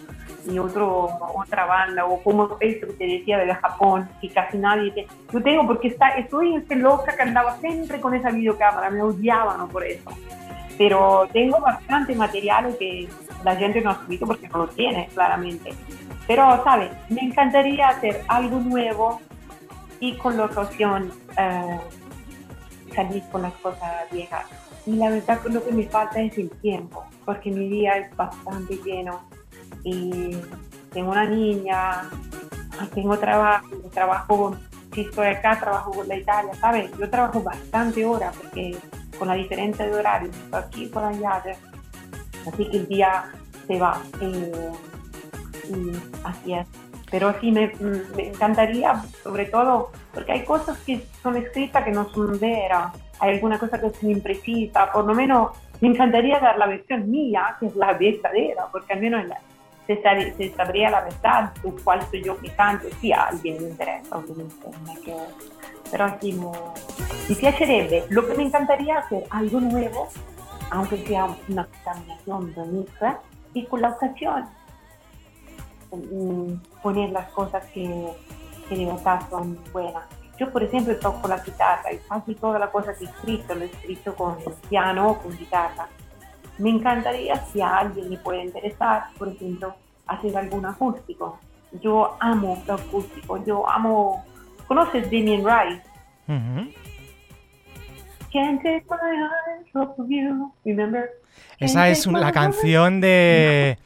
y 0.49 0.59
otro, 0.59 1.09
otra 1.35 1.67
banda, 1.67 2.05
o 2.05 2.23
como 2.23 2.57
eso 2.61 2.87
que 2.87 2.93
te 2.93 3.07
decía 3.07 3.39
de 3.39 3.55
Japón, 3.55 4.09
que 4.21 4.29
casi 4.29 4.59
nadie... 4.59 4.91
Te... 4.93 5.07
Yo 5.33 5.43
tengo, 5.43 5.67
porque 5.67 5.89
está, 5.89 6.11
estoy 6.11 6.57
este 6.57 6.77
loca 6.77 7.17
que 7.17 7.23
andaba 7.23 7.59
siempre 7.59 8.01
con 8.01 8.15
esa 8.15 8.31
videocámara, 8.31 8.91
me 8.91 9.03
odiaban 9.03 9.69
por 9.69 9.85
eso 9.85 10.11
pero 10.79 11.29
tengo 11.33 11.61
bastante 11.61 12.15
material 12.15 12.77
que 12.79 13.09
la 13.45 13.57
gente 13.57 13.81
no 13.81 13.91
ha 13.91 14.05
subido 14.05 14.27
porque 14.27 14.49
no 14.49 14.59
lo 14.59 14.69
tiene, 14.69 15.09
claramente. 15.15 15.75
Pero, 16.27 16.63
¿sabes? 16.65 16.91
Me 17.09 17.23
encantaría 17.23 17.89
hacer 17.89 18.23
algo 18.29 18.59
nuevo 18.59 19.21
y 20.01 20.17
con 20.17 20.37
la 20.37 20.47
ocasión 20.47 21.13
eh, 21.39 21.81
salir 22.95 23.23
con 23.31 23.43
las 23.43 23.53
cosas 23.55 24.11
viejas. 24.11 24.47
Y 24.87 24.97
la 24.97 25.11
verdad 25.11 25.41
lo 25.45 25.65
que 25.65 25.73
me 25.73 25.85
falta 25.85 26.21
es 26.21 26.37
el 26.39 26.51
tiempo, 26.51 27.05
porque 27.25 27.51
mi 27.51 27.69
día 27.69 27.99
es 27.99 28.17
bastante 28.17 28.77
lleno 28.85 29.21
y 29.85 30.37
tengo 30.93 31.13
una 31.13 31.25
niña, 31.25 32.11
tengo 32.95 33.17
trabajo, 33.19 33.69
trabajo, 33.93 34.57
si 34.93 35.03
estoy 35.03 35.29
acá, 35.29 35.59
trabajo 35.59 35.93
con 35.93 36.09
la 36.09 36.17
Italia, 36.17 36.53
¿sabes? 36.61 36.91
Yo 36.99 37.09
trabajo 37.09 37.43
bastante 37.43 38.05
horas 38.05 38.37
porque 38.37 38.77
con 39.19 39.29
la 39.29 39.35
diferencia 39.35 39.87
de 39.87 39.95
horario, 39.95 40.31
aquí 40.53 40.87
por 40.87 41.05
allá, 41.05 41.43
así 42.47 42.69
que 42.71 42.77
el 42.77 42.89
día 42.89 43.25
se 43.67 43.79
va. 43.79 44.01
Eh, 44.21 44.73
y 45.69 45.93
así 46.25 46.55
es. 46.55 46.67
Pero 47.11 47.35
sí, 47.41 47.53
me, 47.53 47.73
me, 48.17 48.29
encantaría, 48.29 49.03
sobre 49.23 49.45
todo, 49.47 49.91
porque 50.15 50.33
hay 50.33 50.45
cosas 50.45 50.79
que 50.79 51.05
son 51.23 51.37
escritas 51.37 51.85
que 51.85 51.91
no 51.91 52.09
son 52.11 52.39
veras, 52.41 52.93
hay 53.21 53.35
alguna 53.35 53.59
cosa 53.59 53.79
que 53.79 53.89
es 53.89 54.03
imprecisa, 54.03 54.91
por 54.91 55.05
lo 55.05 55.15
menos 55.15 55.51
me 55.83 55.89
encantaría 55.89 56.41
dar 56.41 56.57
la 56.59 56.67
versión 56.67 57.11
mía, 57.11 57.57
que 57.61 57.67
es 57.67 57.77
la 57.77 57.93
verdadera, 57.93 58.69
porque 58.73 58.95
al 58.95 59.01
menos 59.01 59.27
se, 59.27 59.37
se, 60.01 60.55
sabría 60.55 60.91
la 60.91 61.03
verdad, 61.03 61.53
cuál 61.85 62.03
soy 62.11 62.23
yo 62.23 62.37
canto, 62.57 62.87
si 63.01 63.13
a 63.13 63.25
alguien 63.25 63.63
le 63.63 63.71
interesa, 63.71 64.17
obviamente, 64.17 64.67
pero 65.91 66.05
así 66.05 66.33
no. 66.33 66.53
Mi 67.29 67.35
piacerebbe, 67.35 68.05
lo 68.09 68.27
que 68.27 68.35
me 68.35 68.45
encantaría 68.45 68.99
hacer 68.99 69.25
algo 69.31 69.61
nuevo, 69.61 70.09
aunque 70.71 71.05
sea 71.07 71.29
una 71.49 71.67
contaminación 71.67 72.55
bonita, 72.55 73.21
y 73.55 73.67
con 73.67 73.83
la 73.83 73.91
ocasión 73.91 74.47
mm, 75.91 76.55
poner 76.83 77.11
las 77.11 77.29
cosas 77.33 77.65
que, 77.67 78.09
que 78.69 78.77
de 78.77 78.87
verdad 78.87 79.21
son 79.29 79.59
buenas. 79.73 80.05
Yo, 80.39 80.51
por 80.51 80.63
ejemplo, 80.63 80.97
toco 80.99 81.29
la 81.29 81.39
guitarra 81.39 81.93
y 81.93 81.99
casi 81.99 82.35
toda 82.35 82.59
la 82.59 82.71
cosa 82.71 82.95
que 82.95 83.05
he 83.05 83.09
escrito, 83.09 83.55
lo 83.55 83.63
he 83.63 83.67
escrito 83.67 84.15
con 84.15 84.39
piano 84.69 85.11
o 85.11 85.19
con 85.19 85.37
guitarra. 85.37 85.89
Me 86.59 86.71
encantaría 86.71 87.37
si 87.47 87.61
a 87.61 87.79
alguien 87.79 88.11
le 88.11 88.19
puede 88.19 88.45
interesar, 88.45 89.05
por 89.19 89.29
ejemplo, 89.29 89.75
hacer 90.07 90.37
algún 90.37 90.67
acústico. 90.67 91.39
Yo 91.81 92.17
amo 92.21 92.63
lo 92.67 92.75
acústico, 92.75 93.43
yo 93.45 93.69
amo 93.69 94.25
¿Conoces 94.73 95.05
Damien 95.05 95.45
Rice? 95.45 95.83
Esa 101.59 101.89
es 101.91 102.07
la 102.07 102.33
canción 102.33 103.03
de, 103.03 103.77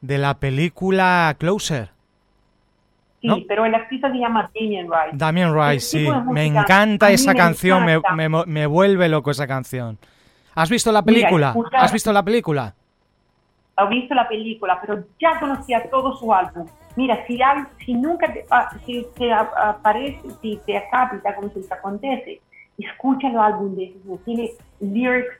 de 0.00 0.18
la 0.18 0.34
película 0.40 1.36
Closer. 1.38 1.90
Sí, 3.22 3.46
pero 3.46 3.64
el 3.64 3.76
artista 3.76 4.10
se 4.10 4.18
llama 4.18 4.50
Damien 4.52 4.86
Rice. 4.86 5.16
Damien 5.16 5.54
Rice, 5.54 5.86
sí. 5.86 6.08
Me 6.32 6.46
encanta 6.46 7.12
esa 7.12 7.32
canción, 7.32 7.84
me, 7.84 8.00
me, 8.16 8.44
me, 8.44 8.66
vuelve 8.66 9.08
loco 9.08 9.30
esa 9.30 9.46
canción. 9.46 9.98
¿Has 10.54 10.70
visto 10.70 10.92
la 10.92 11.02
película? 11.02 11.54
¿Has 11.72 11.92
visto 11.92 12.12
la 12.12 12.22
película? 12.22 12.74
He 13.76 13.88
visto 13.88 14.14
la 14.14 14.28
película, 14.28 14.78
pero 14.80 15.04
ya 15.20 15.40
conocía 15.40 15.90
todo 15.90 16.14
su 16.16 16.32
álbum. 16.32 16.66
Mira, 16.96 17.26
si, 17.26 17.42
hay, 17.42 17.64
si 17.84 17.94
nunca 17.94 18.32
te, 18.32 18.46
ah, 18.50 18.70
si 18.86 19.04
te 19.16 19.32
aparece, 19.32 20.20
si 20.40 20.60
te 20.64 20.80
capita 20.92 21.34
como 21.34 21.48
si 21.48 21.66
te 21.66 21.74
acontece, 21.74 22.40
escucha 22.78 23.28
el 23.28 23.38
álbum 23.38 23.74
de 23.74 23.84
ese, 23.86 24.18
tiene 24.24 24.50
lyrics 24.78 25.34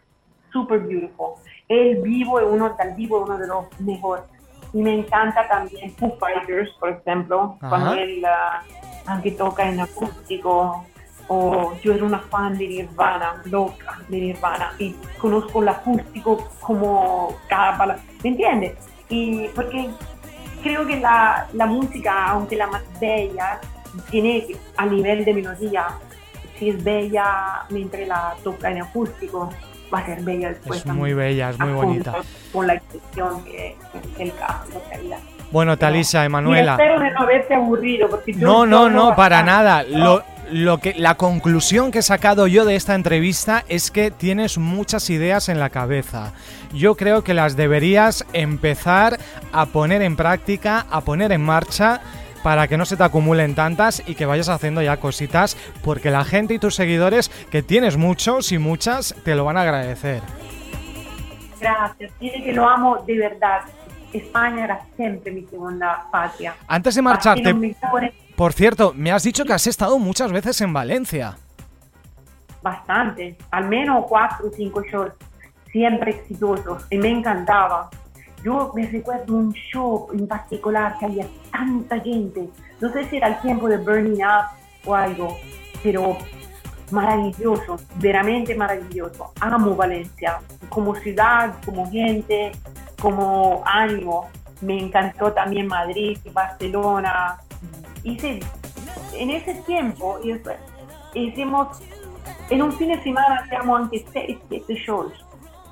super 0.53 0.81
beautiful. 0.81 1.35
El 1.69 2.03
vivo 2.03 2.41
es 2.41 2.47
uno, 2.49 2.77
del 2.77 2.95
vivo 2.95 3.23
es 3.23 3.29
uno 3.29 3.39
de 3.39 3.47
los 3.47 3.81
mejores. 3.81 4.25
Y 4.73 4.83
me 4.83 4.93
encanta 4.95 5.47
también 5.47 5.93
Foo 5.93 6.17
Fighters, 6.19 6.71
por 6.81 6.91
ejemplo, 6.91 7.57
cuando 7.61 7.95
él 7.95 8.25
uh, 8.25 8.85
aunque 9.07 9.31
toca 9.33 9.69
en 9.69 9.79
acústico, 9.79 10.85
o 11.29 11.75
yo 11.83 11.95
era 11.95 12.05
una 12.05 12.19
fan 12.19 12.57
de 12.59 12.69
Nirvana, 12.69 13.43
loca 13.47 13.99
de 14.09 14.21
Nirvana, 14.21 14.73
y 14.79 14.95
conozco 15.19 15.63
el 15.63 15.69
acústico 15.69 16.49
como 16.61 17.37
palabra, 17.49 17.99
¿me 18.23 18.31
entiendes? 18.31 18.75
Y 19.09 19.49
porque 19.49 19.89
creo 20.63 20.87
que 20.87 20.99
la, 20.99 21.47
la, 21.53 21.67
música, 21.67 22.31
aunque 22.31 22.57
la 22.57 22.67
más 22.67 22.83
bella, 23.01 23.61
tiene 24.11 24.47
a 24.77 24.87
nivel 24.87 25.25
de 25.25 25.35
melodía, 25.35 25.87
si 26.59 26.71
es 26.71 26.83
bella 26.83 27.65
mientras 27.71 28.07
la 28.09 28.35
toca 28.43 28.71
en 28.71 28.83
acústico, 28.83 29.51
va 29.93 29.99
a 30.01 30.07
ser 30.07 30.23
bella 30.23 30.49
después. 30.51 30.81
Es 30.81 30.87
muy 30.87 31.15
bella, 31.15 31.51
es 31.51 31.59
muy 31.59 31.73
bonita. 31.73 32.15
Con 32.53 32.67
la 32.67 32.75
expresión 32.75 33.45
que 33.45 33.77
es 33.95 34.21
el 34.21 34.35
caso, 34.35 34.83
realidad. 34.89 35.19
Bueno, 35.51 35.77
Talisa, 35.77 36.25
Emanuela. 36.25 36.73
espero 36.73 36.99
de 36.99 37.11
no 37.13 37.21
haberte 37.21 37.55
aburrido. 37.55 38.09
Porque 38.09 38.33
no, 38.33 38.67
no, 38.67 38.91
no, 38.91 39.15
para 39.15 39.43
nada. 39.43 39.85
Lo, 39.85 40.25
lo 40.55 40.79
que, 40.79 40.95
la 40.95 41.17
conclusión 41.17 41.91
que 41.91 41.99
he 41.99 42.03
sacado 42.03 42.47
yo 42.47 42.65
de 42.65 42.77
esta 42.77 42.95
entrevista 42.95 43.65
es 43.69 43.91
que 43.91 44.13
tienes 44.13 44.57
muchas 44.57 45.11
ideas 45.11 45.49
en 45.49 45.59
la 45.59 45.69
cabeza. 45.69 46.33
Yo 46.73 46.95
creo 46.95 47.25
que 47.25 47.35
las 47.35 47.57
deberías 47.57 48.25
empezar 48.33 49.19
a 49.53 49.67
poner 49.67 50.01
en 50.01 50.15
práctica, 50.15 50.87
a 50.93 51.01
poner 51.01 51.33
en 51.33 51.45
marcha 51.45 52.03
para 52.45 52.69
que 52.69 52.77
no 52.77 52.85
se 52.85 52.97
te 52.97 53.03
acumulen 53.03 53.57
tantas 53.57 54.01
y 54.07 54.15
que 54.15 54.27
vayas 54.27 54.49
haciendo 54.49 54.81
ya 54.81 54.99
cositas, 54.99 55.57
porque 55.83 56.13
la 56.13 56.25
gente 56.25 56.55
y 56.55 56.61
tus 56.61 56.77
seguidores, 56.77 57.31
que 57.51 57.65
tienes 57.65 57.97
muchos 57.97 58.53
y 58.53 58.59
muchas, 58.59 59.13
te 59.25 59.35
lo 59.35 59.45
van 59.45 59.57
a 59.57 59.63
agradecer. 59.63 60.23
Gracias, 61.59 62.13
tiene 62.21 62.45
que 62.45 62.53
lo 62.53 62.69
amo 62.69 63.03
de 63.05 63.19
verdad. 63.19 63.63
España 64.13 64.67
era 64.67 64.81
siempre 64.95 65.33
mi 65.33 65.43
segunda 65.47 66.07
patria. 66.13 66.55
Antes 66.69 66.95
de 66.95 67.03
marcharte, 67.03 67.53
por 68.37 68.53
cierto, 68.53 68.93
me 68.95 69.13
has 69.13 69.23
dicho 69.23 69.45
que 69.45 69.53
has 69.53 69.67
estado 69.67 69.99
muchas 69.99 70.33
veces 70.33 70.61
en 70.61 70.73
Valencia. 70.73 71.37
Bastante, 72.63 73.37
al 73.51 73.69
menos 73.69 74.07
cuatro 74.09 74.49
o 74.49 74.51
cinco 74.51 74.83
shows, 74.83 75.13
siempre 75.71 76.13
exitosos, 76.13 76.87
y 76.91 76.99
me 76.99 77.11
encantaba. 77.11 77.91
Yo 78.43 78.73
me 78.75 78.87
recuerdo 78.87 79.35
un 79.35 79.53
show 79.53 80.09
en 80.13 80.27
particular 80.27 80.99
que 80.99 81.07
había 81.07 81.27
tanta 81.51 81.99
gente, 82.01 82.49
no 82.81 82.93
sé 82.93 83.05
si 83.09 83.17
era 83.17 83.29
el 83.29 83.41
tiempo 83.41 83.69
de 83.69 83.79
Burning 83.79 84.23
Up 84.23 84.47
o 84.85 84.95
algo, 84.95 85.37
pero 85.83 86.17
maravilloso, 86.91 87.79
veramente 87.97 88.55
maravilloso. 88.55 89.33
Amo 89.41 89.75
Valencia, 89.75 90.41
como 90.69 90.95
ciudad, 90.95 91.55
como 91.65 91.91
gente, 91.91 92.53
como 93.01 93.63
ánimo. 93.67 94.29
Me 94.61 94.79
encantó 94.79 95.33
también 95.33 95.67
Madrid, 95.67 96.19
Barcelona, 96.33 97.39
hice, 98.03 98.41
en 99.15 99.31
ese 99.31 99.55
tiempo, 99.63 100.19
hicimos, 101.15 101.81
en 102.51 102.63
un 102.63 102.73
fin 102.73 102.89
de 102.89 103.03
semana 103.03 103.43
hacíamos 103.45 103.83
antes 103.83 104.05
seis, 104.13 104.39
siete 104.49 104.75
shows, 104.75 105.13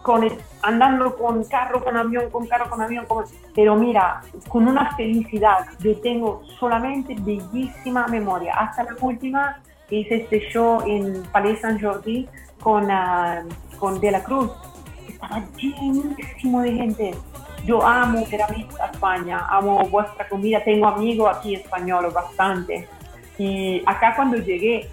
con 0.02 0.26
andando 0.62 1.16
con 1.16 1.44
carro, 1.44 1.82
con 1.82 1.96
avión, 1.96 2.30
con 2.30 2.46
carro, 2.46 2.68
con 2.68 2.82
avión, 2.82 3.06
pero 3.54 3.76
mira, 3.76 4.22
con 4.48 4.66
una 4.66 4.94
felicidad, 4.96 5.66
yo 5.80 5.96
tengo 6.00 6.42
solamente 6.58 7.14
bellísima 7.18 8.06
memoria, 8.08 8.54
hasta 8.54 8.84
la 8.84 8.96
última 9.00 9.60
hice 9.96 10.16
este 10.16 10.40
show 10.50 10.82
en 10.86 11.22
Palais 11.32 11.60
Saint 11.60 11.80
Jordi 11.80 12.28
con, 12.60 12.84
uh, 12.84 13.48
con 13.78 14.00
De 14.00 14.10
la 14.10 14.22
Cruz, 14.22 14.50
estaba 15.08 15.42
llenísimo 15.56 16.62
de 16.62 16.72
gente, 16.72 17.14
yo 17.64 17.84
amo 17.84 18.26
a 18.80 18.86
España, 18.86 19.46
amo 19.48 19.84
vuestra 19.88 20.28
comida, 20.28 20.62
tengo 20.64 20.86
amigos 20.86 21.36
aquí 21.36 21.54
españoles 21.54 22.12
bastante. 22.12 22.88
Y 23.38 23.82
acá 23.86 24.14
cuando 24.16 24.36
llegué, 24.36 24.88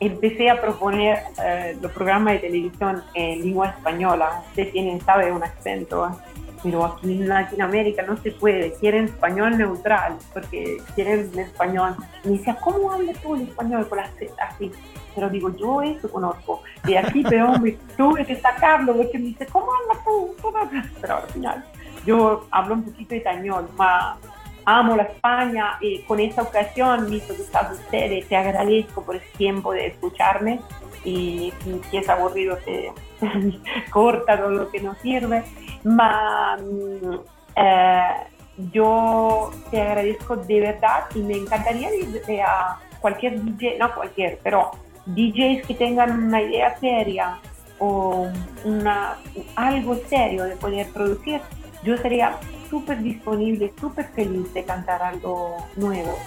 empecé 0.00 0.50
a 0.50 0.60
proponer 0.60 1.22
eh, 1.42 1.76
los 1.80 1.92
programas 1.92 2.34
de 2.34 2.38
televisión 2.40 3.02
en 3.14 3.40
lengua 3.40 3.68
española. 3.68 4.42
Ustedes 4.48 4.72
tienen, 4.72 5.00
sabe, 5.00 5.30
un 5.30 5.42
acento, 5.42 6.18
pero 6.62 6.84
aquí 6.84 7.12
en 7.12 7.28
Latinoamérica 7.28 8.02
no 8.02 8.16
se 8.16 8.32
puede. 8.32 8.72
Quieren 8.74 9.04
español 9.06 9.58
neutral, 9.58 10.16
porque 10.32 10.78
quieren 10.94 11.30
español. 11.38 11.96
Me 12.24 12.32
decía, 12.32 12.56
¿cómo 12.60 12.92
hablas 12.92 13.20
tú 13.20 13.34
el 13.34 13.42
español 13.42 13.88
con 13.88 13.98
así? 14.00 14.72
Pero 15.14 15.28
digo, 15.28 15.54
yo 15.56 15.82
eso 15.82 16.10
conozco. 16.10 16.62
Y 16.86 16.94
aquí, 16.94 17.22
pero 17.28 17.58
me 17.58 17.72
tuve 17.96 18.24
que 18.24 18.36
sacarlo, 18.40 18.96
porque 18.96 19.18
me 19.18 19.26
dice, 19.26 19.46
¿cómo 19.46 19.66
hablas 19.72 20.04
tú? 20.04 20.34
Pero 21.00 21.16
al 21.16 21.28
final, 21.28 21.64
yo 22.04 22.46
hablo 22.50 22.74
un 22.74 22.84
poquito 22.84 23.14
español, 23.14 23.68
más 23.76 24.16
amo 24.64 24.96
la 24.96 25.04
España 25.04 25.76
y 25.80 26.02
con 26.02 26.20
esta 26.20 26.42
ocasión, 26.42 27.10
visto 27.10 27.34
que 27.34 27.42
estás 27.42 27.72
ustedes, 27.72 28.28
te 28.28 28.36
agradezco 28.36 29.02
por 29.02 29.16
el 29.16 29.22
tiempo 29.36 29.72
de 29.72 29.88
escucharme 29.88 30.60
y 31.04 31.52
si 31.90 31.96
es 31.96 32.08
aburrido 32.08 32.56
te 32.64 32.92
corta 33.90 34.36
todo 34.36 34.50
lo 34.50 34.70
que 34.70 34.80
nos 34.80 34.98
sirve. 34.98 35.42
Ma, 35.84 36.56
mm, 36.56 37.14
eh, 37.56 38.02
yo 38.72 39.50
te 39.70 39.80
agradezco 39.80 40.36
de 40.36 40.60
verdad 40.60 41.04
y 41.14 41.20
me 41.20 41.34
encantaría 41.34 41.90
decirle 41.90 42.42
a 42.42 42.78
cualquier 43.00 43.42
DJ, 43.42 43.78
no 43.78 43.92
cualquier, 43.94 44.38
pero 44.42 44.70
DJs 45.06 45.66
que 45.66 45.74
tengan 45.74 46.24
una 46.24 46.40
idea 46.40 46.78
seria 46.78 47.38
o 47.78 48.28
una, 48.64 49.16
algo 49.56 49.96
serio 50.08 50.44
de 50.44 50.54
poder 50.56 50.86
producir, 50.92 51.40
yo 51.82 51.96
sería 51.96 52.38
súper 52.70 53.02
disponible, 53.02 53.72
súper 53.78 54.06
feliz 54.14 54.52
de 54.54 54.64
cantar 54.64 55.02
algo 55.02 55.56
nuevo. 55.76 56.18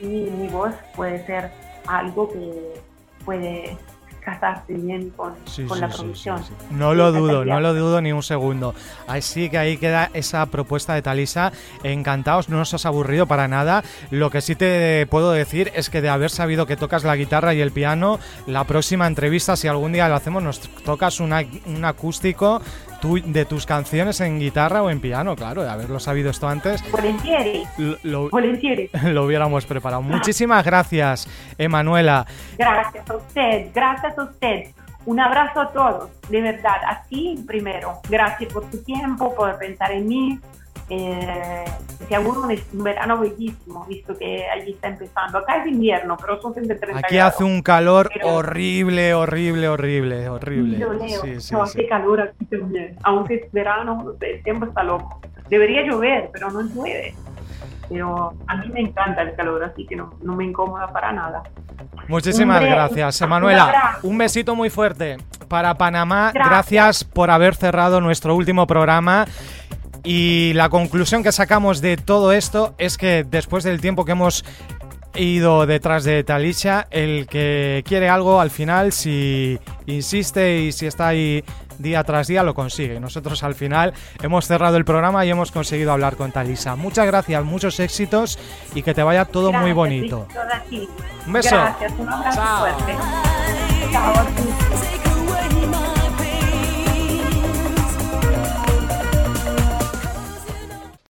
Y, 0.00 0.06
mi 0.06 0.48
voz 0.48 0.74
puede 0.94 1.24
ser 1.26 1.50
algo 1.86 2.30
que 2.30 2.80
puede 3.24 3.76
casarse 4.20 4.74
bien 4.74 5.10
con, 5.10 5.34
la 5.78 5.88
producción. 5.88 6.42
no 6.70 6.94
lo 6.94 7.12
dudo, 7.12 7.44
no 7.44 7.60
lo 7.60 7.74
dudo 7.74 8.00
ni 8.00 8.12
un 8.12 8.24
segundo. 8.24 8.74
Así 9.06 9.48
que 9.48 9.56
ahí 9.56 9.76
queda 9.76 10.10
esa 10.14 10.44
propuesta 10.46 10.94
de 10.94 11.02
Talisa. 11.02 11.52
Encantados, 11.84 12.48
no 12.48 12.56
nos 12.56 12.74
has 12.74 12.86
aburrido 12.86 13.26
para 13.26 13.46
nada. 13.46 13.84
Lo 14.10 14.30
que 14.30 14.40
sí 14.40 14.56
te 14.56 15.06
puedo 15.06 15.30
decir 15.30 15.70
es 15.76 15.90
que 15.90 16.02
de 16.02 16.08
haber 16.08 16.30
sabido 16.30 16.66
que 16.66 16.76
tocas 16.76 17.04
la 17.04 17.14
guitarra 17.14 17.54
y 17.54 17.60
el 17.60 17.70
piano, 17.70 18.18
la 18.46 18.64
próxima 18.64 19.06
entrevista, 19.06 19.54
si 19.54 19.68
algún 19.68 19.92
día 19.92 20.08
lo 20.08 20.16
hacemos, 20.16 20.42
nos 20.42 20.60
tocas 20.60 21.20
un 21.20 21.84
acústico 21.84 22.60
de 23.06 23.44
tus 23.44 23.66
canciones 23.66 24.20
en 24.20 24.38
guitarra 24.38 24.82
o 24.82 24.90
en 24.90 25.00
piano, 25.00 25.36
claro, 25.36 25.62
de 25.62 25.70
haberlo 25.70 26.00
sabido 26.00 26.30
esto 26.30 26.48
antes. 26.48 26.82
Lo, 28.02 28.28
lo 29.04 29.24
hubiéramos 29.24 29.66
preparado. 29.66 30.02
Muchísimas 30.02 30.64
gracias, 30.64 31.28
Emanuela. 31.58 32.26
Gracias 32.58 33.08
a 33.08 33.16
usted, 33.16 33.68
gracias 33.74 34.18
a 34.18 34.22
usted. 34.24 34.66
Un 35.06 35.20
abrazo 35.20 35.60
a 35.60 35.72
todos, 35.72 36.10
de 36.28 36.42
verdad, 36.42 36.80
así 36.86 37.42
primero. 37.46 38.00
Gracias 38.08 38.52
por 38.52 38.68
su 38.70 38.82
tiempo, 38.82 39.34
por 39.34 39.56
pensar 39.58 39.92
en 39.92 40.08
mí, 40.08 40.40
eh, 40.88 41.64
se 42.08 42.14
augura 42.14 42.40
un, 42.40 42.84
verano 42.84 43.18
bellísimo, 43.18 43.84
visto 43.86 44.16
que 44.16 44.46
allí 44.48 44.72
está 44.72 44.88
empezando. 44.88 45.38
Acá 45.38 45.56
es 45.62 45.66
invierno, 45.66 46.16
pero 46.16 46.40
son 46.40 46.54
30 46.54 46.74
Aquí 46.94 47.18
hace 47.18 47.42
un 47.42 47.62
calor 47.62 48.08
horrible, 48.22 49.14
horrible, 49.14 49.68
horrible, 49.68 50.28
horrible. 50.28 50.86
Sí, 51.22 51.40
sí, 51.40 51.54
no, 51.54 51.62
hace 51.62 51.86
calor 51.88 52.20
aquí 52.20 52.44
también. 52.44 52.96
Aunque 53.02 53.34
es 53.34 53.52
verano, 53.52 54.14
el 54.20 54.42
tiempo 54.42 54.66
está 54.66 54.84
loco. 54.84 55.20
Debería 55.48 55.82
llover, 55.82 56.30
pero 56.32 56.50
no 56.50 56.62
llueve. 56.62 57.14
Pero 57.88 58.34
a 58.46 58.56
mí 58.56 58.68
me 58.68 58.80
encanta 58.80 59.22
el 59.22 59.34
calor, 59.34 59.62
así 59.64 59.86
que 59.86 59.96
no, 59.96 60.14
no 60.20 60.34
me 60.34 60.44
incomoda 60.44 60.92
para 60.92 61.12
nada. 61.12 61.42
Muchísimas 62.08 62.60
gracias, 62.60 63.20
Emanuela. 63.20 63.98
Un 64.02 64.18
besito 64.18 64.54
muy 64.54 64.70
fuerte 64.70 65.16
para 65.48 65.74
Panamá. 65.74 66.32
gracias 66.32 67.04
por 67.04 67.30
haber 67.30 67.54
cerrado 67.54 68.00
nuestro 68.00 68.34
último 68.34 68.66
programa. 68.66 69.26
Y 70.06 70.52
la 70.54 70.68
conclusión 70.68 71.24
que 71.24 71.32
sacamos 71.32 71.80
de 71.80 71.96
todo 71.96 72.32
esto 72.32 72.76
es 72.78 72.96
que 72.96 73.24
después 73.28 73.64
del 73.64 73.80
tiempo 73.80 74.04
que 74.04 74.12
hemos 74.12 74.44
ido 75.16 75.66
detrás 75.66 76.04
de 76.04 76.22
Talisha, 76.22 76.86
el 76.92 77.26
que 77.26 77.82
quiere 77.84 78.08
algo 78.08 78.40
al 78.40 78.50
final, 78.50 78.92
si 78.92 79.58
insiste 79.86 80.60
y 80.60 80.70
si 80.70 80.86
está 80.86 81.08
ahí 81.08 81.42
día 81.78 82.04
tras 82.04 82.28
día, 82.28 82.44
lo 82.44 82.54
consigue. 82.54 83.00
Nosotros 83.00 83.42
al 83.42 83.56
final 83.56 83.94
hemos 84.22 84.46
cerrado 84.46 84.76
el 84.76 84.84
programa 84.84 85.26
y 85.26 85.30
hemos 85.30 85.50
conseguido 85.50 85.90
hablar 85.90 86.14
con 86.14 86.30
Talisa. 86.30 86.76
Muchas 86.76 87.06
gracias, 87.06 87.42
muchos 87.44 87.80
éxitos 87.80 88.38
y 88.76 88.82
que 88.82 88.94
te 88.94 89.02
vaya 89.02 89.24
todo 89.24 89.52
muy 89.52 89.72
bonito. 89.72 90.28
Un 91.26 91.32
beso. 91.32 91.56
Gracias, 91.56 91.92
un 91.98 92.08
abrazo 92.08 92.42
fuerte. 92.60 92.96
Chao 93.90 94.95